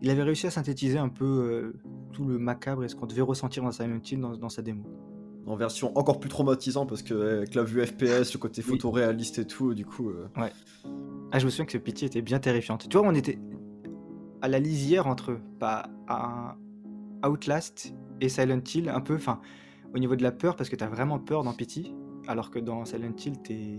il 0.00 0.10
avait 0.10 0.22
réussi 0.22 0.46
à 0.46 0.50
synthétiser 0.50 0.98
un 0.98 1.08
peu 1.08 1.24
euh, 1.24 1.80
tout 2.12 2.24
le 2.24 2.38
macabre 2.38 2.84
et 2.84 2.88
ce 2.88 2.94
qu'on 2.94 3.06
devait 3.06 3.22
ressentir 3.22 3.62
dans 3.64 3.72
Silent 3.72 3.98
Hill 4.10 4.20
dans, 4.20 4.36
dans 4.36 4.48
sa 4.48 4.62
démo. 4.62 4.84
En 5.46 5.56
version 5.56 5.96
encore 5.96 6.20
plus 6.20 6.28
traumatisante 6.28 6.88
parce 6.88 7.02
que 7.02 7.14
avec 7.38 7.54
la 7.54 7.62
vue 7.64 7.84
FPS, 7.84 8.32
le 8.34 8.38
côté 8.38 8.62
Oui. 8.62 8.70
photoréaliste 8.72 9.38
et 9.38 9.46
tout, 9.46 9.74
du 9.74 9.86
coup. 9.86 10.10
euh, 10.10 10.28
Ah, 11.32 11.38
je 11.38 11.44
me 11.46 11.50
souviens 11.50 11.64
que 11.64 11.72
ce 11.72 11.78
Pity 11.78 12.04
était 12.04 12.20
bien 12.22 12.38
terrifiante. 12.38 12.88
Tu 12.88 12.96
vois, 12.98 13.06
on 13.08 13.14
était 13.14 13.38
à 14.42 14.48
la 14.48 14.58
lisière 14.60 15.06
entre 15.06 15.38
bah, 15.58 15.88
Outlast 17.26 17.94
et 18.20 18.28
Silent 18.28 18.60
Hill, 18.74 18.88
un 18.88 19.00
peu, 19.00 19.14
enfin, 19.14 19.40
au 19.94 19.98
niveau 19.98 20.16
de 20.16 20.22
la 20.22 20.32
peur, 20.32 20.54
parce 20.56 20.68
que 20.68 20.76
t'as 20.76 20.86
vraiment 20.88 21.18
peur 21.18 21.42
dans 21.44 21.52
Pity, 21.54 21.94
alors 22.26 22.50
que 22.50 22.58
dans 22.58 22.84
Silent 22.84 23.14
Hill, 23.24 23.32
t'es 23.42 23.78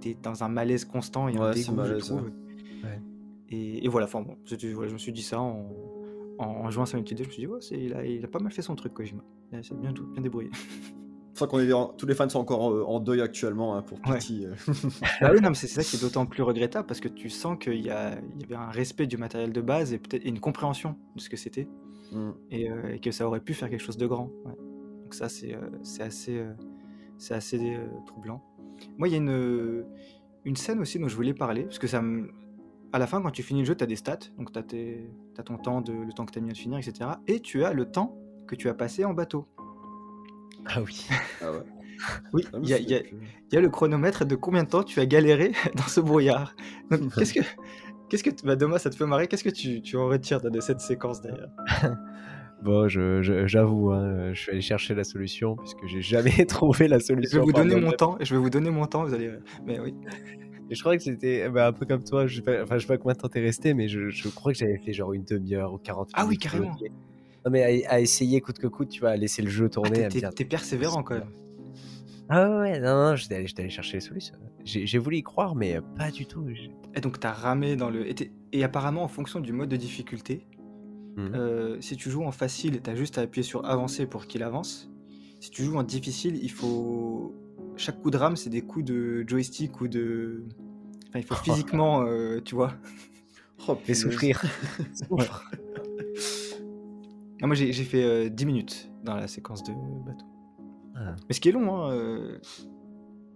t'es 0.00 0.16
dans 0.22 0.44
un 0.44 0.48
malaise 0.48 0.84
constant 0.84 1.28
et 1.28 1.36
un 1.36 1.40
Ouais, 1.48 1.54
dégoût, 1.54 1.84
je 1.84 1.94
trouve. 1.94 2.22
Ouais. 2.82 3.00
Et, 3.50 3.84
et 3.84 3.88
voilà, 3.88 4.06
enfin 4.06 4.22
bon, 4.22 4.36
voilà, 4.74 4.88
je 4.88 4.92
me 4.94 4.98
suis 4.98 5.12
dit 5.12 5.22
ça 5.22 5.40
en, 5.40 5.70
en, 6.38 6.44
en 6.44 6.70
jouant 6.70 6.84
à 6.84 6.86
Silent 6.86 7.04
Hill 7.08 7.16
2, 7.16 7.22
je 7.24 7.28
me 7.28 7.32
suis 7.32 7.42
dit, 7.42 7.46
ouais, 7.46 7.58
il, 7.72 7.94
a, 7.94 8.04
il 8.04 8.24
a 8.24 8.28
pas 8.28 8.38
mal 8.40 8.52
fait 8.52 8.62
son 8.62 8.74
truc, 8.74 8.94
Kojima. 8.94 9.22
Il 9.52 9.62
C'est 9.64 9.78
bien, 9.78 9.92
tout- 9.92 10.06
bien 10.06 10.22
débrouillé. 10.22 10.50
C'est 11.36 11.48
qu'on 11.48 11.58
est 11.58 11.68
tous 11.98 12.06
les 12.06 12.14
fans 12.14 12.28
sont 12.28 12.38
encore 12.38 12.70
euh, 12.70 12.84
en 12.86 13.00
deuil 13.00 13.20
actuellement 13.20 13.74
hein, 13.76 13.82
pour 13.82 13.98
Ouais. 14.06 14.18
Pity. 14.18 14.46
euh. 14.46 14.54
Bah 15.20 15.30
oui, 15.34 15.40
non, 15.40 15.48
mais 15.48 15.54
c'est 15.56 15.66
ça 15.66 15.82
qui 15.82 15.96
est 15.96 16.00
d'autant 16.00 16.26
plus 16.26 16.44
regrettable 16.44 16.86
parce 16.86 17.00
que 17.00 17.08
tu 17.08 17.28
sens 17.28 17.58
qu'il 17.58 17.74
y, 17.80 17.86
y 17.86 17.90
avait 17.90 18.54
un 18.54 18.70
respect 18.70 19.08
du 19.08 19.16
matériel 19.16 19.52
de 19.52 19.60
base 19.60 19.92
et 19.92 19.98
peut-être 19.98 20.24
une 20.24 20.38
compréhension 20.38 20.94
de 21.16 21.20
ce 21.20 21.28
que 21.28 21.36
c'était 21.36 21.66
Mm. 22.12 22.30
et, 22.52 22.70
euh, 22.70 22.92
et 22.94 23.00
que 23.00 23.10
ça 23.10 23.26
aurait 23.26 23.40
pu 23.40 23.54
faire 23.54 23.68
quelque 23.68 23.82
chose 23.82 23.96
de 23.96 24.06
grand. 24.06 24.30
ouais. 24.44 24.52
Donc 25.02 25.12
ça, 25.14 25.28
c'est 25.28 25.54
euh, 25.54 25.58
assez, 26.04 26.38
euh, 26.38 26.52
c'est 27.18 27.34
assez 27.34 27.74
euh, 27.74 27.86
troublant. 28.06 28.40
Moi, 28.98 29.08
il 29.08 29.12
y 29.12 29.14
a 29.14 29.18
une, 29.18 29.84
une 30.44 30.56
scène 30.56 30.80
aussi 30.80 30.98
dont 30.98 31.08
je 31.08 31.16
voulais 31.16 31.34
parler 31.34 31.64
parce 31.64 31.78
que 31.78 31.86
ça 31.86 32.02
me... 32.02 32.28
À 32.92 32.98
la 32.98 33.06
fin, 33.08 33.20
quand 33.20 33.30
tu 33.32 33.42
finis 33.42 33.60
le 33.60 33.66
jeu, 33.66 33.74
tu 33.74 33.82
as 33.82 33.88
des 33.88 33.96
stats, 33.96 34.18
donc 34.38 34.52
tu 34.52 34.58
as, 35.38 35.42
ton 35.42 35.58
temps, 35.58 35.80
de, 35.80 35.92
le 35.92 36.12
temps 36.12 36.24
que 36.26 36.32
tu 36.32 36.38
as 36.38 36.42
mis 36.42 36.50
à 36.52 36.54
finir, 36.54 36.78
etc. 36.78 37.10
Et 37.26 37.40
tu 37.40 37.64
as 37.64 37.72
le 37.72 37.86
temps 37.90 38.16
que 38.46 38.54
tu 38.54 38.68
as 38.68 38.74
passé 38.74 39.04
en 39.04 39.14
bateau. 39.14 39.48
Ah 40.66 40.80
oui. 40.82 41.06
Ah 41.42 41.50
ouais. 41.52 41.58
Oui, 42.32 42.44
Ah, 42.52 42.58
il 42.62 42.68
y 42.68 42.74
a, 42.74 42.76
c'est- 42.76 42.82
il 42.82 42.90
y 42.90 43.54
y 43.54 43.58
a 43.58 43.60
le 43.60 43.68
chronomètre 43.70 44.24
de 44.26 44.34
combien 44.36 44.64
de 44.64 44.68
temps 44.68 44.82
tu 44.82 45.00
as 45.00 45.06
galéré 45.06 45.52
dans 45.76 45.84
ce 45.84 46.00
brouillard. 46.00 46.54
Donc, 46.90 47.14
qu'est-ce 47.16 47.34
que, 47.34 47.40
qu'est-ce 48.08 48.22
que, 48.24 48.30
bah, 48.44 48.56
Thomas, 48.56 48.78
ça 48.78 48.90
te 48.90 48.96
fait 48.96 49.06
marrer 49.06 49.26
Qu'est-ce 49.28 49.44
que 49.44 49.50
tu, 49.50 49.80
tu 49.82 49.96
en 49.96 50.06
retires 50.08 50.40
de 50.40 50.60
cette 50.60 50.80
séquence 50.80 51.20
d'ailleurs? 51.22 51.50
Bon, 52.64 52.88
je- 52.88 53.20
je- 53.22 53.46
j'avoue, 53.46 53.90
hein, 53.92 54.32
je 54.32 54.40
suis 54.40 54.50
allé 54.52 54.60
chercher 54.62 54.94
la 54.94 55.04
solution 55.04 55.54
puisque 55.56 55.84
j'ai 55.86 56.00
jamais 56.00 56.30
trouvé 56.48 56.88
la 56.88 56.98
Je 56.98 57.04
solution. 57.04 57.38
vais 57.40 57.44
vous 57.44 57.52
donner 57.52 57.76
mon 57.76 57.92
temps. 57.92 58.16
Je 58.20 58.34
vais 58.34 58.40
vous 58.40 58.50
donner 58.50 58.70
mon 58.70 58.86
temps. 58.86 59.04
Vous 59.04 59.12
allez. 59.14 59.30
Mais 59.66 59.78
oui. 59.80 59.94
Et 60.70 60.74
je 60.74 60.80
crois 60.80 60.96
que 60.96 61.02
c'était 61.02 61.48
bah, 61.50 61.66
un 61.68 61.72
peu 61.72 61.84
comme 61.84 62.02
toi. 62.02 62.26
Je 62.26 62.36
sais 62.36 62.42
pas, 62.42 62.62
enfin, 62.62 62.76
je 62.78 62.82
sais 62.82 62.86
pas 62.88 62.96
combien 62.96 63.12
de 63.14 63.18
temps 63.18 63.28
t'es 63.28 63.40
resté, 63.42 63.74
mais 63.74 63.86
je, 63.88 64.08
je 64.08 64.28
crois 64.28 64.52
que 64.52 64.58
j'avais 64.58 64.78
fait 64.78 64.94
genre 64.94 65.12
une 65.12 65.24
demi-heure 65.24 65.74
ou 65.74 65.78
40 65.78 66.06
minutes. 66.08 66.14
Ah 66.16 66.26
oui, 66.26 66.38
carrément. 66.38 66.74
Non, 67.44 67.50
mais 67.50 67.84
à, 67.86 67.92
à 67.96 68.00
essayer 68.00 68.40
coûte 68.40 68.58
que 68.58 68.66
coûte, 68.66 68.88
tu 68.88 69.00
vois, 69.00 69.10
à 69.10 69.16
laisser 69.16 69.42
le 69.42 69.50
jeu 69.50 69.66
Ah, 69.66 69.68
tourner. 69.74 70.04
me 70.06 70.30
t'es- 70.32 70.44
persévérant 70.46 71.02
quand 71.02 71.14
même. 71.16 71.28
Ah 72.30 72.60
ouais, 72.60 72.80
non, 72.80 73.10
non, 73.10 73.16
j'étais 73.16 73.34
allé, 73.34 73.46
allé 73.58 73.68
chercher 73.68 73.98
les 73.98 74.00
solutions. 74.00 74.36
J'ai 74.64 74.96
voulu 74.98 75.18
y 75.18 75.22
croire, 75.22 75.54
mais 75.54 75.76
euh, 75.76 75.82
pas 75.98 76.10
du 76.10 76.24
tout. 76.24 76.46
Et 76.94 77.00
donc 77.02 77.20
t'as 77.20 77.32
ramé 77.32 77.76
dans 77.76 77.90
le. 77.90 78.06
Et 78.52 78.64
apparemment, 78.64 79.02
en 79.02 79.08
fonction 79.08 79.40
du 79.40 79.52
mode 79.52 79.68
de 79.68 79.76
difficulté, 79.76 80.46
Mhm. 81.16 81.32
euh, 81.34 81.80
si 81.80 81.96
tu 81.96 82.10
joues 82.10 82.24
en 82.24 82.32
facile, 82.32 82.80
t'as 82.82 82.94
juste 82.94 83.18
à 83.18 83.22
appuyer 83.22 83.44
sur 83.44 83.64
avancer 83.66 84.06
pour 84.06 84.26
qu'il 84.26 84.42
avance. 84.42 84.90
Si 85.40 85.50
tu 85.50 85.62
joues 85.62 85.76
en 85.76 85.82
difficile, 85.82 86.38
il 86.42 86.50
faut. 86.50 87.34
Chaque 87.76 88.00
coup 88.00 88.10
de 88.10 88.16
rame, 88.16 88.36
c'est 88.36 88.50
des 88.50 88.62
coups 88.62 88.84
de 88.84 89.24
joystick 89.26 89.80
ou 89.80 89.88
de. 89.88 90.44
Enfin, 91.08 91.18
il 91.20 91.24
faut 91.24 91.34
physiquement, 91.44 92.02
euh, 92.02 92.40
tu 92.44 92.54
vois. 92.54 92.72
Oh, 93.68 93.74
punaise. 93.76 94.02
souffrir. 94.02 94.42
Souffre. 95.08 95.44
Ah, 97.42 97.46
moi 97.46 97.54
j'ai 97.54 97.72
j'ai 97.72 97.84
fait 97.84 98.02
euh, 98.04 98.28
10 98.28 98.46
minutes 98.46 98.90
dans 99.04 99.16
la 99.16 99.28
séquence 99.28 99.62
de 99.64 99.72
bateau. 99.72 100.24
Ah. 100.96 101.14
Mais 101.28 101.34
ce 101.34 101.40
qui 101.40 101.48
est 101.48 101.52
long, 101.52 101.74
hein, 101.84 101.90
euh, 101.92 102.38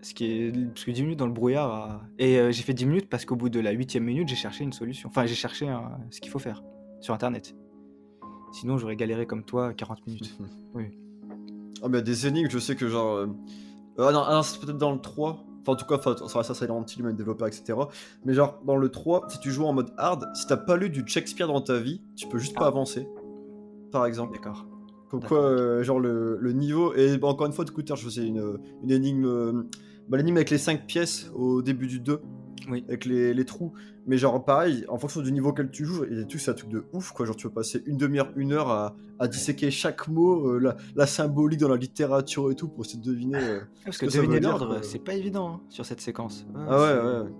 ce 0.03 0.15
qui 0.15 0.25
est, 0.27 0.53
parce 0.69 0.85
que 0.85 0.91
10 0.93 1.03
minutes 1.03 1.19
dans 1.19 1.27
le 1.27 1.33
brouillard. 1.33 1.71
à- 1.73 2.03
Et 2.19 2.39
euh, 2.39 2.51
j'ai 2.53 2.63
fait 2.63 2.75
10 2.75 2.87
minutes 2.87 3.09
parce 3.09 3.25
qu'au 3.25 3.37
bout 3.37 3.49
de 3.49 3.61
la 3.61 3.73
8 3.73 3.97
minute, 3.97 4.29
j'ai 4.29 4.37
cherché 4.37 4.65
une 4.65 4.73
solution. 4.73 5.09
Enfin, 5.09 5.27
j'ai 5.27 5.35
cherché 5.35 5.69
un- 5.69 5.99
ce 6.11 6.21
qu'il 6.21 6.31
faut 6.31 6.39
faire 6.39 6.63
sur 7.01 7.13
internet. 7.15 7.55
Sinon, 8.53 8.79
j'aurais 8.79 8.97
galéré 8.97 9.27
comme 9.27 9.45
toi 9.45 9.73
40 9.75 10.07
minutes. 10.07 10.39
Ah, 11.83 11.89
mais 11.89 12.03
des 12.03 12.27
énigmes, 12.27 12.51
je 12.51 12.59
sais 12.59 12.75
que 12.75 12.89
genre. 12.89 13.17
euh, 13.19 13.27
Ah 13.99 14.11
non, 14.13 14.23
ah 14.27 14.41
c'est 14.43 14.61
peut-être 14.61 14.79
dans 14.79 14.93
le 14.93 14.99
3. 15.01 15.45
Enfin, 15.63 15.73
en 15.73 15.77
tout 15.77 15.87
cas, 15.87 16.01
ça, 16.29 16.43
ça, 16.43 16.55
Silent 16.55 16.85
Hill, 16.85 17.05
même 17.05 17.15
développeur, 17.15 17.47
etc. 17.47 17.79
Mais 18.25 18.35
genre, 18.35 18.61
dans 18.67 18.77
le 18.77 18.89
3, 18.89 19.29
si 19.29 19.39
tu 19.39 19.51
joues 19.53 19.65
en 19.65 19.73
mode 19.73 19.93
hard, 19.97 20.27
si 20.35 20.47
t'as 20.47 20.57
pas 20.57 20.77
lu 20.77 20.91
du 20.91 21.05
Shakespeare 21.07 21.47
dans 21.47 21.61
ta 21.61 21.79
vie, 21.79 22.01
tu 22.17 22.27
peux 22.27 22.39
juste 22.39 22.57
pas 22.57 22.67
avancer. 22.67 23.07
Par 23.93 24.07
exemple. 24.07 24.33
D'accord. 24.35 24.67
Comme 25.09 25.23
quoi, 25.23 25.39
euh, 25.39 25.83
genre, 25.85 26.01
le, 26.01 26.37
le 26.41 26.53
niveau. 26.53 26.95
Et 26.95 27.17
bah, 27.17 27.29
encore 27.29 27.47
une 27.47 27.53
fois, 27.53 27.65
du 27.65 27.71
coup, 27.73 27.83
je 27.87 27.95
faisais 27.95 28.27
une, 28.27 28.59
une 28.83 28.91
énigme. 28.91 29.25
euh, 29.27 29.63
bah, 30.09 30.17
l'énigme 30.17 30.37
avec 30.39 30.51
les 30.51 30.59
5 30.59 30.87
pièces 30.87 31.31
au 31.35 31.63
début 31.63 31.87
du 31.87 32.01
2. 32.01 32.21
Oui. 32.71 32.85
avec 32.89 33.05
les, 33.05 33.35
les 33.35 33.45
trous. 33.45 33.73
Mais 34.07 34.17
genre 34.19 34.45
pareil, 34.45 34.85
en 34.89 34.99
fonction 34.99 35.21
du 35.21 35.31
niveau 35.33 35.51
auquel 35.51 35.71
tu 35.71 35.85
joues, 35.85 36.05
et 36.05 36.27
tout 36.27 36.39
c'est 36.39 36.51
un 36.51 36.55
truc 36.55 36.71
de 36.71 36.85
ouf 36.93 37.13
quoi. 37.13 37.27
Genre 37.27 37.37
tu 37.37 37.47
peux 37.49 37.53
passer 37.55 37.83
une 37.87 37.97
demi-heure, 37.97 38.33
une 38.37 38.53
heure 38.53 38.69
à, 38.71 38.97
à 39.19 39.29
disséquer 39.29 39.71
chaque 39.71 40.09
mot, 40.09 40.49
euh, 40.55 40.59
la, 40.59 40.77
la 40.97 41.07
symbolique 41.07 41.61
dans 41.61 41.69
la 41.69 41.77
littérature 41.77 42.51
et 42.51 42.55
tout 42.55 42.69
pour 42.69 42.85
essayer 42.85 42.99
de 43.01 43.05
deviner. 43.05 43.39
euh. 43.39 43.61
Parce 43.85 43.99
que 43.99 44.07
deviner 44.07 44.41
l'ordre, 44.41 44.79
c'est 44.83 45.05
pas 45.05 45.15
évident 45.15 45.49
hein, 45.55 45.61
sur 45.69 45.85
cette 45.87 46.01
séquence. 46.01 46.47
Ah 46.57 46.79
ouais, 46.81 46.99
ouais, 46.99 47.21
ouais. 47.25 47.31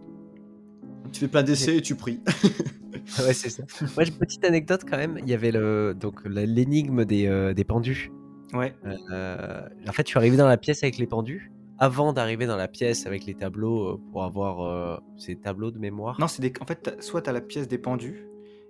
Tu 1.13 1.21
fais 1.21 1.29
plein 1.29 1.43
d'essais 1.43 1.77
et 1.79 1.81
tu 1.83 1.95
pries. 1.95 2.21
ouais, 3.21 3.33
c'est 3.33 3.49
ça. 3.49 3.63
Moi, 3.97 4.05
j'ai 4.05 4.13
une 4.13 4.19
petite 4.19 4.45
anecdote 4.45 4.83
quand 4.89 4.99
même. 4.99 5.19
Il 5.23 5.29
y 5.29 5.33
avait 5.35 5.53
le, 5.53 5.95
donc 5.99 6.21
la- 6.27 6.45
l'énigme 6.45 7.05
des, 7.07 7.27
euh, 7.27 7.55
des 7.55 7.65
pendus. 7.65 8.13
Ouais. 8.53 8.75
Euh, 9.11 9.61
en 9.89 9.93
fait, 9.93 10.03
je 10.07 10.09
suis 10.11 10.19
arrivé 10.19 10.37
dans 10.37 10.47
la 10.49 10.57
pièce 10.59 10.83
avec 10.83 10.99
les 10.99 11.07
pendus. 11.07 11.51
Avant 11.79 12.13
d'arriver 12.13 12.47
dans 12.47 12.57
la 12.57 12.67
pièce 12.69 13.07
avec 13.07 13.25
les 13.27 13.35
tableaux 13.35 13.89
euh, 13.95 14.01
pour 14.11 14.25
avoir 14.25 14.63
euh, 14.63 14.97
ces 15.17 15.37
tableaux 15.37 15.71
de 15.71 15.79
mémoire? 15.79 16.19
Non, 16.21 16.27
c'est 16.27 16.43
des... 16.43 16.53
en 16.61 16.65
fait, 16.67 16.97
soit 17.01 17.23
t'as 17.23 17.33
la 17.33 17.41
pièce 17.41 17.69
des 17.69 17.79
pendus, 17.79 18.27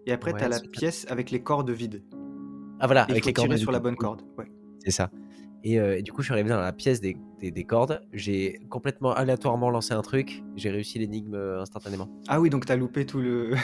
et 0.07 0.13
après 0.13 0.33
Ouais, 0.33 0.41
t'as 0.41 0.49
la 0.49 0.59
soit 0.59 0.67
t'as- 0.67 0.79
pièce 0.81 1.07
avec 1.09 1.31
les 1.31 1.41
cordes 1.43 1.71
vides. 1.71 2.03
Ah 2.81 2.87
voilà, 2.87 3.07
Et 3.09 3.13
avec 3.13 3.25
faut 3.25 3.29
les 3.29 3.33
cordes. 3.33 3.49
tirer 3.49 3.59
sur 3.59 3.73
la 3.73 3.81
bonne 3.81 3.97
corde. 3.97 4.23
Ouais. 4.37 4.45
C'est 4.85 4.91
ça. 4.91 5.11
Et, 5.65 5.81
euh, 5.81 5.99
et 5.99 6.03
du 6.03 6.13
coup, 6.13 6.21
je 6.23 6.27
suis 6.27 6.33
arrivé 6.35 6.51
dans 6.51 6.61
la 6.61 6.73
pièce 6.73 7.01
des, 7.01 7.17
des, 7.41 7.51
des 7.51 7.65
cordes. 7.65 8.01
J'ai 8.13 8.61
complètement 8.69 9.13
aléatoirement 9.13 9.71
lancé 9.71 9.93
un 9.95 10.03
truc. 10.03 10.45
J'ai 10.55 10.71
réussi 10.71 10.99
l'énigme 11.01 11.35
instantanément. 11.35 12.09
Ah 12.29 12.41
oui, 12.41 12.49
donc 12.51 12.67
t'as 12.67 12.77
loupé 12.77 13.05
tout 13.07 13.19
le. 13.21 13.55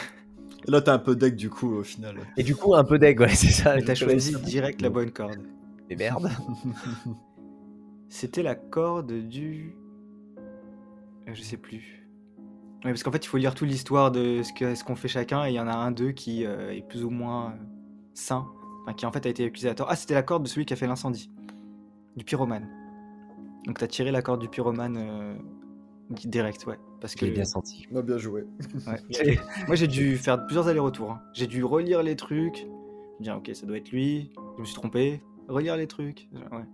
Et 0.67 0.71
là 0.71 0.81
t'as 0.81 0.93
un 0.93 0.99
peu 0.99 1.15
deck 1.15 1.35
du 1.37 1.49
coup 1.49 1.73
au 1.75 1.83
final. 1.83 2.17
Et 2.35 2.43
du 2.43 2.55
coup, 2.55 2.75
un 2.75 2.83
peu 2.83 2.99
d'aigle, 2.99 3.23
ouais, 3.23 3.29
c'est 3.35 3.47
ça. 3.51 3.75
Mais 3.75 3.83
t'as 3.83 3.95
choisi 3.95 4.35
direct 4.41 4.81
la 4.81 4.89
bonne 4.89 5.11
corde. 5.11 5.37
Mais 5.89 5.95
merde. 5.95 6.29
C'était 8.09 8.43
la 8.43 8.55
corde 8.55 9.11
du. 9.27 9.75
Euh, 11.27 11.33
Je 11.33 11.41
sais 11.41 11.57
plus. 11.57 12.07
Ouais, 12.83 12.91
parce 12.91 13.01
qu'en 13.03 13.11
fait, 13.11 13.25
il 13.25 13.27
faut 13.27 13.37
lire 13.37 13.55
toute 13.55 13.67
l'histoire 13.67 14.11
de 14.11 14.43
ce 14.43 14.53
que- 14.53 14.75
ce 14.75 14.83
qu'on 14.83 14.95
fait 14.95 15.07
chacun, 15.07 15.45
et 15.45 15.49
il 15.49 15.55
y 15.55 15.59
en 15.59 15.67
a 15.67 15.73
un 15.75 15.89
d'eux 15.91 16.11
qui 16.11 16.45
euh, 16.45 16.71
est 16.71 16.87
plus 16.87 17.03
ou 17.03 17.09
moins 17.09 17.51
euh, 17.51 17.55
sain, 18.13 18.45
enfin 18.83 18.93
qui 18.93 19.05
en 19.07 19.11
fait 19.11 19.25
a 19.25 19.29
été 19.29 19.43
accusé 19.45 19.67
à 19.69 19.73
tort. 19.75 19.87
Ah, 19.89 19.95
c'était 19.95 20.13
la 20.13 20.21
corde 20.21 20.43
de 20.43 20.47
celui 20.47 20.65
qui 20.65 20.73
a 20.73 20.75
fait 20.75 20.85
l'incendie, 20.87 21.31
du 22.15 22.23
pyromane. 22.23 22.69
Donc 23.65 23.79
t'as 23.79 23.87
tiré 23.87 24.11
la 24.11 24.21
corde 24.21 24.39
du 24.41 24.47
pyromane 24.49 24.97
euh, 24.99 25.35
di- 26.11 26.27
direct, 26.27 26.67
ouais. 26.67 26.77
Parce 27.01 27.15
que 27.15 27.25
bien 27.25 27.43
senti. 27.45 27.87
On 27.91 27.95
a 27.97 28.01
bien 28.03 28.17
joué. 28.19 28.45
ouais. 28.87 29.37
moi 29.67 29.75
j'ai 29.75 29.87
dû 29.87 30.15
faire 30.17 30.45
plusieurs 30.45 30.67
allers-retours. 30.67 31.11
hein. 31.11 31.21
J'ai 31.33 31.47
dû 31.47 31.63
relire 31.63 32.03
les 32.03 32.15
trucs, 32.15 32.67
me 33.19 33.23
dire 33.23 33.35
ok, 33.37 33.49
ça 33.55 33.65
doit 33.65 33.77
être 33.77 33.91
lui. 33.91 34.31
Je 34.57 34.61
me 34.61 34.65
suis 34.65 34.75
trompé, 34.75 35.23
relire 35.47 35.75
les 35.75 35.87
trucs. 35.87 36.29
Ouais. 36.51 36.65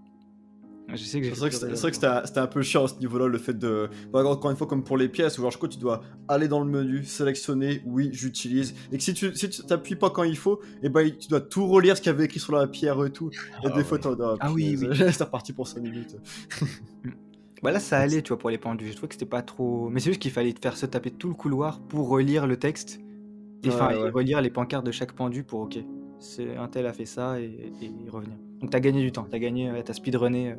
C'est 0.96 1.20
vrai 1.20 1.50
que 1.50 1.56
c'était 1.56 1.76
c'est 1.76 1.82
vrai 1.82 1.90
que 1.92 1.96
c'était 1.96 2.08
allers-retours. 2.08 2.44
un- 2.44 2.48
peu 2.48 2.62
chiant 2.62 2.84
à 2.84 2.88
ce 2.90 2.96
niveau-là, 3.00 3.28
le 3.28 3.38
fait 3.38 3.58
de. 3.58 3.90
Bah, 4.12 4.26
encore 4.26 4.52
une 4.52 4.58
fois, 4.58 4.68
comme 4.68 4.84
pour 4.84 4.98
les 4.98 5.08
pièces, 5.08 5.38
où 5.38 5.42
genre, 5.42 5.52
je 5.52 5.58
crois 5.58 5.70
que 5.70 5.74
tu 5.76 5.80
dois 5.80 6.02
aller 6.28 6.48
dans 6.50 6.60
le 6.62 6.70
menu, 6.70 7.04
sélectionner, 7.06 7.82
oui, 7.86 8.10
j'utilise. 8.12 8.74
Et 8.92 8.98
que 8.98 9.04
si 9.04 9.14
tu 9.14 9.34
si 9.36 9.50
tu 9.50 9.64
t'appuies 9.64 9.96
pas 9.96 10.10
quand 10.10 10.24
il 10.24 10.38
faut, 10.38 10.60
et 10.84 10.90
ben 10.90 11.10
tu 11.18 11.30
dois 11.30 11.40
tout 11.40 11.66
relire 11.68 11.96
ce 11.96 12.02
qu'il 12.02 12.12
y 12.12 12.16
avait 12.16 12.26
écrit 12.26 12.40
sur 12.42 12.54
la 12.54 12.68
pierre 12.68 13.04
et 13.06 13.10
tout. 13.12 13.30
Et 13.30 13.68
Ah 13.68 13.70
des 13.70 13.76
ouais. 13.78 13.84
fois, 13.86 14.00
t'en 14.00 14.20
as. 14.20 14.36
Ah 14.42 14.52
oui, 14.52 14.76
oui. 14.82 14.88
C'est 15.14 15.24
reparti 15.24 15.54
pour 15.54 15.68
5 15.68 15.82
minutes. 15.82 16.18
Bah 17.64 17.72
là, 17.72 17.80
ça 17.80 18.00
allait, 18.00 18.22
tu 18.22 18.30
vois, 18.30 18.40
pour 18.40 18.50
les 18.50 18.58
pendus. 18.58 18.88
Je 18.88 18.94
trouvais 18.94 19.08
que 19.08 19.14
c'était 19.14 19.26
pas 19.26 19.44
trop. 19.44 19.88
Mais 19.90 20.00
c'est 20.00 20.10
juste 20.10 20.22
qu'il 20.22 20.32
fallait 20.32 20.52
te 20.54 20.60
faire 20.60 20.76
se 20.76 20.86
taper 20.88 21.12
tout 21.12 21.28
le 21.30 21.36
couloir 21.36 21.80
pour 21.80 22.10
relire 22.10 22.48
le 22.48 22.58
texte. 22.58 23.00
Et, 23.64 23.68
Ouais, 23.70 23.74
enfin, 23.76 23.92
et 23.92 23.98
ouais. 24.02 24.10
relire 24.10 24.42
les 24.42 24.50
pancartes 24.50 24.86
de 24.86 24.92
chaque 24.92 25.12
pendu 25.14 25.44
pour 25.44 25.62
OK. 25.62 25.78
C'est 26.20 26.58
un 26.58 26.68
tel 26.68 26.86
a 26.88 26.94
fait 26.94 27.06
ça 27.06 27.40
et, 27.40 27.72
et 27.82 28.10
revenir. 28.10 28.36
Donc 28.62 28.70
t'as 28.70 28.80
gagné 28.80 29.02
du 29.02 29.12
temps. 29.12 29.26
T'as 29.30 29.40
gagné, 29.40 29.72
ouais, 29.72 29.84
t'as 29.84 29.94
speedrunné. 29.94 30.52
euh, 30.52 30.56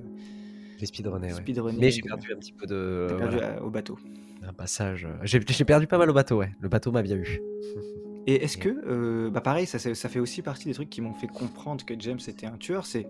J'ai 0.79 0.87
speedrunné, 0.87 1.29
ouais. 1.29 1.33
speedrunné, 1.35 1.79
Mais 1.81 1.91
j'ai 1.91 2.03
euh, 2.05 2.09
perdu 2.09 2.33
un 2.33 2.37
petit 2.39 2.53
peu 2.53 2.67
de. 2.67 3.07
T'as 3.09 3.17
perdu 3.17 3.37
voilà, 3.37 3.53
euh, 3.57 3.61
au 3.61 3.71
bateau. 3.71 3.99
un 4.43 4.53
passage. 4.53 5.07
J'ai 5.23 5.41
j'ai 5.47 5.65
perdu 5.65 5.87
pas 5.87 5.99
mal 5.99 6.11
au 6.11 6.15
bateau, 6.15 6.39
ouais. 6.39 6.51
Le 6.61 6.69
bateau 6.69 6.91
m'a 6.93 7.03
bien 7.03 7.17
eu. 7.17 7.41
Et 8.27 8.45
est-ce 8.45 8.57
que, 8.57 8.69
euh, 8.87 9.31
bah 9.31 9.41
pareil, 9.41 9.67
ça, 9.67 9.79
ça 9.81 10.09
fait 10.09 10.21
aussi 10.21 10.43
partie 10.43 10.67
des 10.69 10.75
trucs 10.75 10.91
qui 10.91 11.01
m'ont 11.01 11.15
fait 11.15 11.27
comprendre 11.27 11.85
que 11.85 11.95
James 11.99 12.21
était 12.29 12.47
un 12.47 12.57
tueur. 12.57 12.87
C'est 12.87 13.07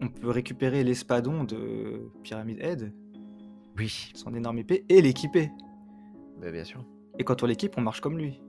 on 0.00 0.08
peut 0.08 0.30
récupérer 0.30 0.82
l'espadon 0.84 1.44
de 1.44 2.10
Pyramid 2.22 2.58
Head, 2.60 2.92
Oui, 3.78 4.10
son 4.14 4.34
énorme 4.34 4.58
épée, 4.58 4.84
et 4.88 5.00
l'équiper. 5.02 5.50
bah, 6.40 6.50
bien 6.50 6.64
sûr. 6.64 6.82
Et 7.18 7.24
quand 7.24 7.42
on 7.42 7.46
l'équipe, 7.46 7.74
on 7.76 7.82
marche 7.82 8.00
comme 8.00 8.16
lui. 8.18 8.40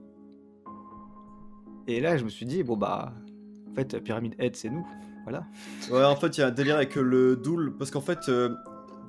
Et 1.86 2.00
là, 2.00 2.16
je 2.16 2.24
me 2.24 2.30
suis 2.30 2.46
dit, 2.46 2.62
bon 2.62 2.76
bah, 2.78 3.12
en 3.70 3.74
fait, 3.74 3.98
Pyramid 4.00 4.34
Head, 4.38 4.56
c'est 4.56 4.70
nous. 4.70 4.86
Voilà. 5.24 5.44
Ouais, 5.90 6.04
en 6.04 6.16
fait, 6.16 6.36
il 6.36 6.40
y 6.40 6.44
a 6.44 6.48
un 6.48 6.50
délire 6.52 6.76
avec 6.76 6.96
euh, 6.96 7.02
le 7.02 7.36
Doul, 7.36 7.74
parce 7.78 7.90
qu'en 7.90 8.00
fait, 8.00 8.28
euh, 8.28 8.50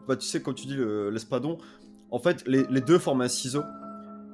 bah, 0.07 0.15
tu 0.15 0.25
sais, 0.25 0.41
quand 0.41 0.53
tu 0.53 0.67
dis 0.67 0.75
le- 0.75 1.09
l'espadon, 1.09 1.57
en 2.11 2.19
fait, 2.19 2.43
les, 2.47 2.65
les 2.69 2.81
deux 2.81 2.99
forment 2.99 3.21
un 3.21 3.27
ciseau. 3.27 3.63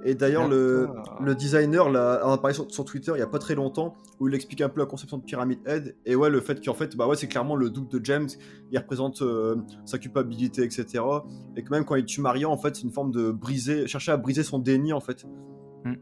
Et 0.03 0.15
d'ailleurs, 0.15 0.47
le, 0.47 0.87
le 1.23 1.35
designer 1.35 1.87
là, 1.91 2.13
a 2.25 2.37
parlé 2.39 2.55
sur, 2.55 2.71
sur 2.71 2.83
Twitter 2.85 3.11
il 3.15 3.19
y 3.19 3.21
a 3.21 3.27
pas 3.27 3.37
très 3.37 3.53
longtemps, 3.53 3.93
où 4.19 4.27
il 4.27 4.33
explique 4.33 4.59
un 4.61 4.69
peu 4.69 4.79
la 4.79 4.87
conception 4.87 5.19
de 5.19 5.23
Pyramid 5.23 5.59
Head, 5.67 5.95
et 6.07 6.15
ouais, 6.15 6.31
le 6.31 6.41
fait 6.41 6.63
qu'en 6.65 6.73
fait, 6.73 6.95
bah 6.97 7.05
ouais, 7.05 7.15
c'est 7.15 7.27
clairement 7.27 7.55
le 7.55 7.69
doute 7.69 7.91
de 7.91 8.03
James, 8.03 8.27
il 8.71 8.77
représente 8.79 9.21
euh, 9.21 9.57
sa 9.85 9.99
culpabilité, 9.99 10.63
etc. 10.63 11.03
Et 11.55 11.63
que 11.63 11.69
même 11.69 11.85
quand 11.85 11.93
il 11.95 12.05
tue 12.05 12.19
Maria, 12.19 12.49
en 12.49 12.57
fait, 12.57 12.75
c'est 12.75 12.81
une 12.81 12.91
forme 12.91 13.11
de 13.11 13.29
briser, 13.29 13.85
chercher 13.85 14.11
à 14.11 14.17
briser 14.17 14.41
son 14.41 14.57
déni, 14.57 14.91
en 14.91 15.01
fait. 15.01 15.23
Hmm. 15.85 15.93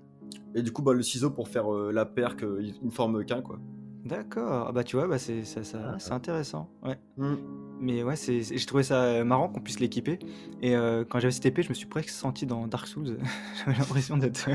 Et 0.56 0.62
du 0.62 0.72
coup, 0.72 0.82
bah, 0.82 0.94
le 0.94 1.02
ciseau 1.04 1.30
pour 1.30 1.50
faire 1.50 1.74
euh, 1.74 1.92
la 1.92 2.06
paire, 2.06 2.38
qu'il 2.38 2.76
ne 2.82 2.92
forme 2.92 3.26
qu'un, 3.26 3.42
quoi. 3.42 3.60
D'accord. 4.06 4.68
Ah 4.70 4.72
bah 4.72 4.84
tu 4.84 4.96
vois, 4.96 5.08
bah, 5.08 5.18
c'est 5.20 5.44
ça, 5.44 5.64
ça- 5.64 5.92
Ah. 5.94 6.00
c'est 6.00 6.12
intéressant. 6.14 6.70
Ouais. 6.84 6.98
Hmm. 7.18 7.36
Mais 7.82 8.02
ouais, 8.04 8.16
c'est, 8.16 8.44
c'est- 8.44 8.58
j'ai 8.58 8.66
trouvé 8.66 8.84
ça 8.84 9.04
euh, 9.04 9.24
marrant 9.24 9.50
qu'on 9.50 9.60
puisse 9.60 9.80
l'équiper. 9.80 10.20
Et 10.62 10.76
euh, 10.76 11.04
quand 11.08 11.20
j'avais 11.20 11.32
cette 11.32 11.46
épée, 11.46 11.64
je 11.64 11.70
me 11.70 11.74
suis 11.74 11.86
presque 11.88 12.10
senti 12.10 12.46
dans 12.46 12.66
Dark 12.68 12.88
Souls. 12.88 13.18
j'avais 13.66 13.78
l'impression 13.78 14.18
d'être. 14.18 14.50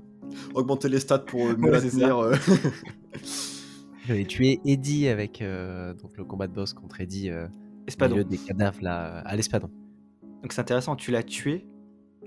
Augmenter 0.54 0.88
les 0.88 1.00
stats 1.00 1.18
pour 1.20 1.46
euh, 1.46 1.56
mieux 1.56 1.64
Ouais, 1.64 1.70
la 1.72 1.80
c'est 1.80 1.90
tenir. 1.90 2.18
euh. 2.18 2.34
J'avais 4.06 4.24
tué 4.24 4.60
Eddie 4.64 5.08
avec 5.08 5.42
euh, 5.42 5.94
donc 5.94 6.16
le 6.16 6.24
combat 6.24 6.46
de 6.46 6.52
boss 6.54 6.72
contre 6.72 7.00
Eddie 7.00 7.30
euh, 7.30 7.46
au 7.46 7.50
Espadon. 7.88 8.14
milieu 8.16 8.24
des 8.24 8.38
cadavres 8.38 8.78
là, 8.82 9.18
à 9.20 9.36
l'espadon. 9.36 9.70
Donc 10.42 10.52
c'est 10.52 10.60
intéressant, 10.60 10.96
tu 10.96 11.10
l'as 11.10 11.22
tué 11.22 11.66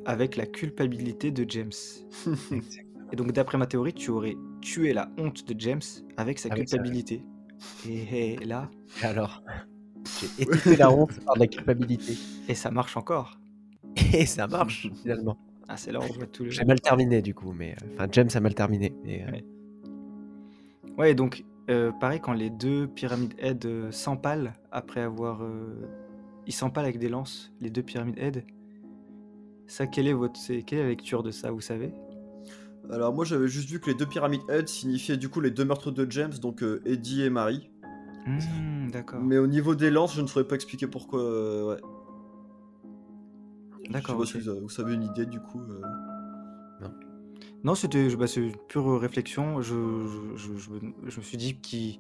avec 0.06 0.36
la 0.38 0.46
culpabilité 0.46 1.32
de 1.32 1.46
James. 1.50 1.72
Et 3.14 3.16
donc 3.16 3.32
d'après 3.32 3.58
ma 3.60 3.68
théorie, 3.68 3.94
tu 3.94 4.10
aurais 4.10 4.36
tué 4.60 4.92
la 4.92 5.08
honte 5.20 5.48
de 5.48 5.58
James 5.60 5.82
avec 6.18 6.40
sa 6.40 6.50
Avec 6.50 6.68
sa- 6.68 6.78
culpabilité. 6.78 7.24
Et, 7.88 8.34
et 8.34 8.46
là, 8.46 8.70
Et 9.02 9.06
alors, 9.06 9.44
j'ai 10.20 10.28
étouffé 10.44 10.76
la 10.76 10.92
honte 10.92 11.20
par 11.24 11.36
de 11.36 11.42
la 11.42 11.48
culpabilité. 11.48 12.18
et 12.50 12.56
ça 12.56 12.72
marche 12.72 12.98
encore. 12.98 13.40
Et 14.14 14.26
ça 14.26 14.48
marche 14.48 14.90
finalement. 15.04 15.38
Ah, 15.68 15.78
c'est 15.78 15.92
là 15.92 16.00
où 16.00 16.04
on 16.04 16.08
voit 16.08 16.26
tout 16.26 16.44
le. 16.44 16.50
J'ai 16.50 16.66
mal 16.66 16.82
terminé 16.82 17.22
du 17.22 17.36
coup, 17.36 17.54
mais 17.54 17.76
euh, 17.84 17.86
enfin 17.94 18.08
James 18.12 18.30
a 18.34 18.40
mal 18.40 18.56
terminé. 18.56 18.94
Mais, 19.06 19.24
euh, 19.28 19.38
Ouais. 20.98 21.12
Et 21.12 21.16
donc, 21.16 21.44
euh, 21.70 21.92
pareil, 21.92 22.20
quand 22.20 22.34
les 22.34 22.50
deux 22.50 22.88
pyramides 22.88 23.34
Head 23.40 23.66
euh, 23.66 23.92
s'empalent 23.92 24.54
après 24.72 25.02
avoir. 25.02 25.44
euh, 25.44 25.76
ils 26.48 26.54
s'empalent 26.54 26.86
avec 26.86 26.98
des 27.00 27.10
lances, 27.10 27.54
les 27.62 27.70
deux 27.70 27.84
pyramides 27.84 28.18
Head. 28.18 28.44
Ça, 29.68 29.88
quelle 29.88 30.08
est, 30.08 30.14
votre, 30.14 30.40
quelle 30.66 30.80
est 30.80 30.84
la 30.84 30.90
lecture 30.90 31.24
de 31.24 31.32
ça, 31.32 31.52
vous 31.52 31.62
savez? 31.62 31.94
Alors 32.92 33.14
moi 33.14 33.24
j'avais 33.26 33.48
juste 33.48 33.70
vu 33.70 33.80
que 33.80 33.88
les 33.90 33.96
deux 33.96 34.06
pyramides 34.06 34.42
Head 34.50 34.68
signifiaient 34.68 35.18
du 35.18 35.30
coup 35.30 35.40
les 35.42 35.52
deux 35.52 35.66
meurtres 35.66 35.92
de 35.92 36.06
James, 36.12 36.34
donc 36.42 36.62
euh, 36.64 36.82
Eddie 36.86 37.24
et 37.24 37.30
Marie. 37.30 37.70
Hmm, 38.26 38.90
D'accord. 38.92 39.22
Mais 39.22 39.38
au 39.38 39.48
niveau 39.48 39.74
des 39.76 39.90
lances, 39.90 40.16
je 40.16 40.22
ne 40.22 40.28
saurais 40.28 40.48
pas 40.48 40.56
expliquer 40.56 40.88
pourquoi. 40.88 41.22
euh, 41.22 41.76
ouais. 41.76 41.82
D'accord. 43.90 44.24
Je 44.24 44.26
sais 44.28 44.34
pas 44.34 44.40
si 44.40 44.46
vous 44.46 44.50
avez- 44.50 44.60
vous 44.62 44.82
avez 44.82 44.94
une 44.96 45.04
idée 45.04 45.26
du 45.26 45.40
coup. 45.40 45.62
euh. 45.62 45.82
Non, 47.64 47.76
c'était 47.76 48.10
je- 48.10 48.18
bah, 48.18 48.26
une 48.36 48.52
pure 48.68 49.00
réflexion. 49.00 49.62
Je, 49.62 49.74
je, 50.36 50.36
je- 50.38 50.58
je 50.58 50.70
me- 50.72 50.94
je 51.10 51.18
me 51.18 51.24
suis 51.24 51.38
dit 51.38 51.56
qu'il 51.62 51.98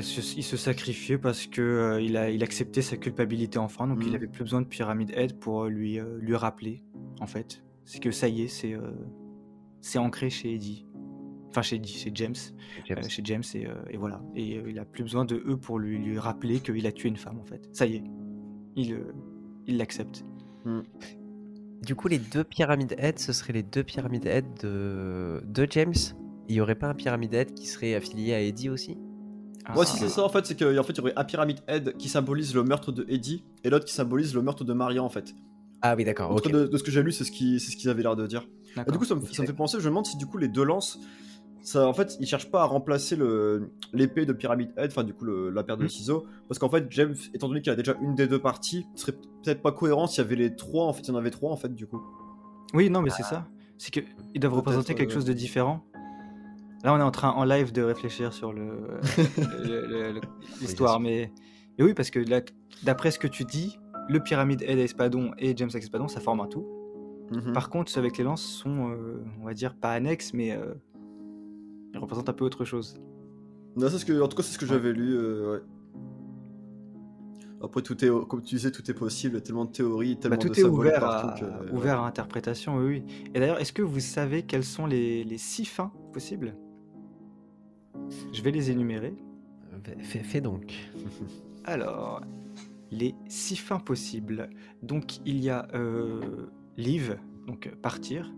se, 0.00 0.56
sacrifiait 0.56 1.18
parce 1.18 1.46
que 1.48 1.60
euh, 1.60 2.00
il 2.00 2.16
a 2.16 2.30
il 2.30 2.44
acceptait 2.44 2.82
sa 2.82 2.96
culpabilité 2.96 3.58
enfin, 3.58 3.88
donc 3.88 3.98
il 4.02 4.10
Mhm. 4.10 4.14
avait 4.14 4.28
plus 4.28 4.44
besoin 4.44 4.62
de 4.62 4.66
Pyramid 4.68 5.10
Head 5.16 5.40
pour 5.40 5.64
lui 5.64 5.98
euh, 5.98 6.18
lui 6.20 6.36
rappeler 6.36 6.84
en 7.20 7.26
fait. 7.26 7.63
C'est 7.84 8.00
que 8.00 8.10
ça 8.10 8.28
y 8.28 8.42
est, 8.42 8.48
c'est 8.48 8.72
euh, 8.74 8.90
c'est 9.80 9.98
ancré 9.98 10.30
chez 10.30 10.54
Eddie. 10.54 10.86
Enfin 11.50 11.62
chez 11.62 11.76
Eddie, 11.76 11.92
c'est 11.92 12.14
James, 12.16 12.34
James. 12.86 12.98
euh, 12.98 13.08
chez 13.08 13.22
James 13.24 13.42
et, 13.54 13.66
euh, 13.66 13.74
et 13.90 13.96
voilà. 13.96 14.22
Et 14.34 14.56
euh, 14.58 14.70
il 14.70 14.78
a 14.78 14.84
plus 14.84 15.02
besoin 15.04 15.24
de 15.24 15.36
eux 15.46 15.56
pour 15.56 15.78
lui 15.78 15.98
lui 15.98 16.18
rappeler 16.18 16.60
qu'il 16.60 16.86
a 16.86 16.92
tué 16.92 17.08
une 17.08 17.16
femme 17.16 17.38
en 17.38 17.44
fait. 17.44 17.68
Ça 17.72 17.86
y 17.86 17.96
est, 17.96 18.04
il 18.76 18.92
euh, 18.94 19.12
il 19.66 19.76
l'accepte. 19.76 20.24
Du 21.82 21.94
coup, 21.94 22.08
les 22.08 22.18
deux 22.18 22.44
pyramides 22.44 22.94
head, 22.98 23.18
ce 23.18 23.32
seraient 23.32 23.52
les 23.52 23.62
deux 23.62 23.84
pyramides 23.84 24.24
head 24.26 24.46
de, 24.62 25.42
de 25.44 25.66
James. 25.70 25.92
Il 26.48 26.54
y 26.54 26.60
aurait 26.60 26.74
pas 26.74 26.88
un 26.88 26.94
pyramide 26.94 27.34
head 27.34 27.52
qui 27.54 27.66
serait 27.66 27.94
affilié 27.94 28.32
à 28.34 28.40
Eddie 28.40 28.70
aussi? 28.70 28.96
Ah, 29.66 29.78
Ouais, 29.78 29.84
si 29.86 29.96
c'est 29.98 30.08
ça 30.08 30.24
en 30.24 30.28
fait, 30.28 30.44
c'est 30.46 30.58
qu'en 30.58 30.82
fait 30.82 30.92
il 30.92 30.96
y 30.98 31.00
aurait 31.00 31.12
un 31.16 31.24
pyramide 31.24 31.60
Head 31.68 31.96
qui 31.96 32.08
symbolise 32.10 32.54
le 32.54 32.64
meurtre 32.64 32.92
de 32.92 33.06
Eddie 33.08 33.44
et 33.64 33.70
l'autre 33.70 33.84
qui 33.86 33.94
symbolise 33.94 34.34
le 34.34 34.42
meurtre 34.42 34.62
de 34.64 34.72
Maria 34.74 35.02
en 35.02 35.08
fait. 35.08 35.34
Ah 35.86 35.94
oui, 35.96 36.04
d'accord. 36.04 36.30
En 36.30 36.36
tout 36.36 36.46
ok. 36.48 36.52
cas, 36.52 36.58
de, 36.60 36.66
de 36.66 36.76
ce 36.78 36.82
que 36.82 36.90
j'ai 36.90 37.02
lu, 37.02 37.12
c'est 37.12 37.24
ce 37.24 37.30
qu'ils 37.30 37.60
c'est 37.60 37.70
ce 37.70 37.76
qu'ils 37.76 37.90
avaient 37.90 38.02
l'air 38.02 38.16
de 38.16 38.26
dire. 38.26 38.48
Et 38.86 38.90
du 38.90 38.96
coup, 38.98 39.04
ça 39.04 39.14
me, 39.14 39.20
Ok. 39.20 39.28
ça 39.34 39.42
me 39.42 39.46
fait 39.46 39.52
penser, 39.52 39.76
je 39.78 39.84
me 39.84 39.90
demande 39.90 40.06
si 40.06 40.16
du 40.16 40.24
coup 40.26 40.38
les 40.38 40.48
deux 40.48 40.64
lances, 40.64 40.98
ça, 41.62 41.86
en 41.86 41.92
fait, 41.92 42.16
ils 42.20 42.26
cherchent 42.26 42.50
pas 42.50 42.62
à 42.62 42.64
remplacer 42.64 43.16
le- 43.16 43.70
l'épée 43.92 44.24
de 44.26 44.32
Pyramid 44.32 44.70
Head, 44.78 44.90
enfin 44.90 45.04
du 45.04 45.12
coup 45.14 45.24
le- 45.26 45.50
la 45.50 45.62
paire 45.62 45.76
de 45.76 45.82
Mhm. 45.82 45.88
ciseaux, 45.90 46.24
parce 46.48 46.58
qu'en 46.58 46.68
fait, 46.70 46.86
James, 46.90 47.14
étant 47.34 47.48
donné 47.48 47.60
qu'il 47.60 47.70
a 47.70 47.76
déjà 47.76 47.94
une 48.02 48.14
des 48.14 48.26
deux 48.26 48.38
parties, 48.40 48.86
ce 48.94 49.02
serait 49.02 49.18
peut-être 49.44 49.60
pas 49.62 49.72
cohérent 49.72 50.06
s'il 50.06 50.22
y 50.22 50.26
avait 50.26 50.36
les 50.36 50.56
trois, 50.56 50.86
en 50.86 50.92
fait, 50.94 51.02
il 51.02 51.08
y 51.08 51.10
en 51.12 51.16
avait 51.16 51.30
trois 51.30 51.52
en 51.52 51.56
fait 51.56 51.74
du 51.74 51.86
coup. 51.86 52.02
Oui, 52.72 52.88
non, 52.90 53.02
mais 53.02 53.10
c'est 53.10 53.22
ça. 53.22 53.46
C'est 53.78 53.92
que 53.92 54.00
ils 54.34 54.40
doivent 54.40 54.54
représenter 54.54 54.94
quelque 54.94 55.10
euh, 55.10 55.14
chose 55.14 55.24
de 55.26 55.32
différent. 55.34 55.84
Là, 56.82 56.92
on 56.94 56.98
est 56.98 57.02
en 57.02 57.10
train 57.10 57.30
en 57.30 57.44
live 57.44 57.72
de 57.72 57.82
réfléchir 57.82 58.32
sur 58.32 58.52
le 58.52 58.88
le- 59.64 59.86
le- 59.86 60.12
le- 60.12 60.20
l'histoire, 60.60 60.98
mais 61.00 61.30
mais 61.78 61.84
oui, 61.84 61.94
parce 61.94 62.10
que 62.10 62.20
d'après 62.82 63.10
ce 63.10 63.18
que 63.18 63.26
tu 63.28 63.44
dis, 63.44 63.78
le 64.08 64.20
pyramide 64.20 64.62
Ed 64.62 64.78
Espadon 64.78 65.32
et 65.38 65.56
James 65.56 65.70
Espadon, 65.74 66.08
ça 66.08 66.20
forme 66.20 66.40
un 66.40 66.46
tout. 66.46 66.66
Mhm. 67.32 67.52
Par 67.52 67.70
contre, 67.70 67.90
ceux 67.90 68.00
avec 68.00 68.18
les 68.18 68.24
lances 68.24 68.42
sont, 68.42 68.90
euh, 68.90 69.22
on 69.40 69.44
va 69.46 69.54
dire, 69.54 69.74
pas 69.74 69.92
annexes, 69.92 70.32
mais 70.34 70.52
euh, 70.52 70.74
ils 71.94 71.98
représentent 71.98 72.28
un 72.28 72.32
peu 72.34 72.44
autre 72.44 72.64
chose. 72.64 73.00
Non, 73.76 73.88
c'est 73.88 73.98
ce 73.98 74.04
que, 74.04 74.20
en 74.20 74.28
tout 74.28 74.36
cas, 74.36 74.42
c'est 74.42 74.52
ce 74.52 74.58
que 74.58 74.64
Ouais. 74.66 74.70
j'avais 74.72 74.92
lu. 74.92 75.14
euh, 75.16 75.52
ouais. 75.54 75.62
Après, 77.62 77.80
tout 77.80 78.04
est, 78.04 78.08
comme 78.28 78.42
tu 78.42 78.56
disais, 78.56 78.70
tout 78.70 78.88
est 78.90 78.94
possible. 78.94 79.40
Tellement 79.40 79.64
de 79.64 79.70
théories, 79.70 80.18
tellement 80.18 80.36
Bah, 80.36 80.42
tout 80.42 80.48
de 80.50 80.52
est 80.54 80.60
symboles 80.60 80.78
ouvert, 80.80 81.00
partout 81.00 81.44
à, 81.44 81.64
que- 81.64 81.72
ouvert 81.72 82.00
à 82.00 82.06
interprétation, 82.06 82.76
oui, 82.76 83.02
oui. 83.06 83.28
Et 83.34 83.40
d'ailleurs, 83.40 83.58
est-ce 83.58 83.72
que 83.72 83.80
vous 83.82 84.00
savez 84.00 84.42
quelles 84.42 84.64
sont 84.64 84.84
les, 84.86 85.24
les 85.24 85.38
six 85.38 85.64
fins 85.64 85.90
possibles? 86.12 86.54
Je 88.32 88.42
vais 88.42 88.50
les 88.50 88.70
énumérer. 88.70 89.14
Fais, 90.00 90.18
fais 90.20 90.40
donc. 90.42 90.74
Alors, 91.64 92.20
les 92.94 93.14
six 93.28 93.56
fins 93.56 93.80
possibles. 93.80 94.48
Donc, 94.82 95.18
il 95.26 95.40
y 95.40 95.50
a 95.50 95.68
euh, 95.74 96.46
donc 97.46 97.66
euh, 97.66 97.70
partir, 97.80 98.32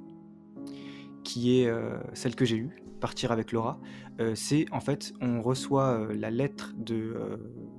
qui 1.22 1.60
est 1.60 1.66
euh, 1.66 1.98
celle 2.14 2.34
que 2.34 2.44
j'ai 2.44 2.56
eue, 2.56 2.82
partir 3.00 3.32
avec 3.32 3.52
Laura. 3.52 3.80
Euh, 4.20 4.34
c'est 4.34 4.66
en 4.72 4.80
fait, 4.80 5.12
on 5.20 5.42
reçoit 5.42 6.08
la 6.12 6.30
lettre 6.30 6.74
de, 6.76 7.14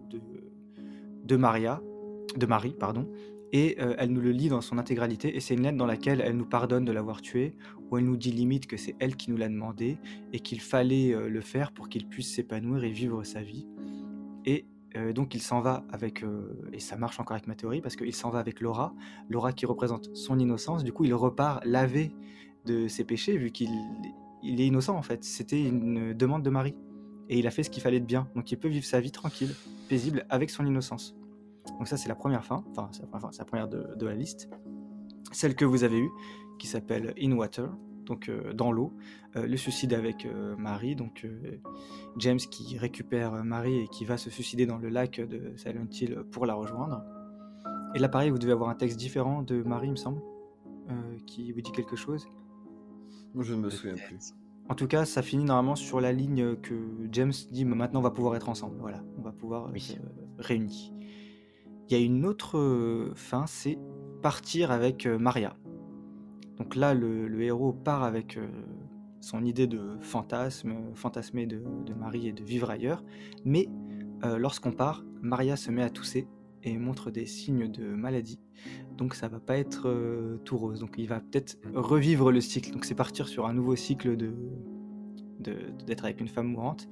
de, 0.09 0.21
de 1.23 1.35
Maria, 1.35 1.81
de 2.35 2.45
Marie, 2.45 2.75
pardon, 2.79 3.09
et 3.53 3.77
elle 3.79 4.11
nous 4.11 4.19
le 4.19 4.31
lit 4.31 4.49
dans 4.49 4.59
son 4.59 4.77
intégralité. 4.77 5.37
Et 5.37 5.39
c'est 5.39 5.53
une 5.53 5.63
lettre 5.63 5.77
dans 5.77 5.85
laquelle 5.85 6.21
elle 6.21 6.35
nous 6.35 6.45
pardonne 6.45 6.83
de 6.83 6.91
l'avoir 6.91 7.21
tué, 7.21 7.55
où 7.89 7.97
elle 7.97 8.03
nous 8.03 8.17
dit 8.17 8.31
limite 8.31 8.67
que 8.67 8.75
c'est 8.75 8.95
elle 8.99 9.15
qui 9.15 9.31
nous 9.31 9.37
l'a 9.37 9.47
demandé 9.47 9.97
et 10.33 10.39
qu'il 10.41 10.59
fallait 10.59 11.15
le 11.29 11.41
faire 11.41 11.71
pour 11.71 11.87
qu'il 11.87 12.07
puisse 12.07 12.35
s'épanouir 12.35 12.83
et 12.83 12.91
vivre 12.91 13.23
sa 13.23 13.41
vie. 13.41 13.65
Et 14.45 14.65
euh, 14.97 15.13
donc 15.13 15.35
il 15.35 15.41
s'en 15.41 15.61
va 15.61 15.85
avec, 15.91 16.23
euh, 16.23 16.69
et 16.73 16.79
ça 16.79 16.97
marche 16.97 17.19
encore 17.19 17.35
avec 17.35 17.47
ma 17.47 17.55
théorie, 17.55 17.81
parce 17.81 17.95
qu'il 17.95 18.13
s'en 18.13 18.29
va 18.29 18.39
avec 18.39 18.59
Laura, 18.61 18.93
Laura 19.29 19.53
qui 19.53 19.65
représente 19.65 20.15
son 20.15 20.39
innocence, 20.39 20.83
du 20.83 20.91
coup 20.91 21.03
il 21.05 21.13
repart 21.13 21.63
lavé 21.65 22.11
de 22.65 22.87
ses 22.87 23.03
péchés, 23.03 23.37
vu 23.37 23.51
qu'il 23.51 23.69
il 24.43 24.61
est 24.61 24.67
innocent 24.67 24.95
en 24.95 25.01
fait, 25.01 25.23
c'était 25.23 25.63
une 25.63 26.13
demande 26.13 26.43
de 26.43 26.49
Marie, 26.49 26.75
et 27.29 27.39
il 27.39 27.47
a 27.47 27.51
fait 27.51 27.63
ce 27.63 27.69
qu'il 27.69 27.81
fallait 27.81 27.99
de 27.99 28.05
bien, 28.05 28.27
donc 28.35 28.51
il 28.51 28.57
peut 28.57 28.67
vivre 28.67 28.85
sa 28.85 28.99
vie 28.99 29.11
tranquille, 29.11 29.53
paisible, 29.89 30.25
avec 30.29 30.49
son 30.49 30.65
innocence. 30.65 31.15
Donc 31.77 31.87
ça 31.87 31.97
c'est 31.97 32.09
la 32.09 32.15
première 32.15 32.45
fin, 32.45 32.63
enfin 32.71 32.89
c'est 32.91 33.01
la 33.39 33.45
première, 33.45 33.67
de, 33.67 33.95
de 33.95 34.05
la 34.05 34.15
liste, 34.15 34.49
celle 35.31 35.55
que 35.55 35.65
vous 35.65 35.83
avez 35.83 35.99
eue, 35.99 36.09
qui 36.59 36.67
s'appelle 36.67 37.13
In 37.21 37.33
Water, 37.33 37.69
donc 38.07 38.29
euh, 38.29 38.53
dans 38.53 38.71
l'eau, 38.71 38.93
Euh, 39.35 39.45
le 39.45 39.57
suicide 39.57 39.93
avec 39.93 40.25
euh, 40.25 40.55
Marie, 40.57 40.95
donc 40.95 41.23
euh, 41.25 41.59
James 42.17 42.39
qui 42.39 42.77
récupère 42.77 43.43
Marie 43.43 43.79
et 43.83 43.87
qui 43.89 44.05
va 44.05 44.17
se 44.17 44.29
suicider 44.29 44.65
dans 44.65 44.77
le 44.79 44.89
lac 44.89 45.19
de 45.19 45.51
Silent 45.57 45.85
Hill 45.91 46.23
pour 46.31 46.45
la 46.45 46.55
rejoindre. 46.55 47.03
Et 47.93 47.99
là, 47.99 48.09
pareil, 48.09 48.29
vous 48.31 48.39
devez 48.39 48.53
avoir 48.53 48.69
un 48.69 48.75
texte 48.75 48.97
différent 48.97 49.43
de 49.43 49.61
Marie, 49.63 49.87
il 49.87 49.91
me 49.91 49.95
semble, 49.97 50.21
euh, 50.89 51.17
qui 51.27 51.51
vous 51.51 51.61
dit 51.61 51.71
quelque 51.71 51.95
chose. 51.97 52.25
Moi, 53.35 53.43
je 53.43 53.53
ne 53.53 53.59
me 53.61 53.69
souviens 53.69 53.95
plus. 54.07 54.33
En 54.69 54.75
tout 54.75 54.87
cas, 54.87 55.05
ça 55.05 55.21
finit 55.21 55.43
normalement 55.45 55.75
sur 55.75 55.99
la 56.01 56.11
ligne 56.11 56.55
que 56.55 56.73
James 57.11 57.33
dit 57.51 57.63
Mais 57.65 57.75
maintenant 57.75 57.99
on 57.99 58.03
va 58.03 58.11
pouvoir 58.11 58.35
être 58.35 58.49
ensemble. 58.49 58.77
Voilà, 58.79 59.03
on 59.17 59.21
va 59.21 59.31
pouvoir 59.31 59.69
Oui. 59.73 59.95
être 59.95 60.01
réunis. 60.39 60.93
Il 61.89 61.97
y 61.97 62.01
a 62.01 62.03
une 62.03 62.25
autre 62.25 63.11
fin, 63.15 63.45
c'est 63.47 63.77
partir 64.21 64.71
avec 64.71 65.05
Maria. 65.05 65.55
Donc 66.57 66.75
là, 66.75 66.93
le, 66.93 67.41
héros 67.41 67.71
part 67.71 68.03
avec 68.03 68.37
euh, 68.37 68.47
son 69.19 69.43
idée 69.43 69.67
de 69.67 69.97
fantasme, 70.01 70.75
fantasmer 70.95 71.45
de, 71.45 71.61
Marie 71.93 72.27
et 72.27 72.33
de 72.33 72.43
vivre 72.43 72.69
ailleurs. 72.69 73.03
Mais 73.45 73.69
euh, 74.23 74.37
lorsqu'on 74.37 74.71
part, 74.71 75.03
Maria 75.21 75.55
se 75.55 75.71
met 75.71 75.83
à 75.83 75.89
tousser 75.89 76.27
et 76.63 76.77
montre 76.77 77.11
des 77.11 77.25
signes 77.25 77.71
de 77.71 77.85
maladie. 77.85 78.39
Donc 78.97 79.13
ça 79.13 79.27
va 79.27 79.39
pas 79.39 79.57
être 79.57 79.87
euh, 79.87 80.37
tout 80.43 80.57
rose. 80.57 80.79
Donc 80.79 80.95
il 80.97 81.07
va 81.07 81.19
peut-être 81.19 81.57
revivre 81.73 82.31
le 82.31 82.41
cycle. 82.41 82.71
Donc 82.71 82.85
c'est 82.85 82.95
partir 82.95 83.27
sur 83.27 83.45
un 83.45 83.53
nouveau 83.53 83.75
cycle 83.75 84.17
d'être 85.39 86.03
avec 86.03 86.19
une 86.19 86.27
femme 86.27 86.47
mourante. 86.47 86.89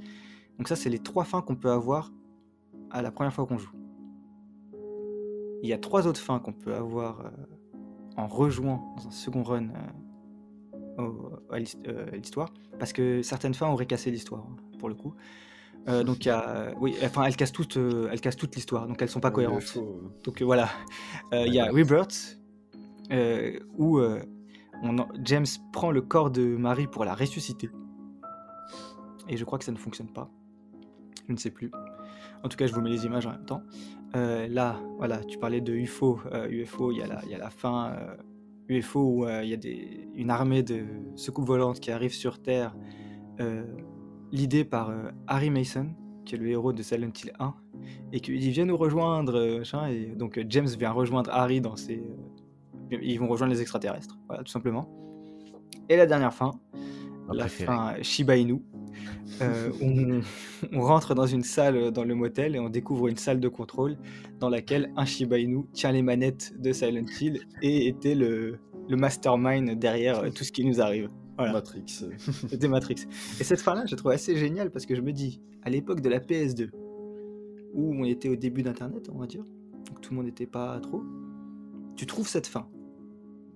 Donc 0.60 0.68
ça 0.68 0.76
c'est 0.76 0.90
les 0.90 1.00
trois 1.00 1.24
fins 1.26 1.42
qu'on 1.42 1.56
peut 1.56 1.72
avoir 1.72 2.14
à 2.92 3.02
la 3.02 3.12
première 3.12 3.34
fois 3.34 3.48
qu'on 3.48 3.58
joue. 3.58 3.74
Il 5.64 5.70
y 5.70 5.74
a 5.74 5.80
trois 5.80 6.06
autres 6.06 6.22
fins 6.22 6.40
qu'on 6.40 6.54
peut 6.54 6.76
avoir 6.76 7.32
en 8.18 8.28
rejouant 8.28 8.94
dans 8.98 9.08
un 9.08 9.12
second 9.12 9.44
run 9.44 9.70
euh, 11.00 11.04
au- 11.04 11.32
à 11.54 11.60
l'his- 11.60 11.78
euh, 11.88 12.08
à 12.12 12.16
l'histoire, 12.16 12.54
parce 12.80 12.94
que 12.94 13.22
certaines 13.22 13.54
fins 13.54 13.70
auraient 13.70 13.86
cassé 13.86 14.12
l'histoire 14.12 14.46
hein, 14.50 14.56
pour 14.80 14.90
le 14.90 14.96
coup. 14.96 15.14
Euh, 15.88 16.04
donc 16.20 16.26
a, 16.28 16.72
oui, 16.80 16.96
enfin 17.04 17.24
elles 17.26 17.36
cassent 17.36 17.52
toutes, 17.52 17.78
euh, 17.78 18.08
elles 18.12 18.22
cassent 18.22 18.38
toute 18.38 18.56
l'histoire, 18.56 18.88
donc 18.88 19.02
elles 19.02 19.10
sont 19.10 19.20
pas 19.20 19.28
Ouais, 19.30 19.36
cohérentes. 19.36 19.64
faut, 19.64 19.82
euh, 19.82 20.10
Donc 20.24 20.42
euh, 20.42 20.46
voilà, 20.46 20.70
Euh, 21.34 21.44
il 21.48 21.54
y 21.54 21.60
a 21.60 21.66
Rebirth, 21.72 22.40
euh, 23.12 23.60
où 23.78 24.00
euh, 24.00 24.22
on 24.82 24.98
en- 25.00 25.08
James 25.24 25.46
prend 25.74 25.92
le 25.92 26.02
corps 26.02 26.32
de 26.32 26.44
Marie 26.56 26.88
pour 26.88 27.06
la 27.06 27.14
ressusciter. 27.16 27.70
Et 29.28 29.38
je 29.38 29.46
crois 29.46 29.58
que 29.60 29.66
ça 29.66 29.72
ne 29.72 29.78
fonctionne 29.78 30.10
pas. 30.12 30.30
Je 31.28 31.34
ne 31.34 31.38
sais 31.38 31.50
plus. 31.52 31.72
En 32.44 32.50
tout 32.50 32.58
cas, 32.58 32.68
je 32.68 32.74
vous 32.74 32.82
mets 32.82 32.92
les 32.92 33.06
images 33.06 33.26
en 33.26 33.32
même 33.32 33.46
temps. 33.46 33.64
Euh, 34.16 34.48
là, 34.48 34.80
voilà, 34.98 35.24
tu 35.24 35.38
parlais 35.38 35.62
de 35.62 35.74
UFO. 35.74 36.20
Euh, 36.32 36.48
UFO, 36.50 36.92
il 36.92 37.00
y, 37.00 37.02
a 37.02 37.08
la- 37.08 37.22
il 37.26 37.32
y 37.32 37.36
a 37.36 37.38
la 37.38 37.50
fin 37.50 37.92
euh, 37.92 38.16
UFO 38.70 39.00
où 39.02 39.26
euh, 39.26 39.44
il 39.44 39.50
y 39.50 39.54
a 39.54 39.58
des, 39.58 40.08
une 40.16 40.30
armée 40.30 40.64
de 40.64 40.86
secoupes 41.16 41.46
volantes 41.48 41.80
qui 41.80 41.92
arrivent 41.92 42.14
sur 42.14 42.42
Terre, 42.42 42.76
euh, 43.42 43.64
l'idée 44.32 44.64
par 44.64 44.90
euh, 44.90 45.10
Harry 45.28 45.50
Mason, 45.50 45.88
qui 46.24 46.36
est 46.36 46.38
le 46.38 46.48
héros 46.50 46.72
de 46.74 46.82
Silent 46.82 47.12
Hill 47.24 47.34
1, 47.40 47.54
et 48.14 48.20
qui 48.22 48.38
dit 48.38 48.52
Viens 48.52 48.66
nous 48.66 48.78
rejoindre. 48.78 49.36
euh, 49.36 49.88
et 49.90 50.16
donc 50.16 50.38
euh, 50.38 50.46
James 50.48 50.68
vient 50.80 50.92
rejoindre 50.92 51.30
Harry 51.32 51.60
dans 51.60 51.76
ses. 51.76 51.98
euh, 52.94 52.98
ils 53.02 53.20
vont 53.20 53.28
rejoindre 53.28 53.54
les 53.54 53.62
extraterrestres, 53.62 54.18
voilà, 54.28 54.44
tout 54.44 54.52
simplement. 54.52 54.88
Et 55.90 55.98
la 55.98 56.06
dernière 56.06 56.34
fin, 56.34 56.52
la 57.28 57.44
préférée. 57.46 57.66
fin 57.66 57.94
Shiba 58.02 58.38
Inu. 58.38 58.62
Euh, 59.42 59.72
on, 59.82 60.22
on 60.72 60.82
rentre 60.82 61.16
dans 61.16 61.26
une 61.26 61.44
salle 61.44 61.78
euh, 61.78 61.92
dans 61.92 62.04
le 62.04 62.16
motel 62.16 62.56
et 62.56 62.60
on 62.60 62.70
découvre 62.70 63.08
une 63.08 63.18
salle 63.18 63.40
de 63.40 63.48
contrôle 63.48 63.98
dans 64.40 64.50
laquelle 64.50 64.92
un 64.96 65.06
Shiba 65.06 65.38
Inu 65.38 65.66
tient 65.74 65.92
les 65.92 66.02
manettes 66.02 66.54
de 66.60 66.72
Silent 66.72 67.06
Hill 67.20 67.42
et 67.62 67.88
était 67.88 68.16
le, 68.16 68.60
le 68.88 68.98
mastermind 68.98 69.78
derrière 69.78 70.20
euh, 70.20 70.30
tout 70.30 70.44
ce 70.44 70.52
qui 70.52 70.66
nous 70.66 70.82
arrive. 70.82 71.10
Voilà. 71.38 71.54
Matrix. 71.54 72.06
C'était 72.50 72.70
Matrix. 72.70 73.08
Et 73.40 73.44
cette 73.44 73.62
fin-là, 73.62 73.84
je 73.86 73.96
trouve 73.96 74.12
assez 74.12 74.38
géniale 74.38 74.72
parce 74.72 74.86
que 74.86 74.96
je 74.96 75.02
me 75.02 75.12
dis, 75.12 75.42
à 75.64 75.70
l'époque 75.70 76.00
de 76.00 76.10
la 76.10 76.20
PS2, 76.20 76.70
où 77.74 77.94
on 77.94 78.06
était 78.06 78.30
au 78.30 78.38
début 78.38 78.64
d'Internet, 78.64 79.10
on 79.14 79.20
va 79.20 79.28
dire, 79.28 79.44
donc 79.88 80.00
tout 80.00 80.12
le 80.12 80.18
monde 80.18 80.28
n'était 80.28 80.46
pas 80.46 80.80
trop, 80.80 81.04
tu 81.98 82.06
trouves 82.06 82.28
cette 82.28 82.48
fin. 82.48 82.68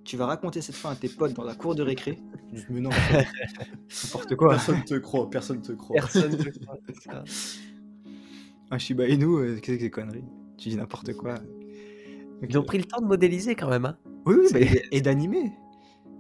Tu 0.04 0.18
vas 0.18 0.26
raconter 0.26 0.62
cette 0.62 0.76
fin 0.76 0.92
à 0.92 0.96
tes 0.96 1.10
potes 1.10 1.34
dans 1.34 1.44
la 1.44 1.54
cour 1.56 1.76
de 1.76 1.84
récré. 1.84 2.18
Mais 2.70 2.80
non, 2.82 2.90
n'importe 2.90 4.36
quoi. 4.36 4.50
Personne 4.50 4.84
te 4.84 4.96
croit, 4.96 5.30
personne 5.30 5.62
te 5.62 5.72
croit. 5.74 5.96
Personne 5.96 6.32
ne 6.32 6.38
croit, 6.50 6.78
c'est 6.88 7.04
ça. 7.04 7.24
Un 8.72 8.78
Shiba 8.78 9.08
Inu, 9.08 9.26
euh, 9.26 9.60
qu'est-ce 9.62 9.78
que 9.78 9.84
c'est 9.84 9.90
conneries? 9.90 10.24
Tu 10.58 10.70
dis 10.70 10.76
n'importe 10.78 11.14
quoi. 11.14 11.36
Donc, 11.36 12.50
Ils 12.50 12.58
ont 12.58 12.64
pris 12.64 12.78
le 12.78 12.84
temps 12.86 13.02
de 13.02 13.06
modéliser 13.08 13.56
quand 13.56 13.70
même, 13.70 13.86
hein. 13.86 13.98
Oui, 14.26 14.36
oui, 14.40 14.48
bah, 14.52 14.60
et- 14.92 15.02
d'animer. 15.02 15.52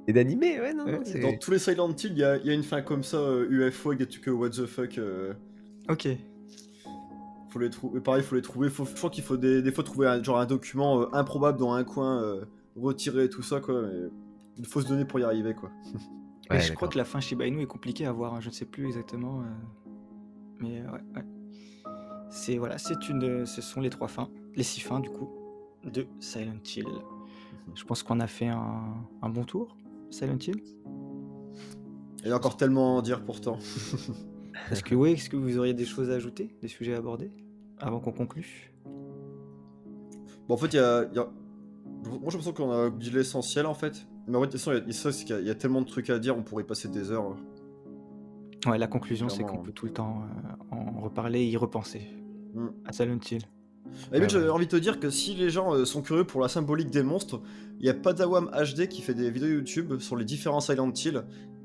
Et 0.07 0.13
d'animer, 0.13 0.59
ouais, 0.59 0.73
non, 0.73 0.85
Ouais, 0.85 0.93
non, 0.93 0.99
c'est- 1.03 1.19
Dans 1.19 1.37
tous 1.37 1.51
les 1.51 1.59
Silent 1.59 1.89
Hill, 1.95 2.11
il 2.13 2.17
y, 2.17 2.23
a- 2.23 2.37
il 2.37 2.45
y 2.45 2.49
a 2.49 2.53
une 2.53 2.63
fin 2.63 2.81
comme 2.81 3.03
ça, 3.03 3.17
euh, 3.17 3.47
UFO 3.49 3.89
avec 3.89 3.99
des 3.99 4.07
trucs 4.07 4.27
euh, 4.27 4.31
what 4.31 4.49
the 4.49 4.65
fuck. 4.65 4.97
euh, 4.97 5.33
Ok. 5.89 6.07
faut 7.49 7.59
les 7.59 7.69
trouver. 7.69 7.99
Pareil, 8.01 8.23
faut 8.23 8.35
les 8.35 8.41
trouver. 8.41 8.69
Faut, 8.69 8.85
je 8.85 8.93
crois 8.95 9.09
qu'il 9.09 9.23
faut 9.23 9.37
des, 9.37 9.61
des 9.61 9.71
fois 9.71 9.83
trouver 9.83 10.07
un, 10.07 10.21
genre 10.23 10.39
un 10.39 10.45
document 10.45 11.01
euh, 11.01 11.05
improbable 11.13 11.57
dans 11.59 11.73
un 11.73 11.83
coin, 11.83 12.21
euh, 12.21 12.41
retirer 12.81 13.25
et 13.25 13.29
tout 13.29 13.41
ça 13.43 13.59
quoi. 13.59 13.81
Mais 13.83 14.09
il 14.57 14.65
faut 14.65 14.81
se 14.81 14.87
donner 14.87 15.05
pour 15.05 15.19
y 15.19 15.23
arriver 15.23 15.53
quoi. 15.53 15.71
Et 16.51 16.59
je 16.59 16.73
crois 16.73 16.87
que 16.87 16.97
la 16.97 17.05
fin 17.05 17.19
Shiba 17.19 17.45
Inu 17.45 17.61
est 17.61 17.67
compliquée 17.67 18.05
à 18.05 18.11
voir, 18.11 18.33
hein, 18.33 18.41
je 18.41 18.49
ne 18.49 18.53
sais 18.53 18.65
plus 18.65 18.87
exactement. 18.87 19.41
euh, 19.41 19.45
Mais 20.59 20.81
euh, 20.81 20.91
ouais, 20.91 21.01
ouais. 21.15 21.25
C'est 22.31 22.57
voilà, 22.57 22.77
c'est 22.77 23.09
une, 23.09 23.45
ce 23.45 23.61
sont 23.61 23.81
les 23.81 23.89
trois 23.89 24.07
fins, 24.07 24.29
les 24.55 24.63
six 24.63 24.81
fins 24.81 24.99
du 24.99 25.09
coup 25.09 25.29
de 25.83 26.05
Silent 26.19 26.59
Hill. 26.75 26.85
Je 27.75 27.83
pense 27.83 28.01
qu'on 28.03 28.19
a 28.19 28.27
fait 28.27 28.47
un, 28.47 28.95
un 29.21 29.29
bon 29.29 29.43
tour, 29.43 29.77
Silent 30.09 30.37
Hill. 30.39 30.61
Il 32.23 32.27
y 32.27 32.31
a 32.31 32.35
encore 32.35 32.57
tellement 32.57 32.95
à 32.95 32.99
en 32.99 33.01
dire 33.01 33.23
pourtant. 33.23 33.57
Est-ce 34.71 34.83
que 34.83 34.93
oui, 34.93 35.11
est-ce 35.13 35.29
que 35.29 35.37
vous 35.37 35.57
auriez 35.57 35.73
des 35.73 35.85
choses 35.85 36.09
à 36.11 36.15
ajouter, 36.15 36.53
des 36.61 36.67
sujets 36.67 36.93
à 36.93 36.97
aborder 36.97 37.31
avant 37.77 37.99
qu'on 38.01 38.11
conclue? 38.11 38.73
Bon, 40.47 40.55
en 40.55 40.57
fait, 40.57 40.73
il 40.73 40.75
y 40.75 40.79
a, 40.79 41.05
il 41.11 41.15
y 41.15 41.19
a- 41.19 41.29
Moi, 42.05 42.13
j'ai 42.29 42.37
l'impression 42.37 42.53
qu'on 42.53 42.71
a 42.71 42.89
dit 42.89 43.09
l'essentiel 43.11 43.65
en 43.65 43.73
fait. 43.73 44.07
Mais 44.27 44.37
en 44.37 44.41
fait, 44.41 44.47
de 44.47 44.51
toute 44.53 44.61
façon, 44.61 44.71
il 44.85 44.87
y 44.87 44.89
a, 44.89 44.93
ça, 44.93 45.11
c'est 45.11 45.25
qu'il 45.25 45.35
y 45.35 45.37
a- 45.39 45.41
il 45.41 45.47
y 45.47 45.51
a 45.51 45.55
tellement 45.55 45.81
de 45.81 45.87
trucs 45.87 46.09
à 46.09 46.19
dire, 46.19 46.37
on 46.37 46.43
pourrait 46.43 46.63
passer 46.63 46.87
des 46.87 47.11
heures. 47.11 47.35
Ouais, 48.67 48.77
la 48.77 48.87
conclusion, 48.87 49.29
c'est 49.29 49.43
qu'on 49.43 49.57
peut 49.59 49.71
tout 49.71 49.85
le 49.85 49.93
temps 49.93 50.23
euh, 50.23 50.75
en 50.75 51.01
reparler 51.01 51.39
et 51.41 51.47
y 51.49 51.57
repenser 51.57 52.01
Mm. 52.53 52.67
à 52.85 52.91
Silent 52.91 53.19
Hill. 53.31 53.41
La 54.11 54.17
limite, 54.17 54.33
Ouais, 54.33 54.39
j'avais 54.39 54.49
envie 54.49 54.65
de 54.65 54.71
te 54.71 54.75
dire 54.75 54.99
que 54.99 55.09
si 55.09 55.33
les 55.33 55.49
gens 55.49 55.73
euh, 55.73 55.85
sont 55.85 56.01
curieux 56.01 56.23
pour 56.25 56.41
la 56.41 56.47
symbolique 56.47 56.91
des 56.91 57.01
monstres, 57.03 57.41
il 57.79 57.85
y 57.85 57.89
a 57.89 57.93
Padawam 57.93 58.49
HD 58.53 58.87
qui 58.87 59.01
fait 59.01 59.13
des 59.13 59.31
vidéos 59.31 59.49
YouTube 59.49 59.99
sur 59.99 60.15
les 60.15 60.25
différents 60.25 60.59
Silent 60.59 60.91
Hill 60.93 61.23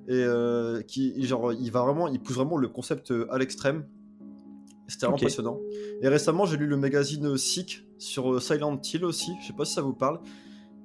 et 0.09 0.13
euh, 0.13 0.81
qui 0.83 1.23
genre 1.27 1.53
il 1.53 1.71
va 1.71 1.83
vraiment 1.83 2.09
il 2.09 2.21
pousse 2.21 2.37
vraiment 2.37 2.57
le 2.57 2.69
concept 2.69 3.11
euh, 3.11 3.27
à 3.31 3.39
l'extrême. 3.39 3.85
C'était 4.87 5.07
vraiment 5.07 5.19
passionnant. 5.19 5.59
Et 6.03 6.09
récemment, 6.09 6.47
j'ai 6.47 6.57
lu 6.57 6.67
le 6.67 6.77
magazine 6.77 7.37
Sick 7.39 7.87
sur 7.99 8.35
euh, 8.35 8.41
Silent 8.41 8.81
Hill 8.83 9.05
aussi, 9.05 9.33
je 9.41 9.47
sais 9.47 9.53
pas 9.53 9.65
si 9.65 9.75
ça 9.75 9.83
vous 9.83 9.95
parle. 9.95 10.21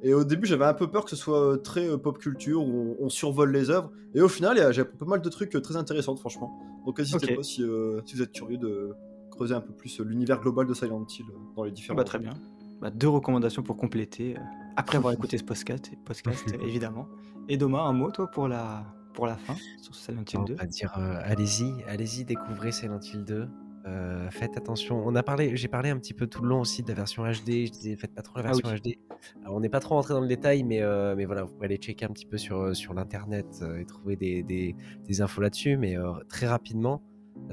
Et 0.02 0.14
au 0.14 0.24
début, 0.24 0.48
j'avais 0.48 0.66
un 0.66 0.74
peu 0.74 0.90
peur 0.90 1.04
que 1.04 1.10
ce 1.10 1.18
soit 1.18 1.54
euh, 1.54 1.58
très 1.58 1.90
euh, 1.90 1.98
pop 1.98 2.18
culture 2.18 2.64
où 2.64 2.96
on, 3.00 3.06
on 3.06 3.10
survole 3.10 3.52
les 3.52 3.70
œuvres 3.70 3.92
et 4.16 4.22
au 4.22 4.28
final, 4.28 4.74
j'ai 4.74 4.82
appris 4.82 4.98
pas 4.98 5.06
mal 5.06 5.22
de 5.22 5.30
trucs 5.30 5.56
euh, 5.56 5.62
très 5.62 5.76
intéressants 5.76 6.16
franchement. 6.16 6.58
Donc 6.86 6.98
n'hésitez 7.00 7.36
pas 7.36 7.44
si, 7.44 7.64
euh, 7.64 8.02
si 8.06 8.16
vous 8.16 8.22
êtes 8.22 8.32
curieux 8.32 8.58
de 8.58 8.96
creuser 9.30 9.54
un 9.54 9.62
peu 9.62 9.74
plus 9.74 10.00
euh, 10.00 10.04
l'univers 10.04 10.40
global 10.40 10.66
de 10.66 10.74
Silent 10.74 11.06
Hill 11.06 11.26
euh, 11.30 11.38
dans 11.56 11.64
les 11.64 11.72
différents 11.72 11.98
Bah, 11.98 12.04
très 12.04 12.20
bien. 12.20 12.34
Bah, 12.82 12.90
deux 12.90 13.10
recommandations 13.10 13.62
pour 13.62 13.78
compléter, 13.78 14.36
euh, 14.38 14.42
après 14.78 14.98
avoir 14.98 15.14
écouté 15.14 15.38
ce 15.38 15.44
podcast, 15.44 15.92
podcast 16.06 16.46
évidemment. 16.64 17.08
Et 17.48 17.58
Doma, 17.58 17.82
un 17.82 17.94
mot, 17.94 18.10
toi, 18.10 18.28
pour 18.28 18.48
la, 18.48 18.86
pour 19.14 19.28
la 19.28 19.36
fin, 19.36 19.56
sur 19.82 19.94
Silent 19.94 20.24
Hill 20.32 20.40
On 20.40 20.44
2 20.44 20.54
va 20.56 20.66
dire 20.66 20.94
euh, 20.98 21.20
allez-y, 21.24 21.84
allez-y, 21.88 22.26
découvrez 22.26 22.72
Silent 22.72 23.00
Hill 23.02 23.26
2. 23.26 23.48
Euh, 23.90 24.30
faites 24.30 24.56
attention. 24.58 25.02
On 25.06 25.16
a 25.16 25.24
parlé, 25.24 25.56
j'ai 25.58 25.68
parlé 25.68 25.90
un 25.90 25.98
petit 25.98 26.14
peu 26.14 26.28
tout 26.28 26.44
le 26.44 26.50
long 26.50 26.62
aussi 26.62 26.84
de 26.84 26.88
la 26.90 26.94
version 26.94 27.24
HD. 27.24 27.66
Je 27.66 27.72
disais 27.72 27.96
faites 27.96 28.14
pas 28.14 28.22
trop 28.22 28.38
la 28.40 28.50
Ah 28.50 28.52
oui. 28.54 28.62
version 28.64 28.78
HD. 28.92 28.96
Alors, 29.44 29.56
on 29.56 29.60
n'est 29.60 29.70
pas 29.70 29.80
trop 29.80 29.96
rentré 29.96 30.14
dans 30.14 30.22
le 30.22 30.28
détail, 30.28 30.64
mais 30.64 30.82
euh, 30.82 31.16
mais 31.16 31.26
voilà, 31.26 31.44
vous 31.44 31.52
pouvez 31.54 31.66
aller 31.66 31.78
checker 31.78 32.06
un 32.06 32.10
petit 32.10 32.26
peu 32.26 32.38
sur 32.38 32.60
euh, 32.60 32.74
sur 32.74 32.94
l'internet 32.94 33.48
euh, 33.62 33.80
et 33.80 33.86
trouver 33.86 34.16
des, 34.16 34.44
des, 34.44 34.76
des 35.08 35.22
infos 35.22 35.42
là-dessus. 35.42 35.76
Mais 35.78 35.96
très 36.28 36.48
rapidement, 36.48 37.02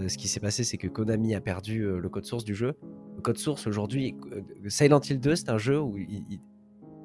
ce 0.06 0.18
qui 0.18 0.28
s'est 0.28 0.40
passé, 0.40 0.62
c'est 0.64 0.76
que 0.76 0.88
Konami 0.88 1.34
a 1.34 1.40
perdu 1.40 1.84
le 1.98 2.08
code 2.08 2.26
source 2.26 2.44
du 2.44 2.54
jeu. 2.54 2.74
Le 3.16 3.22
code 3.22 3.38
source 3.38 3.66
aujourd'hui, 3.66 4.14
Silent 4.68 5.00
Hill 5.00 5.20
2, 5.20 5.36
c'est 5.36 5.48
un 5.48 5.58
jeu 5.58 5.80
où 5.80 5.96
il 5.96 6.40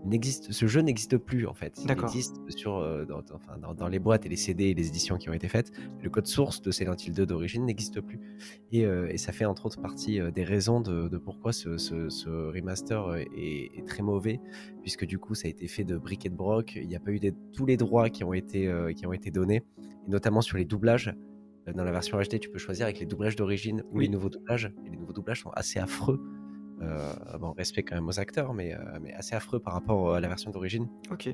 n'existe, 0.05 0.51
ce 0.51 0.65
jeu 0.67 0.81
n'existe 0.81 1.17
plus 1.17 1.45
en 1.47 1.53
fait. 1.53 1.79
Il 1.83 1.91
existe 1.91 2.37
sur, 2.49 2.77
euh, 2.77 3.05
dans, 3.05 3.19
enfin, 3.33 3.57
dans, 3.57 3.73
dans 3.73 3.87
les 3.87 3.99
boîtes 3.99 4.25
et 4.25 4.29
les 4.29 4.35
CD 4.35 4.65
et 4.65 4.73
les 4.73 4.87
éditions 4.87 5.17
qui 5.17 5.29
ont 5.29 5.33
été 5.33 5.47
faites. 5.47 5.71
Le 6.01 6.09
code 6.09 6.27
source 6.27 6.61
de 6.61 6.71
Silent 6.71 6.95
Hill 6.95 7.13
2 7.13 7.25
d'origine 7.25 7.65
n'existe 7.65 8.01
plus. 8.01 8.19
Et, 8.71 8.85
euh, 8.85 9.07
et 9.09 9.17
ça 9.17 9.31
fait 9.31 9.45
entre 9.45 9.65
autres 9.65 9.81
partie 9.81 10.19
euh, 10.19 10.31
des 10.31 10.43
raisons 10.43 10.81
de, 10.81 11.07
de 11.07 11.17
pourquoi 11.17 11.53
ce, 11.53 11.77
ce- 11.77 12.09
ce 12.09 12.29
remaster 12.29 13.15
est, 13.35 13.71
est 13.77 13.87
très 13.87 14.03
mauvais, 14.03 14.39
puisque 14.81 15.05
du 15.05 15.19
coup 15.19 15.35
ça 15.35 15.47
a 15.47 15.51
été 15.51 15.67
fait 15.67 15.83
de 15.83 15.97
briques 15.97 16.25
et 16.25 16.29
de 16.29 16.35
broc. 16.35 16.73
Il 16.75 16.87
n'y 16.87 16.95
a 16.95 16.99
pas 16.99 17.11
eu 17.11 17.19
des- 17.19 17.33
tous 17.53 17.65
les 17.65 17.77
droits 17.77 18.09
qui 18.09 18.23
ont 18.23 18.33
été, 18.33 18.71
qui 18.95 19.05
ont 19.05 19.13
été 19.13 19.31
donnés, 19.31 19.63
et 20.07 20.09
notamment 20.09 20.41
sur 20.41 20.57
les 20.57 20.65
doublages. 20.65 21.15
Dans 21.75 21.83
la 21.83 21.91
version 21.91 22.17
HD, 22.19 22.39
tu 22.39 22.49
peux 22.49 22.57
choisir 22.57 22.85
avec 22.85 22.99
les 22.99 23.05
doublages 23.05 23.35
d'origine 23.35 23.83
ou 23.91 23.97
Oui. 23.99 24.05
les 24.05 24.09
nouveaux 24.09 24.29
doublages. 24.29 24.73
Et 24.85 24.89
les 24.89 24.97
nouveaux 24.97 25.13
doublages 25.13 25.41
sont 25.43 25.51
assez 25.51 25.77
affreux. 25.77 26.19
Euh, 26.81 27.37
bon, 27.39 27.51
respect 27.51 27.83
quand 27.83 27.95
même 27.95 28.07
aux 28.07 28.19
acteurs, 28.19 28.53
mais, 28.53 28.73
euh, 28.73 28.79
mais 29.01 29.13
assez 29.13 29.35
affreux 29.35 29.59
par 29.59 29.73
rapport 29.73 30.15
à 30.15 30.19
la 30.19 30.27
version 30.27 30.51
d'origine. 30.51 30.87
Ok. 31.11 31.27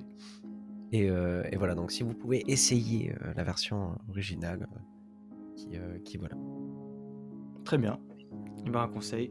Et, 0.91 1.09
euh, 1.09 1.43
et 1.51 1.57
voilà, 1.57 1.75
donc 1.75 1.91
si 1.91 2.03
vous 2.03 2.13
pouvez 2.13 2.43
essayer 2.47 3.11
euh, 3.11 3.33
la 3.35 3.43
version 3.43 3.97
originale, 4.09 4.67
euh, 4.71 5.55
qui, 5.55 5.69
euh, 5.77 5.99
qui 6.03 6.17
voilà, 6.17 6.35
Très 7.65 7.77
bien. 7.77 7.99
Eh 8.65 8.69
ben, 8.69 8.81
un 8.81 8.87
conseil. 8.87 9.29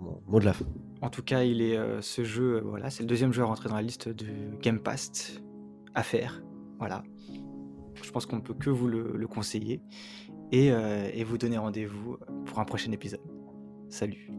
mon 0.00 0.20
mot 0.26 0.38
de 0.38 0.44
la 0.44 0.52
fin. 0.52 0.66
En 1.00 1.08
tout 1.08 1.22
cas, 1.22 1.44
il 1.44 1.62
est 1.62 1.76
euh, 1.76 2.02
ce 2.02 2.24
jeu, 2.24 2.56
euh, 2.56 2.60
voilà, 2.60 2.90
c'est 2.90 3.02
le 3.02 3.06
deuxième 3.08 3.32
jeu 3.32 3.42
à 3.42 3.46
rentrer 3.46 3.68
dans 3.68 3.76
la 3.76 3.82
liste 3.82 4.08
de 4.08 4.26
Game 4.60 4.78
Pass 4.78 5.42
à 5.94 6.02
faire. 6.02 6.42
Voilà. 6.78 7.02
Je 8.02 8.10
pense 8.10 8.26
qu'on 8.26 8.36
ne 8.36 8.42
peut 8.42 8.54
que 8.54 8.68
vous 8.68 8.86
le, 8.86 9.12
le 9.16 9.26
conseiller 9.26 9.80
et, 10.52 10.70
euh, 10.72 11.08
et 11.14 11.24
vous 11.24 11.38
donner 11.38 11.56
rendez-vous 11.56 12.18
pour 12.44 12.58
un 12.58 12.64
prochain 12.64 12.92
épisode. 12.92 13.22
Salut. 13.88 14.30